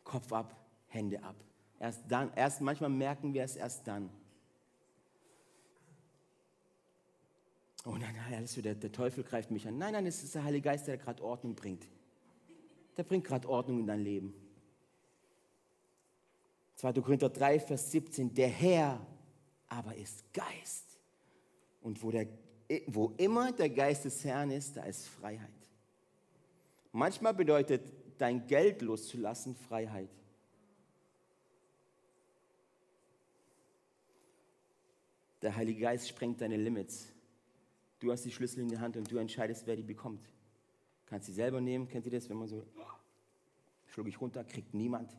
Kopf 0.04 0.32
ab, 0.32 0.56
Hände 0.88 1.22
ab. 1.22 1.36
Erst 1.78 2.02
dann, 2.08 2.32
erst 2.34 2.60
manchmal 2.60 2.90
merken 2.90 3.32
wir 3.34 3.44
es 3.44 3.56
erst 3.56 3.86
dann. 3.86 4.10
Oh 7.84 7.92
nein, 7.92 8.14
nein, 8.14 8.34
alles 8.34 8.54
der, 8.54 8.74
der 8.74 8.92
Teufel 8.92 9.24
greift 9.24 9.50
mich 9.50 9.66
an. 9.66 9.78
Nein, 9.78 9.92
nein, 9.92 10.06
es 10.06 10.22
ist 10.22 10.34
der 10.34 10.44
Heilige 10.44 10.64
Geist, 10.64 10.86
der 10.86 10.98
gerade 10.98 11.22
Ordnung 11.22 11.54
bringt. 11.54 11.86
Der 12.96 13.04
bringt 13.04 13.24
gerade 13.24 13.48
Ordnung 13.48 13.80
in 13.80 13.86
dein 13.86 14.00
Leben. 14.00 14.34
2. 16.76 16.92
Korinther 16.94 17.28
3, 17.28 17.60
Vers 17.60 17.90
17. 17.90 18.34
Der 18.34 18.48
Herr 18.48 19.06
aber 19.70 19.94
ist 19.94 20.30
Geist. 20.34 20.98
Und 21.80 22.02
wo, 22.02 22.10
der, 22.10 22.26
wo 22.88 23.14
immer 23.16 23.52
der 23.52 23.70
Geist 23.70 24.04
des 24.04 24.22
Herrn 24.24 24.50
ist, 24.50 24.76
da 24.76 24.82
ist 24.82 25.08
Freiheit. 25.08 25.48
Manchmal 26.92 27.32
bedeutet 27.32 27.82
dein 28.18 28.46
Geld 28.46 28.82
loszulassen 28.82 29.54
Freiheit. 29.54 30.10
Der 35.40 35.56
Heilige 35.56 35.80
Geist 35.80 36.08
sprengt 36.08 36.40
deine 36.42 36.56
Limits. 36.56 37.06
Du 38.00 38.12
hast 38.12 38.24
die 38.24 38.32
Schlüssel 38.32 38.60
in 38.60 38.68
der 38.68 38.80
Hand 38.80 38.96
und 38.96 39.10
du 39.10 39.16
entscheidest, 39.16 39.66
wer 39.66 39.76
die 39.76 39.82
bekommt. 39.82 40.28
Kannst 41.06 41.26
sie 41.26 41.32
selber 41.32 41.60
nehmen, 41.60 41.88
kennt 41.88 42.04
ihr 42.06 42.12
das, 42.12 42.28
wenn 42.28 42.36
man 42.36 42.48
so, 42.48 42.66
schlug 43.86 44.08
ich 44.08 44.20
runter, 44.20 44.44
kriegt 44.44 44.74
niemand. 44.74 45.16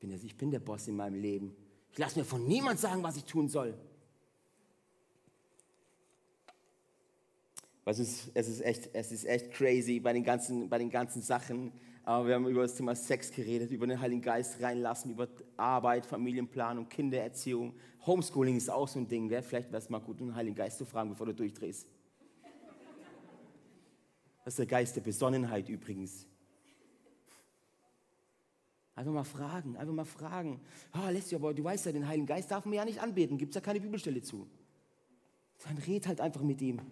Ich 0.00 0.36
bin 0.36 0.50
der 0.50 0.60
Boss 0.60 0.86
in 0.88 0.96
meinem 0.96 1.20
Leben. 1.20 1.56
Ich 1.92 1.98
lasse 1.98 2.18
mir 2.18 2.24
von 2.24 2.46
niemand 2.46 2.78
sagen, 2.78 3.02
was 3.02 3.16
ich 3.16 3.24
tun 3.24 3.48
soll. 3.48 3.74
Es 7.84 7.98
ist, 7.98 8.30
es, 8.34 8.48
ist 8.48 8.60
echt, 8.60 8.90
es 8.92 9.10
ist 9.10 9.24
echt 9.24 9.50
crazy 9.50 9.98
bei 9.98 10.12
den, 10.12 10.22
ganzen, 10.22 10.68
bei 10.68 10.78
den 10.78 10.90
ganzen 10.90 11.22
Sachen. 11.22 11.72
Aber 12.04 12.28
wir 12.28 12.34
haben 12.36 12.46
über 12.46 12.62
das 12.62 12.76
Thema 12.76 12.94
Sex 12.94 13.32
geredet, 13.32 13.72
über 13.72 13.86
den 13.86 14.00
Heiligen 14.00 14.22
Geist 14.22 14.62
reinlassen, 14.62 15.10
über 15.10 15.28
Arbeit, 15.56 16.06
Familienplanung, 16.06 16.88
Kindererziehung. 16.88 17.74
Homeschooling 18.06 18.56
ist 18.56 18.70
auch 18.70 18.86
so 18.86 19.00
ein 19.00 19.08
Ding. 19.08 19.28
Wäre 19.28 19.42
vielleicht 19.42 19.72
wäre 19.72 19.82
es 19.82 19.90
mal 19.90 19.98
gut, 19.98 20.20
den 20.20 20.34
Heiligen 20.34 20.54
Geist 20.54 20.78
zu 20.78 20.84
fragen, 20.84 21.10
bevor 21.10 21.26
du 21.26 21.34
durchdrehst. 21.34 21.86
Das 24.44 24.54
ist 24.54 24.58
der 24.58 24.66
Geist 24.66 24.96
der 24.96 25.02
Besonnenheit 25.02 25.68
übrigens. 25.68 26.26
Einfach 29.00 29.12
mal 29.14 29.24
fragen, 29.24 29.78
einfach 29.78 29.94
mal 29.94 30.04
fragen. 30.04 30.60
Ah, 30.92 31.06
oh, 31.06 31.10
Leslie, 31.10 31.34
aber 31.34 31.54
du 31.54 31.64
weißt 31.64 31.86
ja, 31.86 31.92
den 31.92 32.06
Heiligen 32.06 32.26
Geist 32.26 32.50
darf 32.50 32.66
man 32.66 32.74
ja 32.74 32.84
nicht 32.84 33.00
anbeten. 33.00 33.38
Gibt 33.38 33.52
es 33.52 33.54
ja 33.54 33.62
keine 33.62 33.80
Bibelstelle 33.80 34.20
zu. 34.20 34.46
Dann 35.64 35.78
red 35.78 36.06
halt 36.06 36.20
einfach 36.20 36.42
mit 36.42 36.60
ihm. 36.60 36.76
Du 36.76 36.82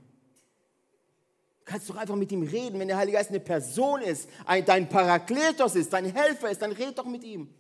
kannst 1.67 1.91
doch 1.91 1.97
einfach 1.97 2.17
mit 2.17 2.33
ihm 2.33 2.45
reden. 2.45 2.79
Wenn 2.79 2.89
der 2.89 2.97
Heilige 2.97 3.19
Geist 3.19 3.29
eine 3.29 3.41
Person 3.41 4.01
ist, 4.01 4.31
ein, 4.47 4.65
dein 4.65 4.89
Parakletos 4.89 5.75
ist, 5.75 5.93
dein 5.93 6.07
Helfer 6.07 6.51
ist, 6.51 6.63
dann 6.63 6.73
red 6.73 6.97
doch 6.97 7.05
mit 7.05 7.25
ihm. 7.25 7.53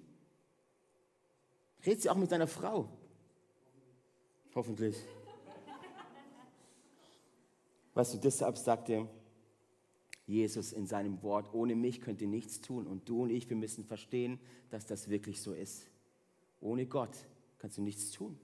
Red 1.84 2.00
sie 2.00 2.08
auch 2.08 2.16
mit 2.16 2.32
deiner 2.32 2.46
Frau. 2.46 2.88
Hoffentlich. 4.54 4.96
Weißt 7.92 8.14
du, 8.14 8.16
deshalb 8.16 8.56
sagte 8.56 9.06
Jesus 10.28 10.72
in 10.72 10.86
seinem 10.86 11.22
Wort, 11.22 11.54
ohne 11.54 11.74
mich 11.74 12.02
könnt 12.02 12.20
ihr 12.20 12.28
nichts 12.28 12.60
tun. 12.60 12.86
Und 12.86 13.08
du 13.08 13.22
und 13.22 13.30
ich, 13.30 13.48
wir 13.48 13.56
müssen 13.56 13.84
verstehen, 13.84 14.38
dass 14.70 14.84
das 14.84 15.08
wirklich 15.08 15.40
so 15.40 15.54
ist. 15.54 15.86
Ohne 16.60 16.84
Gott 16.86 17.16
kannst 17.58 17.78
du 17.78 17.82
nichts 17.82 18.10
tun. 18.10 18.38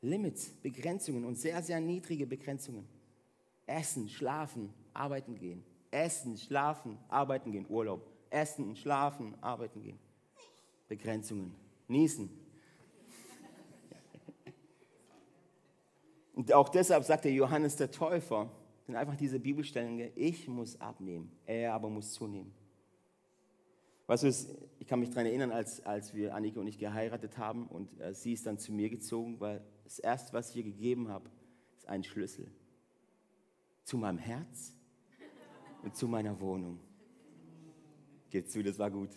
Limits, 0.00 0.48
Begrenzungen 0.62 1.26
und 1.26 1.36
sehr, 1.36 1.62
sehr 1.62 1.78
niedrige 1.78 2.26
Begrenzungen. 2.26 2.88
Essen, 3.66 4.08
schlafen, 4.08 4.72
arbeiten 4.94 5.34
gehen. 5.34 5.62
Essen, 5.90 6.38
schlafen, 6.38 6.96
arbeiten 7.08 7.52
gehen. 7.52 7.66
Urlaub. 7.68 8.06
Essen, 8.30 8.74
schlafen, 8.74 9.34
arbeiten 9.42 9.82
gehen. 9.82 9.98
Begrenzungen. 10.88 11.54
Niesen. 11.86 12.30
Und 16.34 16.50
auch 16.54 16.70
deshalb 16.70 17.04
sagt 17.04 17.26
der 17.26 17.32
Johannes 17.32 17.76
der 17.76 17.90
Täufer, 17.90 18.50
sind 18.90 18.96
einfach 18.96 19.14
diese 19.14 19.38
Bibelstellen, 19.38 20.10
ich 20.16 20.48
muss 20.48 20.80
abnehmen, 20.80 21.30
er 21.46 21.74
aber 21.74 21.88
muss 21.88 22.12
zunehmen. 22.12 22.52
Weißt 24.08 24.24
du, 24.24 24.28
ich 24.80 24.88
kann 24.88 24.98
mich 24.98 25.10
daran 25.10 25.26
erinnern, 25.26 25.52
als, 25.52 25.86
als 25.86 26.12
wir 26.12 26.34
Annika 26.34 26.58
und 26.58 26.66
ich 26.66 26.76
geheiratet 26.76 27.38
haben 27.38 27.68
und 27.68 28.00
äh, 28.00 28.12
sie 28.12 28.32
ist 28.32 28.46
dann 28.46 28.58
zu 28.58 28.72
mir 28.72 28.90
gezogen, 28.90 29.38
weil 29.38 29.62
das 29.84 30.00
Erste, 30.00 30.32
was 30.32 30.50
ich 30.50 30.56
ihr 30.56 30.64
gegeben 30.64 31.08
habe, 31.08 31.30
ist 31.76 31.86
ein 31.86 32.02
Schlüssel. 32.02 32.50
Zu 33.84 33.96
meinem 33.96 34.18
Herz 34.18 34.74
und 35.84 35.94
zu 35.94 36.08
meiner 36.08 36.40
Wohnung. 36.40 36.80
Geht 38.28 38.50
zu, 38.50 38.60
das 38.60 38.76
war 38.76 38.90
gut. 38.90 39.10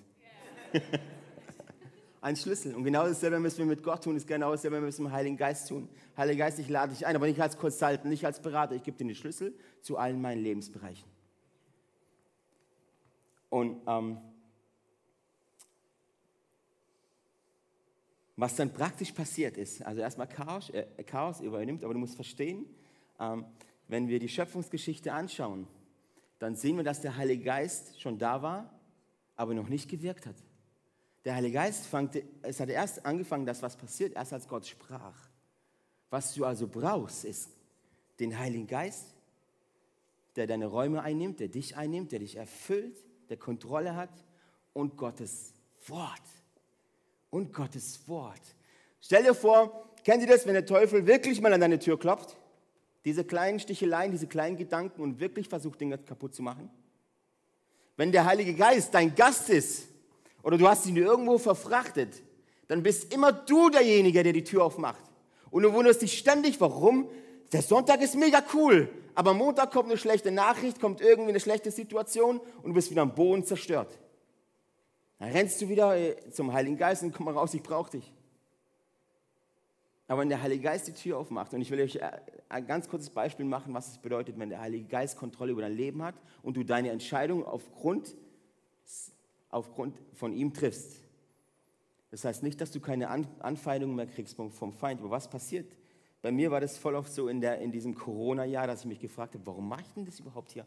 Ein 2.24 2.38
Schlüssel. 2.38 2.74
Und 2.74 2.86
genau 2.86 3.04
dasselbe 3.04 3.38
müssen 3.38 3.60
wir 3.60 3.66
mit 3.66 3.84
Gott 3.84 4.06
tun, 4.06 4.16
ist 4.16 4.26
genau 4.26 4.52
dasselbe 4.52 4.80
müssen 4.80 5.00
wir 5.00 5.04
mit 5.04 5.12
dem 5.12 5.16
Heiligen 5.18 5.38
Geist 5.38 5.68
tun. 5.68 5.90
Heiliger 6.16 6.46
Geist, 6.46 6.58
ich 6.58 6.70
lade 6.70 6.94
dich 6.94 7.06
ein, 7.06 7.16
aber 7.18 7.28
nicht 7.28 7.42
als 7.42 7.58
Consultant, 7.58 8.06
nicht 8.06 8.26
als 8.26 8.42
Berater. 8.42 8.76
Ich 8.76 8.84
gebe 8.84 8.98
dir 8.98 9.06
den 9.06 9.16
Schlüssel 9.16 9.54
zu 9.82 9.98
allen 9.98 10.22
meinen 10.22 10.42
Lebensbereichen. 10.42 11.08
Und 13.50 13.82
ähm, 13.86 14.20
was 18.38 18.56
dann 18.56 18.72
praktisch 18.74 19.12
passiert 19.12 19.58
ist, 19.58 19.86
also 19.86 20.00
erstmal 20.00 20.28
Chaos, 20.28 20.70
äh, 20.70 20.86
Chaos 21.04 21.42
übernimmt, 21.42 21.84
aber 21.84 21.94
du 21.94 22.00
musst 22.00 22.16
verstehen, 22.16 22.66
ähm, 23.20 23.46
wenn 23.90 24.08
wir 24.08 24.20
die 24.20 24.30
Schöpfungsgeschichte 24.30 25.12
anschauen, 25.12 25.68
dann 26.40 26.56
sehen 26.56 26.78
wir, 26.78 26.86
dass 26.86 27.02
der 27.02 27.18
Heilige 27.18 27.44
Geist 27.44 28.02
schon 28.02 28.18
da 28.18 28.42
war, 28.42 28.80
aber 29.36 29.54
noch 29.54 29.68
nicht 29.68 29.90
gewirkt 29.90 30.26
hat. 30.26 30.36
Der 31.26 31.36
Heilige 31.36 31.54
Geist 31.54 31.86
fängt, 31.86 32.22
es 32.42 32.60
hat 32.60 32.70
erst 32.70 33.06
angefangen, 33.06 33.46
dass 33.46 33.62
was 33.62 33.78
passiert, 33.78 34.16
erst 34.16 34.34
als 34.34 34.48
Gott 34.48 34.68
sprach. 34.68 35.16
Was 36.10 36.34
du 36.34 36.46
also 36.46 36.68
brauchst, 36.68 37.26
ist 37.26 37.50
den 38.20 38.38
Heiligen 38.38 38.68
Geist, 38.68 39.06
der 40.36 40.48
deine 40.48 40.66
Räume 40.66 41.02
einnimmt, 41.02 41.40
der 41.40 41.48
dich 41.48 41.78
einnimmt, 41.78 42.12
der 42.12 42.20
dich 42.20 42.36
erfüllt, 42.36 43.04
der 43.30 43.38
Kontrolle 43.38 43.96
hat 43.96 44.12
und 44.74 44.98
Gottes 44.98 45.54
Wort. 45.88 46.22
Und 47.30 47.54
Gottes 47.54 48.08
Wort. 48.08 48.42
Stell 49.02 49.24
dir 49.24 49.34
vor, 49.34 49.90
kennt 50.04 50.22
ihr 50.22 50.28
das, 50.28 50.46
wenn 50.46 50.54
der 50.54 50.66
Teufel 50.66 51.08
wirklich 51.08 51.42
mal 51.42 51.52
an 51.54 51.62
deine 51.62 51.80
Tür 51.80 51.98
klopft? 51.98 52.38
Diese 53.06 53.24
kleinen 53.24 53.60
Sticheleien, 53.60 54.12
diese 54.12 54.28
kleinen 54.28 54.56
Gedanken 54.56 55.02
und 55.02 55.20
wirklich 55.20 55.50
versucht, 55.50 55.82
Dinge 55.82 55.98
kaputt 55.98 56.36
zu 56.36 56.44
machen? 56.44 56.70
Wenn 57.98 58.12
der 58.12 58.26
Heilige 58.26 58.54
Geist 58.54 58.94
dein 58.94 59.16
Gast 59.16 59.50
ist, 59.50 59.88
oder 60.44 60.58
du 60.58 60.68
hast 60.68 60.86
ihn 60.86 60.98
irgendwo 60.98 61.38
verfrachtet, 61.38 62.22
dann 62.68 62.84
bist 62.84 63.14
immer 63.14 63.32
du 63.32 63.70
derjenige, 63.70 64.22
der 64.22 64.34
die 64.34 64.44
Tür 64.44 64.66
aufmacht. 64.66 65.04
Und 65.50 65.64
du 65.64 65.74
wunderst 65.74 66.02
dich 66.02 66.18
ständig, 66.18 66.60
warum? 66.62 67.10
Der 67.52 67.62
Sonntag 67.62 68.02
ist 68.02 68.16
mega 68.16 68.44
cool, 68.54 68.90
aber 69.16 69.34
Montag 69.34 69.72
kommt 69.72 69.90
eine 69.90 69.98
schlechte 69.98 70.32
Nachricht, 70.32 70.80
kommt 70.80 71.02
irgendwie 71.02 71.30
eine 71.30 71.40
schlechte 71.40 71.72
Situation 71.72 72.40
und 72.62 72.70
du 72.70 72.74
bist 72.74 72.90
wieder 72.92 73.04
am 73.04 73.14
Boden 73.14 73.46
zerstört. 73.46 74.00
Dann 75.20 75.32
rennst 75.32 75.62
du 75.62 75.70
wieder 75.70 75.96
äh, 75.96 76.16
zum 76.32 76.52
Heiligen 76.52 76.78
Geist 76.78 77.04
und 77.04 77.14
komm 77.14 77.26
mal 77.26 77.34
raus, 77.34 77.54
ich 77.54 77.64
brauche 77.64 77.92
dich. 77.92 78.12
Aber 80.08 80.22
wenn 80.22 80.30
der 80.30 80.42
Heilige 80.42 80.64
Geist 80.64 80.88
die 80.88 80.94
Tür 80.94 81.18
aufmacht, 81.18 81.54
und 81.54 81.62
ich 81.62 81.72
will 81.72 81.80
euch 81.80 81.96
äh, 81.98 82.12
ein 82.50 82.68
ganz 82.68 82.90
kurzes 82.90 83.10
Beispiel 83.10 83.46
machen, 83.46 83.74
was 83.74 83.90
es 83.90 83.98
bedeutet, 84.00 84.38
wenn 84.38 84.50
der 84.50 84.60
Heilige 84.60 84.86
Geist 84.86 85.18
Kontrolle 85.18 85.52
über 85.52 85.62
dein 85.62 85.76
Leben 85.76 86.04
hat 86.04 86.16
und 86.42 86.58
du 86.58 86.64
deine 86.64 86.90
Entscheidung 86.90 87.46
aufgrund 87.46 88.16
aufgrund 89.54 89.98
von 90.14 90.34
ihm 90.34 90.54
triffst. 90.54 91.00
Das 92.12 92.26
heißt 92.26 92.44
nicht, 92.44 92.62
dass 92.62 92.72
du 92.72 92.80
keine 92.80 93.10
Anfeindungen 93.10 93.96
mehr 93.96 94.06
kriegst 94.06 94.36
vom 94.36 94.74
Feind. 94.74 95.00
Aber 95.02 95.10
was 95.10 95.30
passiert? 95.30 95.72
Bei 96.22 96.32
mir 96.32 96.52
war 96.52 96.62
das 96.62 96.78
voll 96.78 96.96
oft 96.96 97.12
so 97.12 97.28
in, 97.28 97.42
der, 97.42 97.60
in 97.60 97.72
diesem 97.72 97.96
Corona-Jahr, 97.96 98.68
dass 98.68 98.82
ich 98.82 98.86
mich 98.86 99.00
gefragt 99.00 99.34
habe, 99.34 99.46
warum 99.46 99.68
mache 99.68 99.82
ich 99.82 99.94
denn 99.94 100.06
das 100.06 100.20
überhaupt 100.20 100.52
hier? 100.52 100.66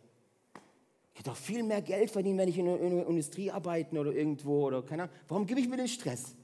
Ich 1.15 1.21
hätte 1.21 1.31
doch 1.31 1.37
viel 1.37 1.63
mehr 1.63 1.81
Geld 1.81 2.11
verdienen, 2.11 2.39
wenn 2.39 2.49
ich 2.49 2.59
in 2.59 2.67
der 2.67 3.07
Industrie 3.07 3.51
arbeiten 3.51 3.97
oder 3.97 4.13
irgendwo 4.13 4.67
oder 4.67 4.83
keine 4.83 5.05
Ahnung. 5.05 5.15
Warum 5.29 5.47
gebe 5.47 5.61
ich 5.61 5.69
mir 5.69 5.79
den 5.79 5.89
Stress? 5.89 6.35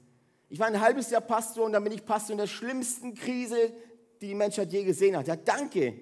Ich 0.49 0.57
war 0.57 0.67
ein 0.67 0.79
halbes 0.81 1.11
Jahr 1.11 1.21
Pastor 1.21 1.65
und 1.65 1.73
dann 1.73 1.83
bin 1.83 1.93
ich 1.93 2.05
Pastor 2.05 2.31
in 2.31 2.39
der 2.39 2.47
schlimmsten 2.47 3.13
Krise, 3.13 3.71
die 4.19 4.29
die 4.29 4.35
Menschheit 4.35 4.71
je 4.71 4.83
gesehen 4.83 5.15
hat. 5.15 5.27
Ja, 5.27 5.35
danke. 5.35 5.93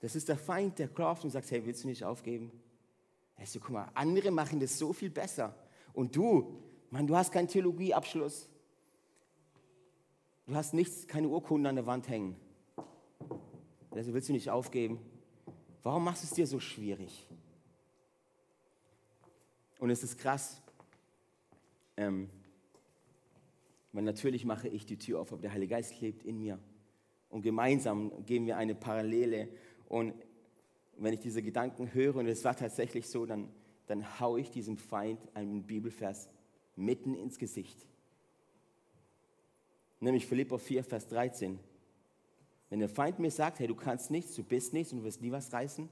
Das 0.00 0.14
ist 0.14 0.28
der 0.28 0.38
Feind, 0.38 0.78
der 0.78 0.88
klopft 0.88 1.24
und 1.24 1.30
sagt, 1.30 1.50
hey, 1.50 1.66
willst 1.66 1.84
du 1.84 1.88
nicht 1.88 2.04
aufgeben? 2.04 2.52
Er 3.36 3.46
so, 3.46 3.60
guck 3.60 3.70
mal, 3.70 3.90
andere 3.94 4.30
machen 4.30 4.60
das 4.60 4.78
so 4.78 4.92
viel 4.92 5.10
besser. 5.10 5.54
Und 5.92 6.16
du, 6.16 6.58
Mann, 6.90 7.06
du 7.06 7.16
hast 7.16 7.32
keinen 7.32 7.48
Theologieabschluss. 7.48 8.48
Du 10.46 10.54
hast 10.54 10.74
nichts, 10.74 11.06
keine 11.06 11.28
Urkunden 11.28 11.66
an 11.66 11.76
der 11.76 11.86
Wand 11.86 12.08
hängen. 12.08 12.36
Also 13.90 14.12
willst 14.12 14.28
du 14.28 14.32
nicht 14.32 14.50
aufgeben. 14.50 15.00
Warum 15.82 16.04
machst 16.04 16.22
du 16.22 16.26
es 16.26 16.34
dir 16.34 16.46
so 16.46 16.60
schwierig? 16.60 17.26
Und 19.78 19.90
es 19.90 20.02
ist 20.02 20.18
krass. 20.18 20.60
Ähm, 21.96 22.28
weil 23.92 24.02
natürlich 24.02 24.44
mache 24.44 24.68
ich 24.68 24.84
die 24.84 24.98
Tür 24.98 25.20
auf, 25.20 25.32
aber 25.32 25.42
der 25.42 25.52
Heilige 25.52 25.70
Geist 25.74 26.00
lebt 26.00 26.24
in 26.24 26.38
mir. 26.38 26.58
Und 27.30 27.42
gemeinsam 27.42 28.12
gehen 28.26 28.46
wir 28.46 28.56
eine 28.56 28.74
Parallele. 28.74 29.48
Und 29.88 30.14
wenn 30.98 31.12
ich 31.12 31.20
diese 31.20 31.42
Gedanken 31.42 31.92
höre, 31.92 32.16
und 32.16 32.26
es 32.26 32.44
war 32.44 32.56
tatsächlich 32.56 33.08
so, 33.08 33.26
dann 33.26 33.48
dann 33.86 34.20
haue 34.20 34.40
ich 34.40 34.50
diesem 34.50 34.76
Feind 34.76 35.20
einen 35.34 35.62
Bibelvers 35.62 36.28
mitten 36.74 37.14
ins 37.14 37.38
Gesicht. 37.38 37.86
Nämlich 40.00 40.26
Philippa 40.26 40.58
4, 40.58 40.84
Vers 40.84 41.08
13. 41.08 41.58
Wenn 42.68 42.80
der 42.80 42.88
Feind 42.88 43.18
mir 43.18 43.30
sagt, 43.30 43.60
hey, 43.60 43.66
du 43.66 43.74
kannst 43.74 44.10
nichts, 44.10 44.34
du 44.34 44.42
bist 44.42 44.72
nichts 44.72 44.92
und 44.92 44.98
du 44.98 45.04
wirst 45.04 45.22
nie 45.22 45.30
was 45.30 45.52
reißen, 45.52 45.88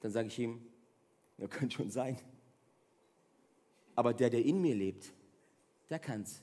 dann 0.00 0.12
sage 0.12 0.28
ich 0.28 0.38
ihm, 0.38 0.60
ja, 1.38 1.48
könnte 1.48 1.76
schon 1.76 1.90
sein. 1.90 2.18
Aber 3.94 4.12
der, 4.14 4.30
der 4.30 4.44
in 4.44 4.60
mir 4.60 4.74
lebt, 4.74 5.12
der 5.88 5.98
kann's. 5.98 6.42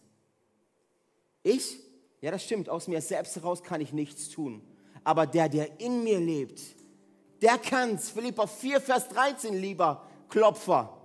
Ich? 1.43 1.80
Ja, 2.22 2.32
das 2.32 2.43
stimmt. 2.43 2.70
Aus 2.70 2.88
mir 2.88 3.01
selbst 3.01 3.36
heraus 3.36 3.64
kann 3.64 3.82
ich 3.82 3.93
nichts 3.93 4.30
tun. 4.30 4.62
Aber 5.03 5.26
der, 5.26 5.47
der 5.47 5.80
in 5.80 6.03
mir 6.03 6.20
lebt, 6.20 6.62
der 7.41 7.57
kann's. 7.57 8.09
Philippa 8.09 8.47
4, 8.47 8.81
Vers 8.81 9.09
13, 9.09 9.53
lieber 9.53 10.07
Klopfer. 10.29 10.97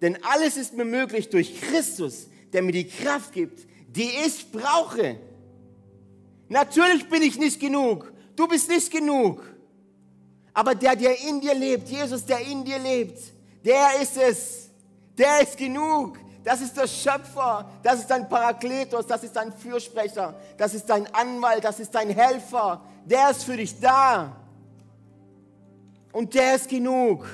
Denn 0.00 0.18
alles 0.24 0.56
ist 0.56 0.74
mir 0.74 0.84
möglich 0.84 1.30
durch 1.30 1.60
Christus, 1.60 2.28
der 2.52 2.62
mir 2.62 2.72
die 2.72 2.88
Kraft 2.88 3.32
gibt, 3.32 3.66
die 3.88 4.10
ich 4.26 4.50
brauche. 4.50 5.18
Natürlich 6.48 7.08
bin 7.08 7.22
ich 7.22 7.38
nicht 7.38 7.60
genug. 7.60 8.12
Du 8.36 8.46
bist 8.48 8.68
nicht 8.68 8.90
genug. 8.90 9.42
Aber 10.52 10.74
der, 10.74 10.94
der 10.94 11.20
in 11.20 11.40
dir 11.40 11.54
lebt, 11.54 11.88
Jesus, 11.88 12.24
der 12.24 12.40
in 12.40 12.64
dir 12.64 12.78
lebt, 12.78 13.18
der 13.64 14.00
ist 14.00 14.16
es. 14.16 14.70
Der 15.16 15.40
ist 15.40 15.56
genug. 15.56 16.18
Das 16.44 16.60
ist 16.60 16.76
der 16.76 16.86
Schöpfer. 16.86 17.68
Das 17.82 18.00
ist 18.00 18.08
dein 18.08 18.28
Parakletos. 18.28 19.06
Das 19.06 19.24
ist 19.24 19.34
dein 19.34 19.52
Fürsprecher. 19.52 20.34
Das 20.58 20.74
ist 20.74 20.86
dein 20.86 21.12
Anwalt. 21.14 21.64
Das 21.64 21.80
ist 21.80 21.94
dein 21.94 22.10
Helfer. 22.10 22.82
Der 23.04 23.30
ist 23.30 23.44
für 23.44 23.56
dich 23.56 23.80
da. 23.80 24.43
Und 26.14 26.32
der 26.32 26.54
ist 26.54 26.68
genug. 26.68 27.26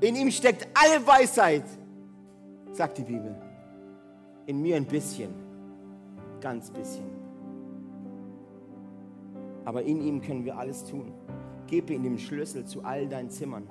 In 0.00 0.14
ihm 0.14 0.30
steckt 0.30 0.68
alle 0.74 1.04
Weisheit, 1.06 1.64
sagt 2.72 2.98
die 2.98 3.02
Bibel. 3.02 3.34
In 4.46 4.60
mir 4.60 4.76
ein 4.76 4.84
bisschen, 4.84 5.30
ganz 6.40 6.70
bisschen. 6.70 7.04
Aber 9.64 9.82
in 9.82 10.02
ihm 10.02 10.20
können 10.20 10.44
wir 10.44 10.56
alles 10.58 10.84
tun. 10.84 11.12
Gebe 11.66 11.94
ihm 11.94 12.02
den 12.02 12.18
Schlüssel 12.18 12.66
zu 12.66 12.84
all 12.84 13.08
deinen 13.08 13.30
Zimmern. 13.30 13.68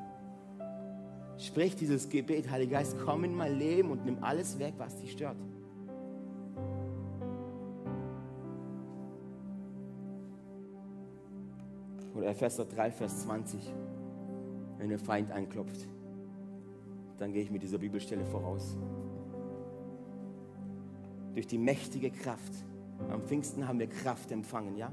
Sprich 1.37 1.75
dieses 1.75 2.09
Gebet, 2.09 2.49
Heiliger 2.49 2.77
Geist, 2.77 2.97
komm 3.05 3.23
in 3.23 3.35
mein 3.35 3.57
Leben 3.57 3.91
und 3.91 4.03
nimm 4.03 4.23
alles 4.23 4.57
weg, 4.57 4.73
was 4.77 4.97
dich 4.97 5.11
stört. 5.11 5.37
Oder 12.19 12.29
Epheser 12.29 12.65
3, 12.65 12.91
Vers 12.91 13.21
20, 13.21 13.73
wenn 14.77 14.89
der 14.89 14.99
Feind 14.99 15.31
einklopft 15.31 15.87
dann 17.19 17.33
gehe 17.33 17.43
ich 17.43 17.51
mit 17.51 17.61
dieser 17.61 17.77
Bibelstelle 17.77 18.25
voraus. 18.25 18.77
Durch 21.33 21.47
die 21.47 21.57
mächtige 21.57 22.09
Kraft. 22.11 22.53
Am 23.09 23.21
Pfingsten 23.21 23.67
haben 23.67 23.79
wir 23.79 23.87
Kraft 23.87 24.31
empfangen, 24.31 24.75
ja? 24.75 24.91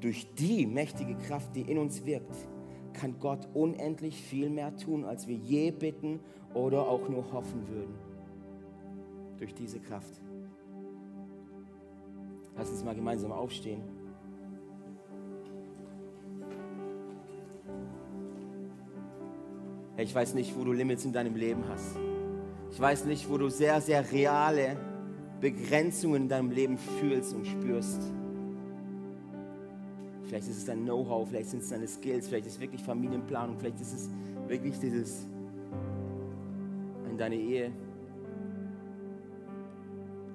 Durch 0.00 0.34
die 0.34 0.66
mächtige 0.66 1.14
Kraft, 1.14 1.54
die 1.54 1.62
in 1.62 1.78
uns 1.78 2.04
wirkt, 2.04 2.36
kann 2.92 3.18
Gott 3.18 3.48
unendlich 3.54 4.22
viel 4.22 4.50
mehr 4.50 4.76
tun, 4.76 5.04
als 5.04 5.26
wir 5.26 5.36
je 5.36 5.70
bitten 5.70 6.20
oder 6.52 6.82
auch 6.82 7.08
nur 7.08 7.32
hoffen 7.32 7.68
würden. 7.68 7.94
Durch 9.38 9.54
diese 9.54 9.80
Kraft. 9.80 10.20
Lass 12.56 12.70
uns 12.70 12.84
mal 12.84 12.94
gemeinsam 12.94 13.32
aufstehen. 13.32 13.82
Ich 19.96 20.14
weiß 20.14 20.34
nicht, 20.34 20.58
wo 20.58 20.64
du 20.64 20.72
Limits 20.72 21.04
in 21.04 21.12
deinem 21.12 21.36
Leben 21.36 21.64
hast. 21.68 21.96
Ich 22.70 22.80
weiß 22.80 23.04
nicht, 23.04 23.30
wo 23.30 23.38
du 23.38 23.48
sehr, 23.48 23.80
sehr 23.80 24.10
reale 24.10 24.76
Begrenzungen 25.40 26.22
in 26.22 26.28
deinem 26.28 26.50
Leben 26.50 26.78
fühlst 26.78 27.34
und 27.34 27.46
spürst. 27.46 28.02
Vielleicht 30.24 30.48
ist 30.48 30.58
es 30.58 30.64
dein 30.64 30.82
Know-how, 30.82 31.28
vielleicht 31.28 31.50
sind 31.50 31.62
es 31.62 31.68
deine 31.68 31.86
Skills, 31.86 32.28
vielleicht 32.28 32.46
ist 32.46 32.54
es 32.54 32.60
wirklich 32.60 32.82
Familienplanung, 32.82 33.56
vielleicht 33.58 33.80
ist 33.80 33.94
es 33.94 34.10
wirklich 34.48 34.78
dieses 34.80 35.28
in 37.08 37.16
deine 37.16 37.36
Ehe. 37.36 37.70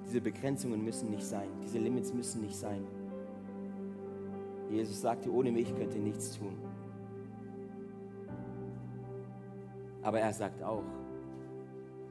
Diese 0.06 0.22
Begrenzungen 0.22 0.82
müssen 0.82 1.10
nicht 1.10 1.24
sein, 1.24 1.48
diese 1.62 1.78
Limits 1.78 2.14
müssen 2.14 2.40
nicht 2.40 2.56
sein. 2.56 2.86
Jesus 4.70 5.00
sagte, 5.02 5.30
ohne 5.30 5.52
mich 5.52 5.74
könnt 5.76 5.94
ihr 5.94 6.00
nichts 6.00 6.38
tun. 6.38 6.56
Aber 10.02 10.20
er 10.20 10.32
sagt 10.32 10.62
auch, 10.62 10.84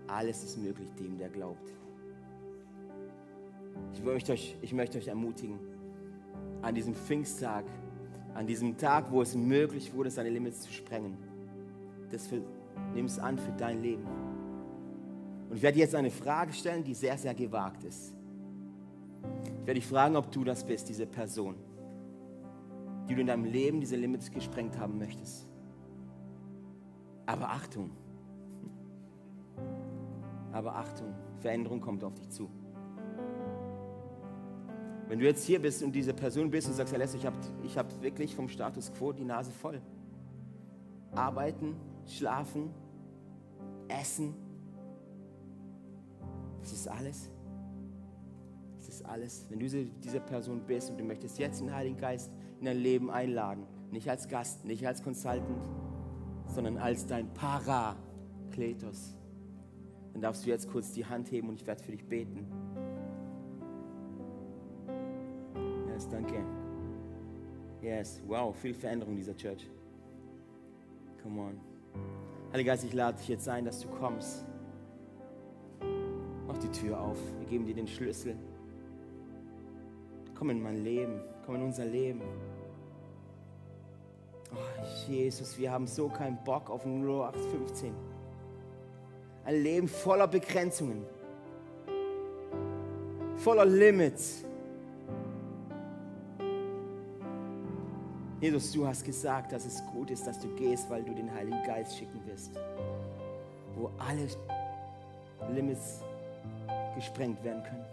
alles 0.07 0.43
ist 0.43 0.57
möglich 0.57 0.89
dem, 0.95 1.17
der 1.17 1.29
glaubt. 1.29 1.73
Ich 3.93 4.03
möchte 4.03 4.33
euch, 4.33 4.57
ich 4.61 4.73
möchte 4.73 4.97
euch 4.97 5.07
ermutigen, 5.07 5.59
an 6.61 6.75
diesem 6.75 6.93
Pfingsttag, 6.93 7.65
an 8.33 8.45
diesem 8.45 8.77
Tag, 8.77 9.11
wo 9.11 9.21
es 9.21 9.35
möglich 9.35 9.93
wurde, 9.93 10.11
seine 10.11 10.29
Limits 10.29 10.61
zu 10.61 10.71
sprengen, 10.71 11.17
das 12.11 12.29
nimm 12.93 13.05
es 13.05 13.19
an 13.19 13.37
für 13.37 13.51
dein 13.51 13.81
Leben. 13.81 14.05
Und 15.49 15.57
ich 15.57 15.61
werde 15.61 15.79
jetzt 15.79 15.95
eine 15.95 16.11
Frage 16.11 16.53
stellen, 16.53 16.83
die 16.83 16.93
sehr, 16.93 17.17
sehr 17.17 17.33
gewagt 17.33 17.83
ist. 17.83 18.15
Ich 19.43 19.67
werde 19.67 19.79
dich 19.79 19.87
fragen, 19.87 20.15
ob 20.15 20.31
du 20.31 20.43
das 20.43 20.63
bist, 20.63 20.89
diese 20.89 21.05
Person, 21.05 21.55
die 23.07 23.15
du 23.15 23.21
in 23.21 23.27
deinem 23.27 23.45
Leben 23.45 23.79
diese 23.79 23.95
Limits 23.95 24.31
gesprengt 24.31 24.77
haben 24.77 24.97
möchtest. 24.97 25.48
Aber 27.29 27.47
Achtung, 27.51 27.91
aber 30.51 30.75
Achtung, 30.75 31.13
Veränderung 31.37 31.79
kommt 31.79 32.03
auf 32.03 32.15
dich 32.15 32.27
zu. 32.29 32.49
Wenn 35.07 35.19
du 35.19 35.25
jetzt 35.25 35.45
hier 35.45 35.61
bist 35.61 35.83
und 35.83 35.91
diese 35.91 36.11
Person 36.11 36.49
bist 36.49 36.67
und 36.69 36.73
sagst, 36.73 36.91
Herr 36.91 36.97
Lester, 36.97 37.19
ich 37.19 37.27
habe 37.27 37.37
ich 37.61 37.77
hab 37.77 38.01
wirklich 38.01 38.35
vom 38.35 38.49
Status 38.49 38.91
quo 38.91 39.11
die 39.11 39.25
Nase 39.25 39.51
voll. 39.51 39.79
Arbeiten, 41.13 41.75
schlafen, 42.07 42.71
essen, 43.89 44.33
das 46.61 46.71
ist 46.71 46.87
alles. 46.87 47.29
Das 48.77 48.89
ist 48.89 49.05
alles. 49.05 49.45
Wenn 49.49 49.59
du 49.59 49.65
diese, 49.65 49.85
diese 49.85 50.19
Person 50.19 50.61
bist 50.65 50.89
und 50.89 50.97
du 50.97 51.03
möchtest 51.03 51.37
jetzt 51.37 51.61
den 51.61 51.75
Heiligen 51.75 51.97
Geist 51.97 52.31
in 52.59 52.65
dein 52.65 52.77
Leben 52.77 53.11
einladen, 53.11 53.67
nicht 53.91 54.09
als 54.09 54.27
Gast, 54.27 54.65
nicht 54.65 54.87
als 54.87 55.03
Consultant, 55.03 55.61
sondern 56.49 56.77
als 56.77 57.05
dein 57.05 57.33
Parakletos. 57.33 59.15
Dann 60.13 60.21
darfst 60.21 60.45
du 60.45 60.49
jetzt 60.49 60.69
kurz 60.69 60.91
die 60.91 61.05
Hand 61.05 61.31
heben 61.31 61.49
und 61.49 61.55
ich 61.55 61.67
werde 61.67 61.83
für 61.83 61.91
dich 61.91 62.05
beten. 62.05 62.45
Yes, 65.87 66.09
danke. 66.09 66.43
Yes, 67.81 68.21
wow, 68.27 68.55
viel 68.55 68.73
Veränderung 68.73 69.15
dieser 69.15 69.35
Church. 69.35 69.69
Come 71.23 71.41
on. 71.41 71.59
Heiliger 72.51 72.71
Geist, 72.71 72.83
ich 72.83 72.93
lade 72.93 73.17
dich 73.17 73.27
jetzt 73.27 73.47
ein, 73.47 73.63
dass 73.63 73.81
du 73.81 73.87
kommst. 73.87 74.45
Mach 76.47 76.57
die 76.57 76.71
Tür 76.71 76.99
auf. 76.99 77.17
Wir 77.39 77.47
geben 77.47 77.65
dir 77.65 77.75
den 77.75 77.87
Schlüssel. 77.87 78.35
Komm 80.33 80.49
in 80.49 80.61
mein 80.61 80.83
Leben. 80.83 81.21
Komm 81.45 81.55
in 81.55 81.61
unser 81.61 81.85
Leben. 81.85 82.21
Oh, 84.51 85.11
Jesus, 85.11 85.57
wir 85.57 85.71
haben 85.71 85.87
so 85.87 86.07
keinen 86.09 86.37
Bock 86.43 86.69
auf 86.69 86.85
ein 86.85 87.03
0815. 87.03 87.93
Ein 89.45 89.63
Leben 89.63 89.87
voller 89.87 90.27
Begrenzungen, 90.27 91.05
voller 93.37 93.65
Limits. 93.65 94.43
Jesus, 98.41 98.71
du 98.71 98.87
hast 98.87 99.03
gesagt, 99.03 99.51
dass 99.51 99.65
es 99.65 99.83
gut 99.91 100.11
ist, 100.11 100.25
dass 100.25 100.39
du 100.39 100.47
gehst, 100.55 100.89
weil 100.89 101.03
du 101.03 101.13
den 101.13 101.33
Heiligen 101.33 101.61
Geist 101.63 101.97
schicken 101.97 102.21
wirst, 102.25 102.51
wo 103.75 103.91
alle 103.97 104.27
Limits 105.53 106.01
gesprengt 106.95 107.43
werden 107.43 107.63
können. 107.63 107.85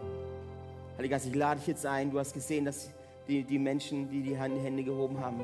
Heiliger 0.98 1.16
Geist, 1.16 1.26
ich 1.26 1.34
lade 1.34 1.58
dich 1.58 1.68
jetzt 1.68 1.86
ein. 1.86 2.10
Du 2.10 2.18
hast 2.18 2.32
gesehen, 2.32 2.64
dass 2.64 2.90
die, 3.28 3.42
die 3.42 3.58
Menschen, 3.58 4.08
die 4.08 4.22
die 4.22 4.36
Hände 4.36 4.84
gehoben 4.84 5.18
haben, 5.20 5.40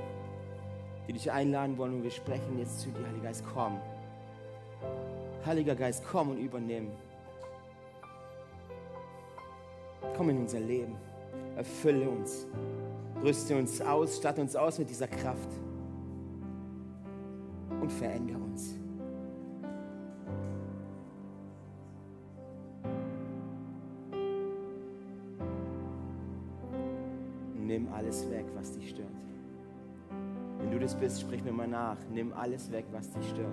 die 1.07 1.13
dich 1.13 1.31
einladen 1.31 1.77
wollen 1.79 1.95
und 1.95 2.03
wir 2.03 2.11
sprechen 2.11 2.59
jetzt 2.59 2.81
zu 2.81 2.91
dir, 2.91 3.05
Heiliger 3.07 3.25
Geist, 3.25 3.45
komm. 3.53 3.79
Heiliger 5.45 5.75
Geist, 5.75 6.05
komm 6.11 6.31
und 6.31 6.39
übernimm. 6.39 6.91
Komm 10.17 10.31
in 10.31 10.39
unser 10.39 10.61
Leben, 10.61 10.95
erfülle 11.57 12.09
uns, 12.09 12.47
rüste 13.23 13.57
uns 13.57 13.81
aus, 13.81 14.19
statte 14.19 14.41
uns 14.41 14.55
aus 14.55 14.79
mit 14.79 14.91
dieser 14.91 15.09
Kraft 15.09 15.49
und 17.81 17.91
verändere 17.91 18.39
uns. 18.39 18.75
Nimm 27.55 27.93
alles 27.93 28.29
weg, 28.31 28.42
bist, 31.03 31.21
sprich 31.21 31.43
mir 31.43 31.53
mal 31.53 31.67
nach. 31.67 31.97
Nimm 32.13 32.33
alles 32.33 32.71
weg, 32.71 32.85
was 32.93 33.11
dich 33.11 33.29
stört. 33.31 33.53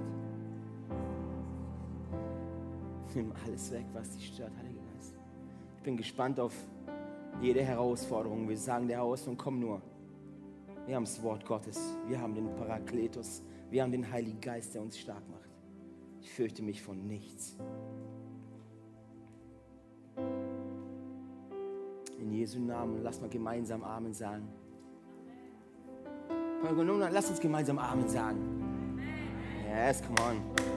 Nimm 3.16 3.34
alles 3.44 3.72
weg, 3.72 3.86
was 3.92 4.12
dich 4.12 4.28
stört, 4.28 4.52
Heiliger 4.56 4.84
Geist. 4.94 5.16
Ich 5.78 5.82
bin 5.82 5.98
gespannt 5.98 6.40
auf 6.40 6.54
jede 7.42 7.64
Herausforderung. 7.64 8.48
Wir 8.48 8.56
sagen 8.58 8.88
der 8.88 8.98
Herausforderung, 8.98 9.38
komm 9.38 9.60
nur. 9.60 9.82
Wir 10.86 10.96
haben 10.96 11.06
das 11.06 11.24
Wort 11.24 11.44
Gottes. 11.44 11.98
Wir 12.08 12.22
haben 12.22 12.36
den 12.36 12.56
Parakletos. 12.56 13.42
Wir 13.72 13.82
haben 13.82 13.92
den 13.92 14.12
Heiligen 14.12 14.40
Geist, 14.40 14.76
der 14.76 14.84
uns 14.84 15.00
stark 15.00 15.28
macht. 15.28 15.50
Ich 16.22 16.32
fürchte 16.32 16.62
mich 16.62 16.84
von 16.84 17.08
nichts. 17.08 17.58
In 22.20 22.32
Jesu 22.32 22.60
Namen, 22.60 23.02
lass 23.02 23.20
mal 23.20 23.30
gemeinsam 23.30 23.84
Amen 23.84 24.14
sagen. 24.14 24.48
Lass 27.12 27.30
uns 27.30 27.40
gemeinsam 27.40 27.80
Amen 27.80 28.08
sagen. 28.10 28.60
Yes, 29.68 30.02
come 30.02 30.18
on. 30.28 30.70